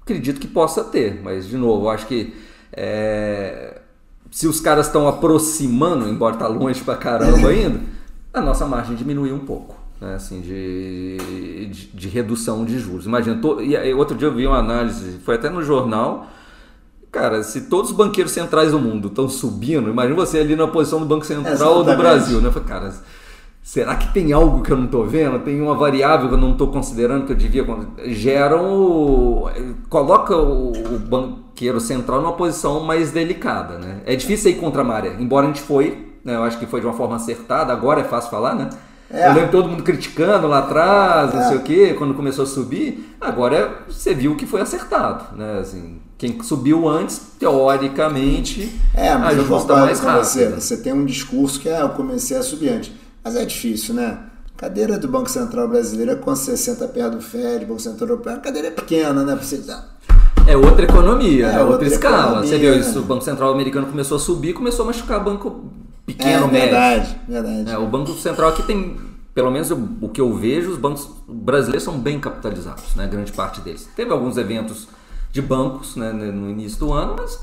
Acredito 0.02 0.40
que 0.40 0.48
possa 0.48 0.82
ter, 0.82 1.20
mas, 1.22 1.48
de 1.48 1.56
novo, 1.56 1.88
acho 1.88 2.06
que 2.06 2.34
é... 2.72 3.80
se 4.30 4.48
os 4.48 4.60
caras 4.60 4.86
estão 4.86 5.06
aproximando, 5.06 6.08
embora 6.08 6.34
está 6.34 6.48
longe 6.48 6.82
pra 6.82 6.96
caramba 6.96 7.48
ainda, 7.50 7.80
a 8.32 8.40
nossa 8.40 8.66
margem 8.66 8.96
diminuiu 8.96 9.34
um 9.34 9.40
pouco 9.40 9.80
né, 10.00 10.14
assim, 10.14 10.40
de, 10.40 11.18
de, 11.68 11.86
de, 11.88 12.08
redução 12.08 12.64
de 12.64 12.78
juros. 12.78 13.04
Imagina, 13.04 13.40
to, 13.40 13.60
e 13.60 13.92
outro 13.94 14.16
dia 14.16 14.28
eu 14.28 14.34
vi 14.34 14.46
uma 14.46 14.58
análise, 14.58 15.18
foi 15.24 15.34
até 15.34 15.50
no 15.50 15.62
jornal, 15.62 16.26
cara, 17.12 17.42
se 17.42 17.62
todos 17.62 17.90
os 17.90 17.96
banqueiros 17.96 18.32
centrais 18.32 18.72
do 18.72 18.78
mundo 18.78 19.08
estão 19.08 19.28
subindo, 19.28 19.90
imagina 19.90 20.16
você 20.16 20.38
ali 20.38 20.56
na 20.56 20.66
posição 20.66 21.00
do 21.00 21.06
Banco 21.06 21.26
Central 21.26 21.84
do 21.84 21.96
Brasil, 21.96 22.40
né? 22.40 22.50
Cara, 22.66 22.94
será 23.62 23.94
que 23.94 24.12
tem 24.12 24.32
algo 24.32 24.62
que 24.62 24.70
eu 24.70 24.76
não 24.76 24.86
estou 24.86 25.06
vendo? 25.06 25.38
Tem 25.40 25.60
uma 25.60 25.74
variável 25.74 26.28
que 26.28 26.34
eu 26.34 26.38
não 26.38 26.52
estou 26.52 26.68
considerando 26.68 27.26
que 27.26 27.32
eu 27.32 27.36
devia 27.36 27.64
geram 28.06 29.44
coloca 29.88 30.36
o, 30.36 30.72
o, 30.72 30.98
banqueiro 30.98 31.80
central 31.80 32.20
numa 32.20 32.32
posição 32.32 32.80
mais 32.80 33.10
delicada, 33.10 33.78
né? 33.78 34.00
É 34.06 34.16
difícil 34.16 34.52
ir 34.52 34.54
contra 34.54 34.82
a 34.82 34.84
maré, 34.84 35.16
embora 35.18 35.46
a 35.46 35.48
gente 35.48 35.62
foi, 35.62 36.14
né, 36.24 36.36
eu 36.36 36.42
acho 36.42 36.58
que 36.58 36.66
foi 36.66 36.80
de 36.80 36.86
uma 36.86 36.94
forma 36.94 37.16
acertada, 37.16 37.72
agora 37.72 38.00
é 38.00 38.04
fácil 38.04 38.30
falar, 38.30 38.54
né? 38.54 38.70
É. 39.12 39.28
Eu 39.28 39.34
lembro 39.34 39.50
todo 39.50 39.68
mundo 39.68 39.82
criticando 39.82 40.46
lá 40.46 40.60
atrás, 40.60 41.34
não 41.34 41.40
é. 41.40 41.48
sei 41.48 41.56
o 41.56 41.62
quê, 41.62 41.94
quando 41.98 42.14
começou 42.14 42.44
a 42.44 42.46
subir. 42.46 43.16
Agora 43.20 43.82
você 43.88 44.14
viu 44.14 44.36
que 44.36 44.46
foi 44.46 44.60
acertado, 44.60 45.36
né? 45.36 45.58
Assim, 45.60 45.98
quem 46.16 46.40
subiu 46.42 46.88
antes, 46.88 47.32
teoricamente, 47.38 48.78
é, 48.94 49.16
mas 49.16 49.38
ajusta 49.38 49.74
mais 49.74 49.98
rápido. 49.98 50.24
Você. 50.24 50.48
você 50.50 50.76
tem 50.76 50.92
um 50.92 51.04
discurso 51.04 51.58
que 51.58 51.68
é, 51.68 51.82
eu 51.82 51.88
comecei 51.90 52.36
a 52.36 52.42
subir 52.42 52.68
antes. 52.68 52.92
Mas 53.22 53.36
é 53.36 53.44
difícil, 53.44 53.94
né? 53.94 54.18
Cadeira 54.56 54.98
do 54.98 55.08
Banco 55.08 55.30
Central 55.30 55.68
Brasileiro 55.68 56.12
é 56.12 56.14
com 56.16 56.36
60 56.36 56.86
perto 56.88 57.16
do 57.16 57.22
Fed, 57.22 57.64
Banco 57.64 57.80
Central 57.80 58.10
Europeu, 58.10 58.34
a 58.34 58.36
cadeira 58.36 58.68
é 58.68 58.70
pequena, 58.70 59.24
né? 59.24 59.34
Você, 59.36 59.62
É 60.46 60.56
outra 60.56 60.84
economia, 60.84 61.46
é, 61.46 61.48
é 61.48 61.58
outra, 61.60 61.72
outra, 61.72 61.88
escala. 61.88 62.16
Economia. 62.24 62.50
Você 62.50 62.58
viu 62.58 62.78
isso, 62.78 62.98
o 62.98 63.02
Banco 63.02 63.24
Central 63.24 63.52
americano 63.52 63.86
começou 63.86 64.16
a 64.16 64.20
subir, 64.20 64.52
começou 64.52 64.84
a 64.84 64.86
machucar 64.86 65.22
banco 65.24 65.70
pequeno, 66.04 66.44
é, 66.44 66.50
médio. 66.50 66.70
Verdade, 66.70 67.20
verdade. 67.26 67.70
É, 67.70 67.78
o 67.78 67.86
Banco 67.86 68.12
Central 68.12 68.50
aqui 68.50 68.62
tem, 68.62 68.98
pelo 69.34 69.50
menos 69.50 69.70
o 69.70 70.08
que 70.08 70.20
eu 70.20 70.34
vejo, 70.34 70.72
os 70.72 70.78
bancos 70.78 71.08
brasileiros 71.26 71.82
são 71.82 71.98
bem 71.98 72.20
capitalizados, 72.20 72.94
né? 72.94 73.06
Grande 73.06 73.32
parte 73.32 73.62
deles. 73.62 73.88
Teve 73.96 74.12
alguns 74.12 74.36
eventos 74.36 74.88
de 75.32 75.40
bancos 75.40 75.96
né, 75.96 76.12
no 76.12 76.50
início 76.50 76.78
do 76.80 76.92
ano, 76.92 77.16
mas 77.18 77.38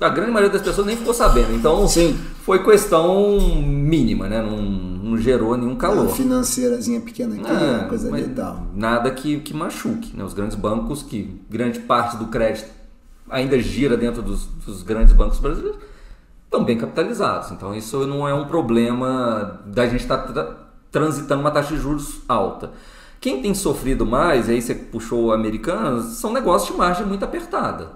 a 0.00 0.08
grande 0.08 0.30
maioria 0.30 0.52
das 0.52 0.62
pessoas 0.62 0.86
nem 0.86 0.96
ficou 0.96 1.14
sabendo. 1.14 1.54
Então 1.54 1.86
Sim. 1.88 2.18
foi 2.42 2.62
questão 2.62 3.40
mínima, 3.62 4.28
né? 4.28 4.42
Não, 4.42 4.60
não 4.60 5.16
gerou 5.16 5.56
nenhum 5.56 5.76
calor. 5.76 6.06
Uma 6.06 6.14
financeirazinha 6.14 7.00
pequena 7.00 7.34
aqui, 7.34 7.50
É, 7.50 7.78
uma 7.78 7.88
coisa 7.88 8.08
ali 8.08 8.22
e 8.24 8.28
tal. 8.28 8.66
Nada 8.74 9.10
que, 9.10 9.40
que 9.40 9.54
machuque. 9.54 10.16
Né? 10.16 10.24
Os 10.24 10.34
grandes 10.34 10.56
bancos, 10.56 11.02
que 11.02 11.40
grande 11.48 11.80
parte 11.80 12.16
do 12.16 12.26
crédito 12.26 12.70
ainda 13.30 13.58
gira 13.58 13.96
dentro 13.96 14.22
dos, 14.22 14.46
dos 14.64 14.82
grandes 14.82 15.12
bancos 15.12 15.38
brasileiros, 15.38 15.78
estão 16.44 16.64
bem 16.64 16.78
capitalizados. 16.78 17.50
Então 17.50 17.74
isso 17.74 18.06
não 18.06 18.26
é 18.26 18.34
um 18.34 18.46
problema 18.46 19.60
da 19.66 19.86
gente 19.86 20.00
estar 20.00 20.18
tra 20.18 20.68
transitando 20.90 21.42
uma 21.42 21.50
taxa 21.50 21.74
de 21.74 21.80
juros 21.80 22.22
alta. 22.26 22.70
Quem 23.20 23.42
tem 23.42 23.52
sofrido 23.52 24.06
mais, 24.06 24.48
aí 24.48 24.62
você 24.62 24.74
puxou 24.74 25.32
americanos, 25.32 26.16
são 26.16 26.32
negócios 26.32 26.70
de 26.70 26.78
margem 26.78 27.04
muito 27.04 27.24
apertada, 27.24 27.90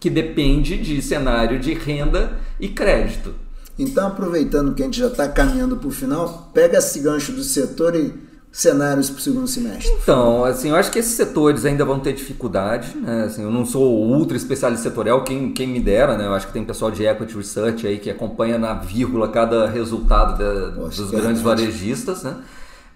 que 0.00 0.08
depende 0.08 0.76
de 0.76 1.00
cenário 1.02 1.58
de 1.58 1.74
renda 1.74 2.32
e 2.60 2.68
crédito. 2.68 3.34
Então, 3.78 4.08
aproveitando 4.08 4.74
que 4.74 4.82
a 4.82 4.86
gente 4.86 4.98
já 4.98 5.06
está 5.06 5.28
caminhando 5.28 5.76
para 5.76 5.88
o 5.88 5.92
final, 5.92 6.50
pega 6.52 6.78
esse 6.78 6.98
gancho 7.00 7.32
do 7.32 7.44
setor 7.44 7.94
e 7.94 8.12
cenários 8.50 9.08
para 9.10 9.18
o 9.18 9.22
segundo 9.22 9.46
semestre. 9.46 9.92
Então, 10.02 10.44
assim, 10.44 10.70
eu 10.70 10.76
acho 10.76 10.90
que 10.90 10.98
esses 10.98 11.12
setores 11.12 11.64
ainda 11.64 11.84
vão 11.84 12.00
ter 12.00 12.12
dificuldade, 12.12 12.96
né? 12.96 13.24
Assim, 13.24 13.42
eu 13.42 13.50
não 13.50 13.64
sou 13.64 14.04
ultra 14.04 14.36
especialista 14.36 14.88
setorial, 14.88 15.22
quem, 15.22 15.52
quem 15.52 15.68
me 15.68 15.78
dera, 15.78 16.16
né? 16.16 16.26
Eu 16.26 16.34
acho 16.34 16.48
que 16.48 16.52
tem 16.52 16.64
pessoal 16.64 16.90
de 16.90 17.04
equity 17.04 17.36
research 17.36 17.86
aí 17.86 17.98
que 17.98 18.10
acompanha 18.10 18.58
na 18.58 18.74
vírgula 18.74 19.28
cada 19.28 19.68
resultado 19.68 20.38
da, 20.38 20.70
dos 20.70 21.10
grandes 21.10 21.42
varejistas, 21.42 22.22
né? 22.24 22.36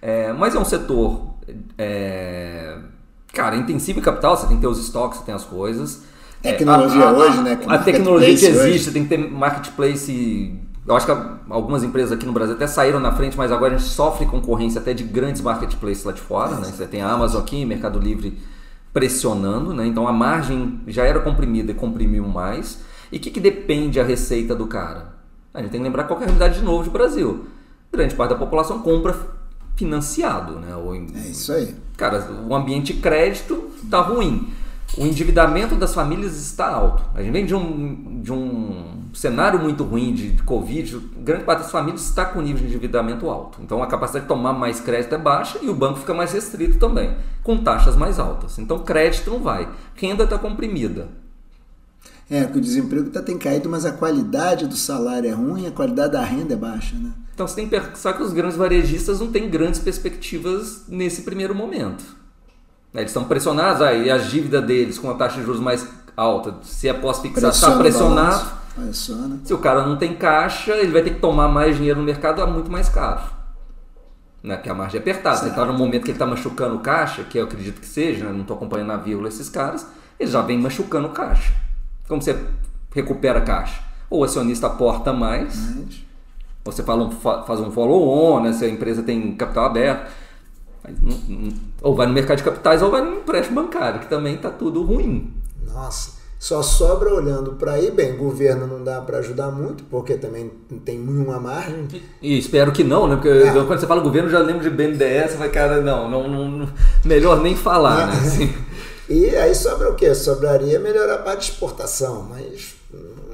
É, 0.01 0.33
mas 0.33 0.53
é 0.53 0.59
um 0.59 0.65
setor, 0.65 1.35
é, 1.77 2.77
cara, 3.31 3.55
intensivo 3.55 3.99
em 3.99 4.01
capital, 4.01 4.35
você 4.35 4.47
tem 4.47 4.57
que 4.57 4.61
ter 4.61 4.67
os 4.67 4.79
estoques, 4.79 5.19
você 5.19 5.25
tem 5.25 5.33
as 5.33 5.45
coisas. 5.45 6.01
É, 6.43 6.51
Tecnologia 6.53 7.09
hoje, 7.11 7.41
né, 7.41 7.59
A 7.67 7.77
tecnologia 7.77 8.27
que 8.27 8.45
existe, 8.69 8.91
tem 8.91 9.03
que 9.03 9.09
ter 9.09 9.17
marketplace. 9.17 10.53
Eu 10.85 10.95
acho 10.95 11.05
que 11.05 11.11
algumas 11.49 11.83
empresas 11.83 12.11
aqui 12.11 12.25
no 12.25 12.33
Brasil 12.33 12.55
até 12.55 12.67
saíram 12.67 12.99
na 12.99 13.13
frente, 13.13 13.37
mas 13.37 13.51
agora 13.51 13.75
a 13.75 13.77
gente 13.77 13.89
sofre 13.89 14.25
concorrência 14.25 14.81
até 14.81 14.93
de 14.93 15.03
grandes 15.03 15.41
marketplaces 15.41 16.03
lá 16.03 16.11
de 16.11 16.19
fora. 16.21 16.55
Né? 16.57 16.65
Você 16.65 16.85
tem 16.85 17.01
a 17.01 17.09
Amazon 17.09 17.41
aqui, 17.41 17.65
Mercado 17.65 17.97
Livre 17.99 18.37
pressionando, 18.91 19.73
né? 19.73 19.87
então 19.87 20.07
a 20.07 20.11
margem 20.11 20.81
já 20.87 21.03
era 21.03 21.19
comprimida 21.21 21.71
e 21.71 21.75
comprimiu 21.75 22.27
mais. 22.27 22.79
E 23.11 23.17
o 23.17 23.19
que, 23.19 23.31
que 23.31 23.39
depende 23.39 23.99
a 23.99 24.03
receita 24.03 24.53
do 24.53 24.67
cara? 24.67 25.13
A 25.53 25.61
gente 25.61 25.71
tem 25.71 25.79
que 25.79 25.85
lembrar 25.85 26.03
qual 26.03 26.19
é 26.19 26.23
a 26.23 26.25
realidade 26.25 26.59
de 26.59 26.65
novo 26.65 26.83
do 26.83 26.91
Brasil. 26.91 27.45
Grande 27.91 28.13
parte 28.15 28.31
da 28.31 28.35
população 28.35 28.79
compra 28.79 29.15
financiado. 29.75 30.59
Né? 30.59 30.75
Ou 30.75 30.93
em- 30.95 31.07
É 31.15 31.27
isso 31.29 31.51
aí. 31.53 31.73
Cara, 31.95 32.27
o 32.47 32.53
ambiente 32.55 32.93
crédito 32.93 33.69
está 33.83 34.01
ruim. 34.01 34.51
O 34.95 35.05
endividamento 35.05 35.75
das 35.75 35.93
famílias 35.93 36.37
está 36.37 36.67
alto. 36.67 37.03
A 37.15 37.21
gente 37.21 37.31
vem 37.31 37.45
de 37.45 37.55
um, 37.55 38.21
de 38.21 38.31
um 38.31 39.03
cenário 39.13 39.59
muito 39.59 39.83
ruim 39.83 40.13
de, 40.13 40.33
de 40.33 40.43
Covid. 40.43 40.99
Grande 41.17 41.43
parte 41.43 41.63
das 41.63 41.71
famílias 41.71 42.03
está 42.03 42.25
com 42.25 42.41
nível 42.41 42.59
de 42.59 42.65
endividamento 42.65 43.27
alto. 43.27 43.59
Então 43.63 43.81
a 43.81 43.87
capacidade 43.87 44.25
de 44.25 44.29
tomar 44.29 44.53
mais 44.53 44.79
crédito 44.79 45.15
é 45.15 45.17
baixa 45.17 45.57
e 45.63 45.69
o 45.69 45.73
banco 45.73 45.99
fica 45.99 46.13
mais 46.13 46.31
restrito 46.31 46.77
também, 46.77 47.15
com 47.41 47.57
taxas 47.57 47.95
mais 47.95 48.19
altas. 48.19 48.59
Então 48.59 48.79
crédito 48.79 49.31
não 49.31 49.39
vai. 49.39 49.67
Renda 49.95 50.25
está 50.25 50.37
comprimida. 50.37 51.07
É, 52.29 52.45
que 52.45 52.57
o 52.57 52.61
desemprego 52.61 53.09
tá, 53.09 53.21
tem 53.21 53.37
caído, 53.37 53.69
mas 53.69 53.85
a 53.85 53.91
qualidade 53.91 54.67
do 54.67 54.75
salário 54.75 55.29
é 55.29 55.33
ruim, 55.33 55.67
a 55.67 55.71
qualidade 55.71 56.13
da 56.13 56.23
renda 56.23 56.53
é 56.53 56.57
baixa, 56.57 56.95
né? 56.95 57.11
Então 57.33 57.47
você 57.47 57.55
tem 57.55 57.67
que 57.67 57.79
pensar 57.79 58.13
que 58.13 58.23
os 58.23 58.31
grandes 58.31 58.55
varejistas 58.55 59.19
não 59.19 59.31
têm 59.31 59.49
grandes 59.49 59.79
perspectivas 59.79 60.83
nesse 60.87 61.23
primeiro 61.23 61.53
momento. 61.53 62.22
Né, 62.93 63.01
Eles 63.01 63.09
estão 63.11 63.23
pressionados, 63.25 63.81
aí 63.81 64.09
as 64.09 64.29
dívidas 64.29 64.63
deles 64.65 64.99
com 64.99 65.09
a 65.09 65.15
taxa 65.15 65.39
de 65.39 65.45
juros 65.45 65.59
mais 65.61 65.87
alta, 66.15 66.55
se 66.63 66.87
é 66.87 66.93
pós-fixado, 66.93 67.53
está 67.53 67.77
pressionado. 67.77 68.63
Pressiona. 68.75 69.39
Se 69.43 69.53
o 69.53 69.57
cara 69.59 69.85
não 69.85 69.97
tem 69.97 70.15
caixa, 70.15 70.71
ele 70.75 70.91
vai 70.91 71.01
ter 71.03 71.11
que 71.15 71.19
tomar 71.19 71.47
mais 71.47 71.75
dinheiro 71.77 71.99
no 71.99 72.05
mercado 72.05 72.41
a 72.41 72.47
muito 72.47 72.71
mais 72.71 72.89
caro. 72.89 73.21
Né? 74.41 74.55
Porque 74.55 74.69
a 74.69 74.73
margem 74.73 74.97
é 74.97 75.01
apertada. 75.01 75.35
Você 75.37 75.43
Certo. 75.45 75.53
está 75.59 75.65
no 75.71 75.77
momento 75.77 76.01
que 76.03 76.09
ele 76.09 76.15
está 76.15 76.25
machucando 76.25 76.75
o 76.75 76.79
caixa, 76.79 77.23
que 77.23 77.37
eu 77.37 77.43
acredito 77.45 77.79
que 77.79 77.85
seja, 77.85 78.25
né? 78.25 78.31
não 78.31 78.41
estou 78.41 78.55
acompanhando 78.57 78.87
na 78.87 78.97
vírgula 78.97 79.27
esses 79.29 79.47
caras, 79.47 79.87
ele 80.19 80.29
já 80.29 80.41
vem 80.41 80.57
machucando 80.59 81.07
o 81.07 81.11
caixa. 81.11 81.53
Como 82.07 82.21
você 82.21 82.37
recupera 82.93 83.39
a 83.39 83.41
caixa? 83.43 83.79
Ou 84.09 84.21
o 84.21 84.23
acionista 84.23 84.67
aporta 84.67 85.13
mais, 85.13 85.55
Mas, 85.75 86.03
você 86.65 86.83
fala 86.83 87.03
um- 87.05 87.11
fa- 87.11 87.43
faz 87.43 87.59
um 87.59 87.71
follow-on, 87.71 88.41
né? 88.41 88.53
se 88.53 88.65
a 88.65 88.69
empresa 88.69 89.01
tem 89.03 89.33
capital 89.35 89.65
aberto. 89.65 90.11
Não- 91.01 91.17
não- 91.29 91.53
Ou 91.81 91.95
vai 91.95 92.07
no 92.07 92.13
mercado 92.13 92.37
de 92.37 92.43
capitais 92.43 92.81
ou 92.81 92.91
vai 92.91 93.01
no 93.01 93.17
empréstimo 93.17 93.61
bancário, 93.61 93.99
que 94.01 94.07
também 94.09 94.35
está 94.35 94.49
tudo 94.49 94.81
ruim. 94.83 95.33
nossa, 95.65 96.11
só 96.37 96.61
sobra 96.61 97.13
olhando 97.13 97.53
para 97.53 97.71
aí, 97.73 97.89
bem, 97.89 98.17
governo 98.17 98.67
não 98.67 98.83
dá 98.83 98.99
para 99.01 99.19
ajudar 99.19 99.49
muito, 99.49 99.83
porque 99.85 100.15
também 100.15 100.51
não 100.69 100.77
tem 100.77 100.99
nenhuma 100.99 101.39
margem. 101.39 101.87
E 102.21 102.37
espero 102.37 102.71
que 102.73 102.83
não, 102.83 103.07
né? 103.07 103.15
Porque 103.15 103.29
É. 103.29 103.57
eu- 103.57 103.65
quando 103.65 103.79
você 103.79 103.87
fala 103.87 104.01
governo, 104.01 104.29
já 104.29 104.39
lembro 104.39 104.61
de 104.61 104.69
BNDES, 104.69 105.31
você 105.31 105.37
vai, 105.37 105.49
cara, 105.49 105.79
não, 105.81 106.09
não, 106.11 106.27
não- 106.27 106.69
melhor 107.05 107.41
nem 107.41 107.55
falar, 107.55 108.07
né? 108.07 108.13
Assim, 108.21 108.53
E 109.09 109.35
aí 109.35 109.53
sobra 109.55 109.89
o 109.91 109.95
quê? 109.95 110.13
Sobraria 110.15 110.79
melhorar 110.79 111.15
a 111.15 111.17
parte 111.19 111.45
de 111.45 111.51
exportação, 111.53 112.25
mas 112.29 112.75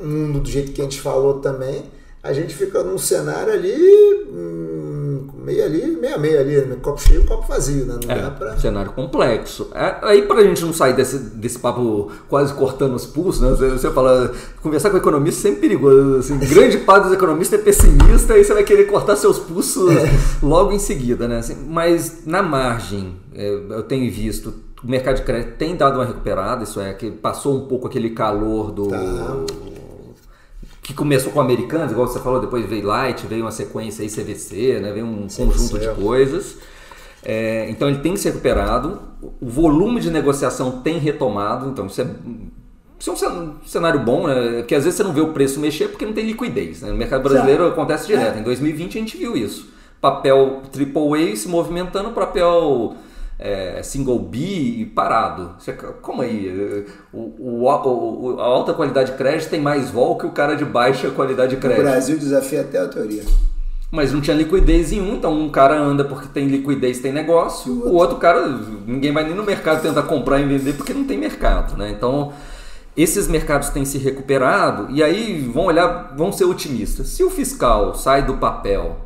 no 0.01 0.07
mundo 0.07 0.39
do 0.41 0.49
jeito 0.49 0.71
que 0.71 0.81
a 0.81 0.83
gente 0.83 0.99
falou 1.01 1.35
também, 1.39 1.83
a 2.23 2.31
gente 2.33 2.53
fica 2.55 2.83
num 2.83 2.97
cenário 2.97 3.53
ali, 3.53 3.75
hum, 4.31 5.08
meio 5.33 5.63
ali, 5.63 5.97
meio 5.99 6.15
a 6.15 6.17
meio 6.17 6.39
ali, 6.39 6.55
né? 6.65 6.77
copo 6.81 7.01
cheio, 7.01 7.25
copo 7.25 7.47
vazio, 7.47 7.85
né? 7.85 7.93
Não 7.93 8.07
dá 8.07 8.13
é, 8.13 8.29
pra... 8.29 8.53
um 8.53 8.59
cenário 8.59 8.91
complexo. 8.91 9.69
É, 9.73 9.95
aí 10.01 10.21
pra 10.23 10.43
gente 10.43 10.63
não 10.63 10.73
sair 10.73 10.93
desse, 10.93 11.17
desse 11.17 11.59
papo 11.59 12.11
quase 12.27 12.53
cortando 12.53 12.95
os 12.95 13.05
pulsos, 13.05 13.41
né? 13.41 13.49
Você, 13.49 13.69
você 13.69 13.91
fala, 13.91 14.31
conversar 14.61 14.89
com 14.89 14.97
economista 14.97 15.47
é 15.47 15.51
sempre 15.51 15.61
perigoso. 15.61 16.17
Assim, 16.17 16.37
grande 16.47 16.77
parte 16.79 17.05
dos 17.05 17.13
economistas 17.13 17.59
é 17.59 17.63
pessimista 17.63 18.37
e 18.37 18.43
você 18.43 18.53
vai 18.53 18.63
querer 18.63 18.85
cortar 18.85 19.15
seus 19.15 19.39
pulsos 19.39 19.93
logo 20.41 20.71
em 20.71 20.79
seguida, 20.79 21.27
né? 21.27 21.39
Assim, 21.39 21.55
mas 21.67 22.25
na 22.25 22.41
margem, 22.41 23.15
é, 23.33 23.49
eu 23.49 23.83
tenho 23.83 24.11
visto, 24.11 24.53
o 24.83 24.89
mercado 24.89 25.17
de 25.17 25.23
crédito 25.23 25.57
tem 25.57 25.75
dado 25.75 25.95
uma 25.95 26.05
recuperada, 26.05 26.63
isso 26.63 26.79
é, 26.79 26.93
que 26.93 27.11
passou 27.11 27.55
um 27.55 27.67
pouco 27.67 27.87
aquele 27.87 28.11
calor 28.11 28.71
do. 28.71 28.87
Tá. 28.87 29.37
Que 30.89 30.95
começou 30.95 31.31
com 31.31 31.39
americanos, 31.39 31.91
igual 31.91 32.07
você 32.07 32.17
falou, 32.19 32.41
depois 32.41 32.65
veio 32.65 32.83
Light, 32.87 33.27
veio 33.27 33.43
uma 33.43 33.51
sequência 33.51 34.01
aí 34.01 34.09
CVC, 34.09 34.79
né? 34.81 34.91
veio 34.91 35.05
um 35.05 35.27
conjunto 35.27 35.77
de 35.77 35.87
coisas. 35.89 36.57
É, 37.23 37.69
então 37.69 37.87
ele 37.87 37.99
tem 37.99 38.15
se 38.17 38.27
recuperado, 38.27 38.99
o 39.21 39.47
volume 39.47 40.01
de 40.01 40.09
negociação 40.09 40.81
tem 40.81 40.97
retomado, 40.97 41.69
então 41.69 41.85
isso 41.85 42.01
é, 42.01 42.07
isso 42.97 43.09
é 43.09 43.13
um 43.13 43.15
cen- 43.15 43.51
cenário 43.67 43.99
bom, 43.99 44.25
né? 44.25 44.59
Porque 44.61 44.73
às 44.73 44.83
vezes 44.85 44.97
você 44.97 45.03
não 45.03 45.13
vê 45.13 45.21
o 45.21 45.31
preço 45.31 45.59
mexer 45.59 45.89
porque 45.89 46.05
não 46.07 46.13
tem 46.13 46.25
liquidez. 46.25 46.81
Né? 46.81 46.89
No 46.89 46.97
mercado 46.97 47.21
brasileiro 47.21 47.67
acontece 47.67 48.07
direto. 48.07 48.39
Em 48.39 48.43
2020 48.43 48.97
a 48.97 49.01
gente 49.01 49.15
viu 49.17 49.37
isso. 49.37 49.69
Papel 50.01 50.63
AAA 50.73 51.35
se 51.35 51.47
movimentando, 51.49 52.09
papel 52.11 52.95
é, 53.39 53.81
single 53.81 54.19
B 54.19 54.91
parado. 54.93 55.55
Você, 55.57 55.71
como 56.01 56.21
aí? 56.21 56.85
O, 57.13 57.17
o- 57.17 57.65
o- 57.65 58.25
o- 58.35 58.39
a 58.39 58.43
alta 58.43 58.73
qualidade 58.73 59.11
de 59.13 59.17
crédito 59.17 59.49
tem 59.49 59.61
mais 59.61 59.89
vol 59.89 60.17
que 60.17 60.25
o 60.25 60.31
cara 60.31 60.55
de 60.55 60.65
baixa 60.65 61.09
qualidade 61.09 61.51
de 61.51 61.55
O 61.55 61.59
crédito. 61.59 61.81
Brasil 61.81 62.17
desafia 62.19 62.61
até 62.61 62.79
a 62.79 62.87
teoria. 62.87 63.23
Mas 63.91 64.11
não 64.13 64.21
tinha 64.21 64.35
liquidez 64.35 64.91
em 64.91 65.01
um, 65.01 65.15
então 65.15 65.33
um 65.33 65.49
cara 65.49 65.75
anda 65.79 66.03
porque 66.05 66.27
tem 66.27 66.47
liquidez, 66.47 66.99
tem 66.99 67.11
negócio, 67.11 67.73
o 67.73 67.95
outro 67.95 68.17
cara, 68.17 68.45
ninguém 68.85 69.11
vai 69.11 69.23
nem 69.23 69.33
no 69.33 69.41
mercado 69.43 69.81
tentar 69.81 70.03
comprar 70.03 70.39
e 70.39 70.43
vender 70.45 70.73
porque 70.73 70.93
não 70.93 71.05
tem 71.05 71.17
mercado, 71.17 71.75
né? 71.75 71.89
Então, 71.89 72.31
esses 72.95 73.27
mercados 73.27 73.69
têm 73.69 73.85
se 73.85 73.97
recuperado 73.97 74.87
e 74.91 75.01
aí 75.01 75.41
vão 75.41 75.65
olhar, 75.65 76.13
vão 76.15 76.31
ser 76.31 76.43
otimistas. 76.45 77.07
Se 77.07 77.23
o 77.23 77.31
fiscal 77.31 77.95
sai 77.95 78.21
do 78.23 78.35
papel 78.35 78.97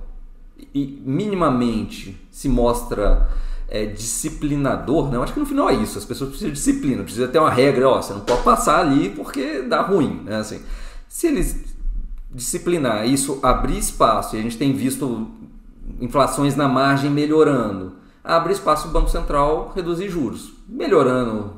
e 0.75 1.01
minimamente 1.05 2.19
se 2.29 2.49
mostra 2.49 3.27
é, 3.73 3.87
disciplinador, 3.87 5.09
né? 5.09 5.17
Eu 5.17 5.23
acho 5.23 5.33
que 5.33 5.39
no 5.39 5.47
final 5.47 5.67
é 5.67 5.73
isso, 5.73 5.97
as 5.97 6.05
pessoas 6.05 6.29
precisam 6.29 6.51
de 6.51 6.55
disciplina, 6.55 7.01
precisa 7.01 7.27
ter 7.27 7.39
uma 7.39 7.49
regra, 7.49 7.89
ó, 7.89 7.99
você 7.99 8.13
não 8.13 8.21
pode 8.21 8.43
passar 8.43 8.79
ali 8.79 9.09
porque 9.09 9.63
dá 9.63 9.81
ruim, 9.81 10.21
né? 10.23 10.37
Assim, 10.37 10.61
se 11.09 11.25
eles 11.25 11.73
disciplinar, 12.31 13.07
isso 13.07 13.39
abrir 13.41 13.79
espaço, 13.79 14.35
e 14.35 14.39
a 14.39 14.43
gente 14.43 14.57
tem 14.57 14.73
visto 14.73 15.27
inflações 15.99 16.55
na 16.55 16.67
margem 16.67 17.09
melhorando, 17.09 17.93
abre 18.23 18.53
espaço 18.53 18.83
para 18.83 18.89
o 18.91 18.93
Banco 18.93 19.09
Central 19.09 19.73
reduzir 19.75 20.07
juros. 20.07 20.53
Melhorando 20.69 21.55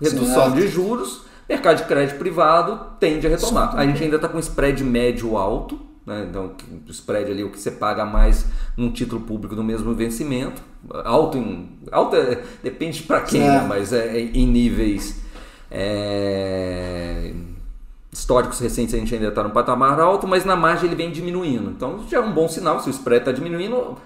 redução 0.00 0.50
Certo. 0.50 0.54
de 0.56 0.66
juros, 0.66 1.22
mercado 1.48 1.76
de 1.76 1.84
crédito 1.84 2.18
privado 2.18 2.80
tende 2.98 3.24
a 3.24 3.30
retomar. 3.30 3.76
A 3.76 3.86
gente 3.86 4.02
ainda 4.02 4.16
está 4.16 4.28
com 4.28 4.38
spread 4.40 4.82
médio 4.82 5.36
alto, 5.36 5.78
né? 6.12 6.26
então 6.30 6.52
o 6.86 6.90
spread 6.90 7.30
ali, 7.30 7.42
o 7.44 7.50
que 7.50 7.58
você 7.58 7.70
paga 7.70 8.04
mais 8.04 8.46
num 8.76 8.90
título 8.92 9.22
público 9.22 9.56
do 9.56 9.64
mesmo 9.64 9.94
vencimento, 9.94 10.62
alto, 11.04 11.38
em, 11.38 11.70
alto 11.90 12.16
é- 12.16 12.42
depende 12.62 13.02
para 13.02 13.20
quem, 13.22 13.42
É. 13.42 13.46
né? 13.60 13.66
mas 13.68 13.92
é, 13.92 14.16
é 14.16 14.20
em 14.20 14.46
níveis 14.46 15.20
É, 15.74 17.32
históricos 18.12 18.58
recentes 18.60 18.94
a 18.94 18.98
gente 18.98 19.14
ainda 19.14 19.28
está 19.28 19.42
no 19.42 19.50
patamar 19.50 19.98
alto, 19.98 20.26
mas 20.28 20.44
na 20.44 20.54
margem 20.54 20.86
ele 20.86 20.94
vem 20.94 21.10
diminuindo. 21.10 21.70
Então 21.70 22.04
já 22.10 22.18
é 22.18 22.20
um 22.20 22.32
bom 22.32 22.46
sinal, 22.46 22.78
se 22.80 22.88
o 22.88 22.90
spread 22.90 23.22
está 23.22 23.32
diminuindo, 23.32 23.96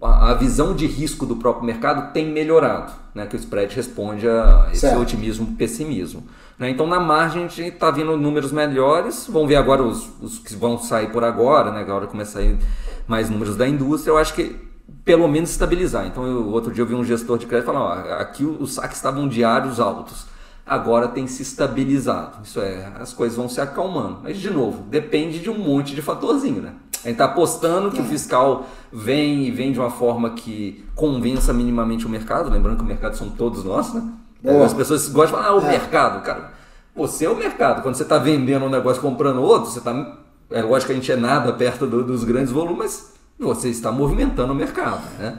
a 0.00 0.34
visão 0.34 0.74
de 0.74 0.86
risco 0.86 1.26
do 1.26 1.36
próprio 1.36 1.64
mercado 1.64 2.12
tem 2.12 2.26
melhorado, 2.30 2.92
né? 3.14 3.26
que 3.26 3.36
o 3.36 3.38
spread 3.38 3.74
responde 3.74 4.28
a 4.28 4.68
esse 4.70 4.80
certo. 4.80 5.00
otimismo 5.00 5.54
pessimismo. 5.56 6.24
Né? 6.58 6.70
Então 6.70 6.86
na 6.86 7.00
margem 7.00 7.44
a 7.44 7.48
gente 7.48 7.74
está 7.74 7.90
vendo 7.90 8.16
números 8.16 8.52
melhores, 8.52 9.26
vamos 9.28 9.48
ver 9.48 9.56
agora 9.56 9.82
os, 9.82 10.08
os 10.20 10.38
que 10.38 10.54
vão 10.54 10.78
sair 10.78 11.10
por 11.10 11.24
agora, 11.24 11.70
né? 11.70 11.80
agora 11.80 12.06
começa 12.06 12.38
a 12.38 12.42
sair 12.42 12.58
mais 13.06 13.30
números 13.30 13.56
da 13.56 13.66
indústria, 13.68 14.12
eu 14.12 14.18
acho 14.18 14.34
que 14.34 14.56
pelo 15.04 15.28
menos 15.28 15.50
estabilizar. 15.50 16.06
Então 16.06 16.26
eu, 16.26 16.48
outro 16.48 16.72
dia 16.72 16.82
eu 16.82 16.86
vi 16.86 16.94
um 16.94 17.04
gestor 17.04 17.38
de 17.38 17.46
crédito 17.46 17.66
falando, 17.66 17.82
ó, 17.82 18.14
aqui 18.20 18.44
os 18.44 18.74
saques 18.74 18.96
estavam 18.96 19.28
diários 19.28 19.80
altos 19.80 20.26
agora 20.68 21.08
tem 21.08 21.26
se 21.26 21.42
estabilizado. 21.42 22.38
Isso 22.44 22.60
é, 22.60 22.92
as 23.00 23.12
coisas 23.12 23.36
vão 23.36 23.48
se 23.48 23.60
acalmando. 23.60 24.20
Mas, 24.22 24.36
de 24.36 24.50
novo, 24.50 24.82
depende 24.82 25.38
de 25.38 25.48
um 25.48 25.58
monte 25.58 25.94
de 25.94 26.02
fatorzinho, 26.02 26.60
né? 26.60 26.74
A 27.04 27.08
gente 27.08 27.12
está 27.12 27.26
apostando 27.26 27.90
que 27.90 28.00
o 28.00 28.04
fiscal 28.04 28.66
vem 28.92 29.44
e 29.44 29.50
vem 29.50 29.72
de 29.72 29.78
uma 29.78 29.90
forma 29.90 30.30
que 30.30 30.84
convença 30.94 31.52
minimamente 31.52 32.06
o 32.06 32.08
mercado, 32.08 32.50
lembrando 32.50 32.78
que 32.78 32.82
o 32.82 32.86
mercado 32.86 33.16
são 33.16 33.30
todos 33.30 33.64
nós, 33.64 33.94
né? 33.94 34.02
Boa. 34.42 34.64
As 34.64 34.74
pessoas 34.74 35.08
gostam 35.08 35.38
de 35.38 35.44
falar, 35.44 35.56
ah, 35.56 35.56
o 35.56 35.66
é. 35.66 35.70
mercado, 35.70 36.22
cara. 36.22 36.52
Você 36.94 37.24
é 37.24 37.30
o 37.30 37.36
mercado. 37.36 37.82
Quando 37.82 37.94
você 37.94 38.02
está 38.02 38.18
vendendo 38.18 38.64
um 38.64 38.70
negócio 38.70 39.00
comprando 39.00 39.40
outro, 39.40 39.70
você 39.70 39.78
está. 39.78 40.18
É 40.50 40.62
lógico 40.62 40.86
que 40.86 40.92
a 40.92 40.94
gente 40.94 41.12
é 41.12 41.16
nada 41.16 41.52
perto 41.52 41.86
do, 41.86 42.02
dos 42.02 42.24
grandes 42.24 42.50
volumes, 42.50 43.12
mas 43.38 43.48
você 43.48 43.68
está 43.68 43.92
movimentando 43.92 44.52
o 44.52 44.56
mercado. 44.56 45.02
Né? 45.18 45.38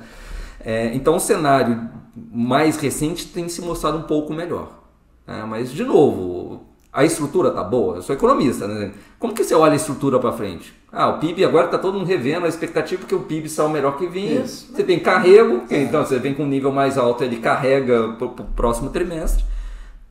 É, 0.60 0.94
então 0.94 1.16
o 1.16 1.20
cenário 1.20 1.90
mais 2.16 2.78
recente 2.78 3.28
tem 3.28 3.50
se 3.50 3.62
mostrado 3.62 3.98
um 3.98 4.04
pouco 4.04 4.34
melhor. 4.34 4.80
É, 5.28 5.44
mas, 5.44 5.72
de 5.72 5.84
novo, 5.84 6.64
a 6.92 7.06
estrutura 7.06 7.52
tá 7.52 7.64
boa? 7.64 7.98
Eu 7.98 8.02
sou 8.02 8.16
economista, 8.16 8.68
né? 8.68 8.92
Como 9.20 9.34
que 9.34 9.44
você 9.44 9.54
olha 9.54 9.74
a 9.74 9.76
estrutura 9.76 10.20
para 10.20 10.32
frente? 10.32 10.74
Ah, 10.92 11.08
o 11.10 11.20
PIB 11.20 11.46
agora 11.46 11.66
está 11.66 11.78
todo 11.78 12.00
mundo 12.00 12.08
revendo 12.08 12.46
a 12.46 12.50
expectativa 12.50 13.06
que 13.06 13.14
o 13.14 13.22
PIB 13.22 13.48
saiu 13.48 13.70
melhor 13.70 13.98
que 13.98 14.08
vinha. 14.08 14.42
Isso. 14.42 14.72
Você 14.74 14.84
tem 14.84 15.00
carrego, 15.00 15.64
é. 15.70 15.84
então 15.84 16.04
você 16.04 16.18
vem 16.18 16.34
com 16.34 16.44
um 16.44 16.48
nível 16.48 16.72
mais 16.72 16.98
alto, 16.98 17.24
ele 17.24 17.38
carrega 17.38 18.14
para 18.14 18.26
o 18.26 18.32
próximo 18.32 18.90
trimestre. 18.90 19.46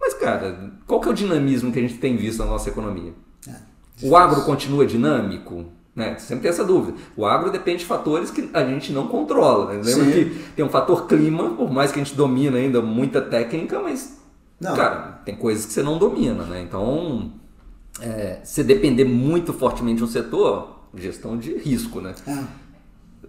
Mas, 0.01 0.14
cara, 0.14 0.72
qual 0.87 1.01
que 1.01 1.09
é 1.09 1.11
o 1.11 1.14
dinamismo 1.14 1.72
que 1.72 1.81
a 1.81 1.83
gente 1.83 1.95
tem 1.95 2.16
visto 2.16 2.39
na 2.39 2.47
nossa 2.47 2.68
economia? 2.68 3.12
É. 3.49 3.55
O 4.03 4.16
agro 4.16 4.43
continua 4.43 4.87
dinâmico? 4.87 5.64
Né? 5.97 6.16
Sempre 6.20 6.43
tem 6.43 6.51
essa 6.51 6.64
dúvida. 6.64 6.97
O 7.16 7.26
agro 7.26 7.51
depende 7.51 7.81
de 7.81 7.87
fatores 7.87 8.31
que 8.31 8.49
a 8.55 8.64
gente 8.64 8.93
não 8.93 9.09
controla. 9.09 9.74
Né? 9.74 9.81
Lembra 9.85 10.12
que 10.12 10.24
tem 10.55 10.64
um 10.64 10.68
fator 10.68 11.09
clima, 11.09 11.51
por 11.51 11.72
mais 11.72 11.91
que 11.91 11.99
a 11.99 12.05
gente 12.05 12.14
domina 12.14 12.57
ainda 12.57 12.81
muita 12.81 13.20
técnica, 13.20 13.81
mas 13.81 14.17
não. 14.61 14.74
Cara, 14.74 15.20
tem 15.24 15.36
coisas 15.36 15.66
que 15.66 15.72
você 15.72 15.82
não 15.82 15.98
domina, 15.98 16.44
né? 16.44 16.61
Então, 16.61 17.32
é, 18.00 18.40
se 18.44 18.64
depender 18.64 19.04
muito 19.04 19.52
fortemente 19.52 19.98
de 19.98 20.04
um 20.04 20.09
setor, 20.09 20.80
gestão 20.94 21.36
de 21.36 21.56
risco, 21.56 22.00
né? 22.00 22.14
É. 22.26 22.68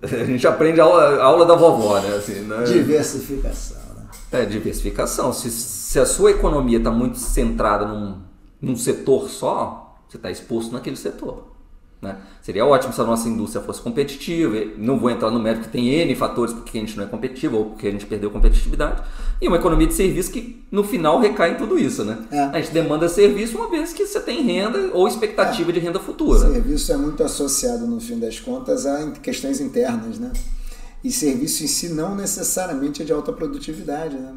A 0.01 0.25
gente 0.25 0.47
aprende 0.47 0.79
a 0.79 0.83
aula, 0.85 1.03
a 1.03 1.23
aula 1.23 1.45
da 1.45 1.55
vovó, 1.55 1.99
né? 1.99 2.15
Assim, 2.15 2.41
né? 2.41 2.63
Diversificação. 2.63 3.77
Né? 3.95 4.07
É, 4.31 4.45
diversificação. 4.45 5.33
Se, 5.33 5.51
se 5.51 5.99
a 5.99 6.05
sua 6.05 6.31
economia 6.31 6.77
está 6.77 6.89
muito 6.89 7.17
centrada 7.17 7.85
num, 7.85 8.21
num 8.61 8.75
setor 8.75 9.29
só, 9.29 9.97
você 10.07 10.17
está 10.17 10.31
exposto 10.31 10.71
naquele 10.71 10.95
setor. 10.95 11.48
Né? 12.01 12.15
Seria 12.41 12.65
ótimo 12.65 12.93
se 12.93 13.01
a 13.01 13.03
nossa 13.03 13.27
indústria 13.27 13.61
fosse 13.61 13.81
competitiva. 13.81 14.55
Não 14.77 14.97
vou 14.97 15.09
entrar 15.09 15.29
no 15.29 15.39
mérito 15.39 15.65
que 15.65 15.69
tem 15.69 15.89
N 15.89 16.15
fatores 16.15 16.53
porque 16.53 16.77
a 16.77 16.81
gente 16.81 16.95
não 16.95 17.03
é 17.03 17.07
competitivo 17.07 17.57
ou 17.57 17.65
porque 17.65 17.87
a 17.87 17.91
gente 17.91 18.05
perdeu 18.05 18.31
competitividade. 18.31 19.03
E 19.41 19.47
uma 19.47 19.57
economia 19.57 19.85
de 19.85 19.93
serviço 19.93 20.31
que 20.31 20.63
no 20.71 20.83
final 20.83 21.19
recai 21.19 21.53
em 21.53 21.55
tudo 21.57 21.77
isso. 21.77 22.05
Né? 22.05 22.17
É. 22.31 22.39
A 22.39 22.61
gente 22.61 22.71
demanda 22.71 23.09
serviço 23.09 23.57
uma 23.57 23.69
vez 23.69 23.91
que 23.91 24.05
você 24.05 24.19
tem 24.21 24.41
renda 24.43 24.91
ou 24.93 25.07
expectativa 25.07 25.69
é. 25.71 25.73
de 25.73 25.79
renda 25.79 25.99
futura. 25.99 26.39
Serviço 26.39 26.93
é 26.93 26.97
muito 26.97 27.21
associado, 27.21 27.85
no 27.85 27.99
fim 27.99 28.17
das 28.17 28.39
contas, 28.39 28.85
a 28.85 29.11
questões 29.11 29.59
internas. 29.59 30.17
Né? 30.19 30.31
E 31.03 31.11
serviço 31.11 31.65
em 31.65 31.67
si 31.67 31.89
não 31.89 32.15
necessariamente 32.15 33.01
é 33.01 33.05
de 33.05 33.11
alta 33.11 33.33
produtividade. 33.33 34.15
Né? 34.15 34.35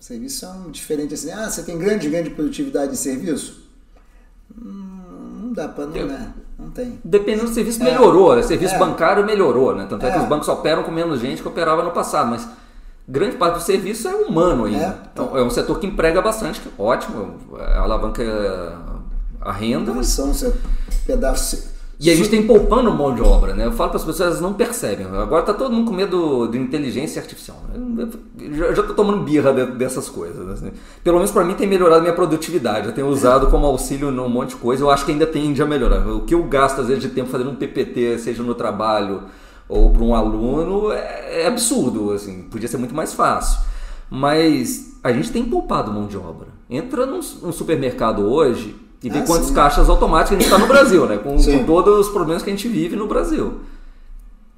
Serviço 0.00 0.46
é 0.46 0.48
um 0.48 0.70
diferente 0.72 1.14
assim. 1.14 1.30
Ah, 1.30 1.48
você 1.48 1.62
tem 1.62 1.78
grande, 1.78 2.08
grande 2.08 2.30
produtividade 2.30 2.92
em 2.92 2.96
serviço? 2.96 3.68
Hum, 4.60 5.40
não 5.42 5.52
dá 5.52 5.68
para 5.68 5.86
não, 5.86 6.06
né? 6.06 6.34
Tem. 6.74 6.98
Dependendo 7.04 7.48
do 7.48 7.54
serviço, 7.54 7.82
melhorou. 7.82 8.36
É. 8.38 8.42
Serviço 8.42 8.74
é. 8.74 8.78
bancário 8.78 9.24
melhorou, 9.24 9.74
né? 9.74 9.86
Tanto 9.88 10.04
é. 10.04 10.08
é. 10.08 10.12
que 10.12 10.18
os 10.18 10.24
bancos 10.24 10.48
operam 10.48 10.82
com 10.82 10.90
menos 10.90 11.20
gente 11.20 11.40
que 11.40 11.48
operava 11.48 11.82
no 11.82 11.92
passado, 11.92 12.30
mas 12.30 12.48
grande 13.06 13.36
parte 13.36 13.54
do 13.54 13.62
serviço 13.62 14.08
é 14.08 14.14
humano 14.14 14.64
ainda. 14.64 14.84
É. 14.84 14.96
Então, 15.12 15.38
é 15.38 15.42
um 15.42 15.50
setor 15.50 15.78
que 15.78 15.86
emprega 15.86 16.20
bastante, 16.20 16.60
ótimo, 16.78 17.36
alavanca 17.76 18.22
a 19.40 19.52
renda. 19.52 19.92
Mas... 19.94 20.08
São 20.08 20.32
pedaços 21.06 21.73
e 21.98 22.10
a 22.10 22.14
gente 22.14 22.28
tem 22.28 22.44
poupando 22.44 22.92
mão 22.92 23.14
de 23.14 23.22
obra, 23.22 23.54
né? 23.54 23.66
Eu 23.66 23.72
falo 23.72 23.90
para 23.90 23.98
as 23.98 24.04
pessoas, 24.04 24.28
elas 24.28 24.40
não 24.40 24.52
percebem. 24.52 25.06
Agora 25.06 25.40
está 25.40 25.54
todo 25.54 25.72
mundo 25.72 25.88
com 25.88 25.96
medo 25.96 26.48
de 26.48 26.58
inteligência 26.58 27.22
artificial. 27.22 27.62
Né? 27.72 28.08
Eu 28.40 28.74
já 28.74 28.80
estou 28.80 28.96
tomando 28.96 29.22
birra 29.22 29.52
dessas 29.52 30.08
coisas. 30.08 30.48
Assim. 30.48 30.72
Pelo 31.04 31.16
menos 31.16 31.30
para 31.30 31.44
mim 31.44 31.54
tem 31.54 31.68
melhorado 31.68 32.02
minha 32.02 32.12
produtividade. 32.12 32.88
Eu 32.88 32.92
tenho 32.92 33.06
usado 33.06 33.46
como 33.46 33.64
auxílio 33.66 34.10
num 34.10 34.28
monte 34.28 34.50
de 34.50 34.56
coisa. 34.56 34.82
Eu 34.82 34.90
acho 34.90 35.04
que 35.04 35.12
ainda 35.12 35.26
tende 35.26 35.62
a 35.62 35.66
melhorar. 35.66 36.06
O 36.08 36.22
que 36.22 36.34
eu 36.34 36.42
gasto 36.42 36.80
às 36.80 36.88
vezes 36.88 37.02
de 37.02 37.10
tempo 37.10 37.30
fazendo 37.30 37.50
um 37.50 37.54
PPT, 37.54 38.18
seja 38.18 38.42
no 38.42 38.54
trabalho 38.54 39.22
ou 39.68 39.90
para 39.90 40.02
um 40.02 40.14
aluno, 40.14 40.90
é, 40.90 41.42
é 41.42 41.46
absurdo. 41.46 42.12
Assim. 42.12 42.42
Podia 42.50 42.68
ser 42.68 42.76
muito 42.76 42.94
mais 42.94 43.14
fácil. 43.14 43.60
Mas 44.10 44.98
a 45.02 45.12
gente 45.12 45.30
tem 45.30 45.44
poupado 45.44 45.92
mão 45.92 46.06
de 46.06 46.16
obra. 46.16 46.48
Entra 46.68 47.06
num, 47.06 47.20
num 47.40 47.52
supermercado 47.52 48.22
hoje 48.22 48.83
e 49.04 49.10
ver 49.10 49.18
ah, 49.18 49.26
quantos 49.26 49.48
sim. 49.48 49.54
caixas 49.54 49.90
automáticos 49.90 50.32
a 50.32 50.40
gente 50.40 50.44
está 50.46 50.58
no 50.58 50.66
Brasil, 50.66 51.04
né? 51.04 51.18
Com, 51.18 51.36
com, 51.36 51.64
todos 51.64 52.06
os 52.06 52.12
problemas 52.12 52.42
que 52.42 52.48
a 52.48 52.52
gente 52.52 52.66
vive 52.66 52.96
no 52.96 53.06
Brasil. 53.06 53.60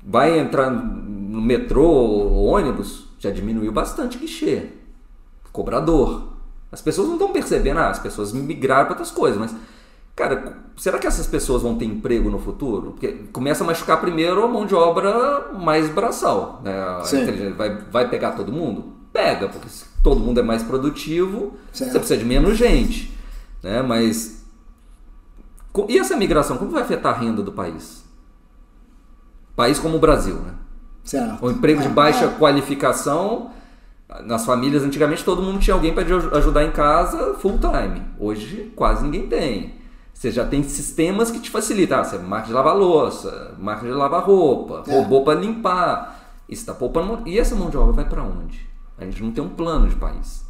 Vai 0.07 0.38
entrar 0.38 0.70
no 0.70 1.42
metrô 1.42 1.82
ou 1.82 2.44
ônibus, 2.44 3.07
já 3.18 3.28
diminuiu 3.30 3.72
bastante 3.72 4.16
guichê. 4.18 4.66
Cobrador. 5.51 6.28
As 6.70 6.80
pessoas 6.80 7.09
não 7.09 7.14
estão 7.14 7.32
percebendo, 7.32 7.80
ah, 7.80 7.88
as 7.88 7.99
pessoas 7.99 8.32
migraram 8.32 8.84
para 8.84 8.92
outras 8.92 9.11
coisas, 9.11 9.36
mas, 9.36 9.53
cara, 10.14 10.59
será 10.76 10.99
que 10.99 11.09
essas 11.09 11.26
pessoas 11.26 11.62
vão 11.62 11.74
ter 11.74 11.86
emprego 11.86 12.30
no 12.30 12.38
futuro? 12.38 12.92
Porque 12.92 13.24
começa 13.32 13.64
a 13.64 13.66
machucar 13.66 14.01
primeiro 14.01 14.44
a 14.44 14.49
mão 14.49 14.64
de 14.64 14.76
obra 14.76 15.51
mais 15.55 15.88
braçal. 15.90 16.61
Né? 16.62 16.72
Vai, 17.57 17.78
vai 17.90 18.09
pegar 18.09 18.32
todo 18.32 18.53
mundo? 18.53 18.92
Pega, 19.12 19.49
porque 19.49 19.68
se 19.68 19.86
todo 20.05 20.20
mundo 20.20 20.38
é 20.38 20.42
mais 20.42 20.62
produtivo, 20.62 21.55
certo. 21.72 21.92
você 21.92 21.99
precisa 21.99 22.20
de 22.20 22.24
menos 22.24 22.57
gente. 22.57 23.16
Né? 23.67 23.83
Mas 23.83 24.47
e 25.89 25.99
essa 25.99 26.17
migração, 26.17 26.57
como 26.57 26.71
vai 26.71 26.83
afetar 26.83 27.14
a 27.14 27.19
renda 27.19 27.43
do 27.43 27.51
país? 27.53 28.05
País 29.57 29.79
como 29.79 29.97
o 29.97 30.01
Brasil, 30.01 30.37
né? 30.37 30.55
Certo. 31.03 31.45
O 31.45 31.51
emprego 31.51 31.83
de 31.83 31.89
é, 31.89 31.91
baixa 31.91 32.27
é. 32.27 32.29
qualificação, 32.29 33.51
nas 34.25 34.47
famílias 34.47 34.85
antigamente 34.85 35.25
todo 35.25 35.43
mundo 35.43 35.59
tinha 35.59 35.75
alguém 35.75 35.93
para 35.93 36.05
ajudar 36.39 36.64
em 36.64 36.71
casa 36.71 37.35
full 37.35 37.59
time. 37.59 38.03
Hoje 38.21 38.73
quase 38.77 39.03
ninguém 39.03 39.27
tem. 39.27 39.75
Você 40.14 40.31
já 40.31 40.47
tem 40.47 40.62
sistemas 40.62 41.31
que 41.31 41.41
te 41.41 41.51
facilitam. 41.51 41.99
Ah, 41.99 42.05
você 42.05 42.19
marca 42.19 42.47
de 42.47 42.53
lavar 42.53 42.77
louça, 42.77 43.55
marca 43.59 43.85
de 43.85 43.93
lavar 43.93 44.23
roupa, 44.23 44.85
é. 44.87 44.93
robô 44.97 45.23
para 45.23 45.39
limpar. 45.41 46.45
Está 46.49 46.73
poupando. 46.73 47.29
E 47.29 47.39
essa 47.39 47.57
mão 47.57 47.69
de 47.69 47.77
obra 47.77 47.93
vai 47.93 48.09
para 48.09 48.23
onde? 48.23 48.64
A 48.97 49.05
gente 49.05 49.23
não 49.23 49.33
tem 49.33 49.43
um 49.43 49.49
plano 49.49 49.89
de 49.89 49.97
país. 49.97 50.45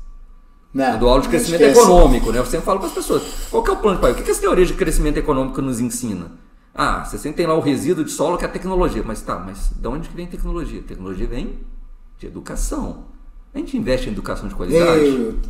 Não, 0.77 0.93
eu 0.93 0.99
dou 0.99 1.09
aula 1.09 1.23
de 1.23 1.29
crescimento 1.31 1.63
econômico, 1.63 2.31
né? 2.31 2.39
Eu 2.39 2.45
sempre 2.45 2.67
falo 2.67 2.79
para 2.79 2.89
as 2.89 2.95
pessoas: 2.95 3.23
qual 3.51 3.63
que 3.63 3.71
é 3.71 3.73
o 3.73 3.77
plano 3.79 3.97
de 3.97 4.03
país? 4.03 4.15
O 4.15 4.19
que, 4.19 4.25
que 4.25 4.31
essa 4.31 4.43
teoria 4.43 4.67
de 4.67 4.75
crescimento 4.75 5.17
econômico 5.17 5.63
nos 5.63 5.81
ensina? 5.81 6.33
Ah, 6.75 7.03
você 7.03 7.17
sempre 7.17 7.39
tem 7.39 7.47
lá 7.47 7.55
o 7.55 7.61
resíduo 7.61 8.05
de 8.05 8.11
solo 8.11 8.37
que 8.37 8.45
é 8.45 8.47
a 8.47 8.51
tecnologia. 8.51 9.03
Mas 9.03 9.23
tá, 9.23 9.39
mas 9.39 9.71
de 9.75 9.89
onde 9.89 10.07
que 10.07 10.15
vem 10.15 10.27
tecnologia? 10.27 10.83
Tecnologia 10.87 11.27
vem 11.27 11.61
de 12.19 12.27
educação. 12.27 13.05
A 13.55 13.59
gente 13.59 13.75
investe 13.75 14.11
em 14.11 14.13
educação 14.13 14.51
de 14.51 14.55
qualidade. 14.55 15.01
Ei, 15.01 15.41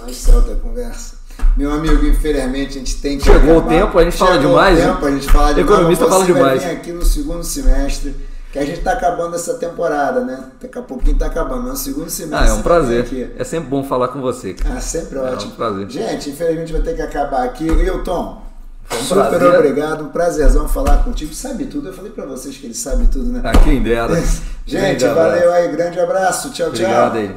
mais 0.00 0.16
certa 0.16 0.56
conversa. 0.56 1.18
Meu 1.54 1.70
amigo, 1.70 2.06
infelizmente 2.06 2.70
a 2.70 2.78
gente 2.78 2.98
tem 3.02 3.18
que. 3.18 3.24
Chegou 3.24 3.58
acabar. 3.58 3.66
o 3.66 3.68
tempo, 3.68 3.98
a 3.98 4.04
gente 4.04 4.12
Chegou 4.14 4.26
fala 4.26 4.40
demais. 4.40 4.78
Chegou 4.78 4.90
o 4.90 4.94
tempo, 4.94 5.06
a 5.06 5.10
gente 5.10 5.26
fala 5.30 5.52
demais. 5.52 5.70
Economista 5.70 6.08
fala 6.08 6.24
demais. 6.24 6.62
Vai 6.62 6.74
vir 6.74 6.80
aqui 6.80 6.92
no 6.92 7.04
segundo 7.04 7.44
semestre 7.44 8.14
que 8.52 8.58
a 8.58 8.66
gente 8.66 8.80
está 8.80 8.92
acabando 8.92 9.34
essa 9.34 9.54
temporada, 9.54 10.20
né? 10.20 10.44
Daqui 10.60 10.78
a 10.78 10.82
pouquinho 10.82 11.14
está 11.14 11.24
acabando, 11.24 11.70
é 11.70 11.72
o 11.72 11.76
segundo 11.76 12.10
semestre. 12.10 12.48
Ah, 12.48 12.50
é 12.50 12.52
um 12.52 12.60
prazer. 12.60 13.00
Aqui. 13.00 13.30
É 13.38 13.44
sempre 13.44 13.70
bom 13.70 13.82
falar 13.82 14.08
com 14.08 14.20
você. 14.20 14.54
Ah, 14.70 14.78
sempre 14.78 15.18
ótimo. 15.18 15.50
É 15.50 15.54
um 15.54 15.56
prazer. 15.56 15.90
Gente, 15.90 16.30
infelizmente 16.30 16.70
vai 16.70 16.82
ter 16.82 16.94
que 16.94 17.00
acabar 17.00 17.44
aqui. 17.44 17.66
Tom, 18.04 18.42
um 18.92 18.96
super 18.96 19.28
prazer. 19.30 19.54
obrigado, 19.54 20.04
um 20.04 20.08
prazerzão 20.08 20.68
falar 20.68 21.02
contigo. 21.02 21.32
Sabe 21.32 21.64
tudo, 21.64 21.88
eu 21.88 21.94
falei 21.94 22.10
para 22.10 22.26
vocês 22.26 22.54
que 22.58 22.66
ele 22.66 22.74
sabe 22.74 23.06
tudo, 23.06 23.32
né? 23.32 23.40
Ah, 23.42 23.56
quem 23.58 23.82
dera. 23.82 24.22
Gente, 24.66 25.04
valeu 25.06 25.50
aí, 25.50 25.68
grande 25.72 25.98
abraço. 25.98 26.50
Tchau, 26.50 26.68
obrigado 26.68 27.12
tchau. 27.12 27.20
Aí. 27.20 27.28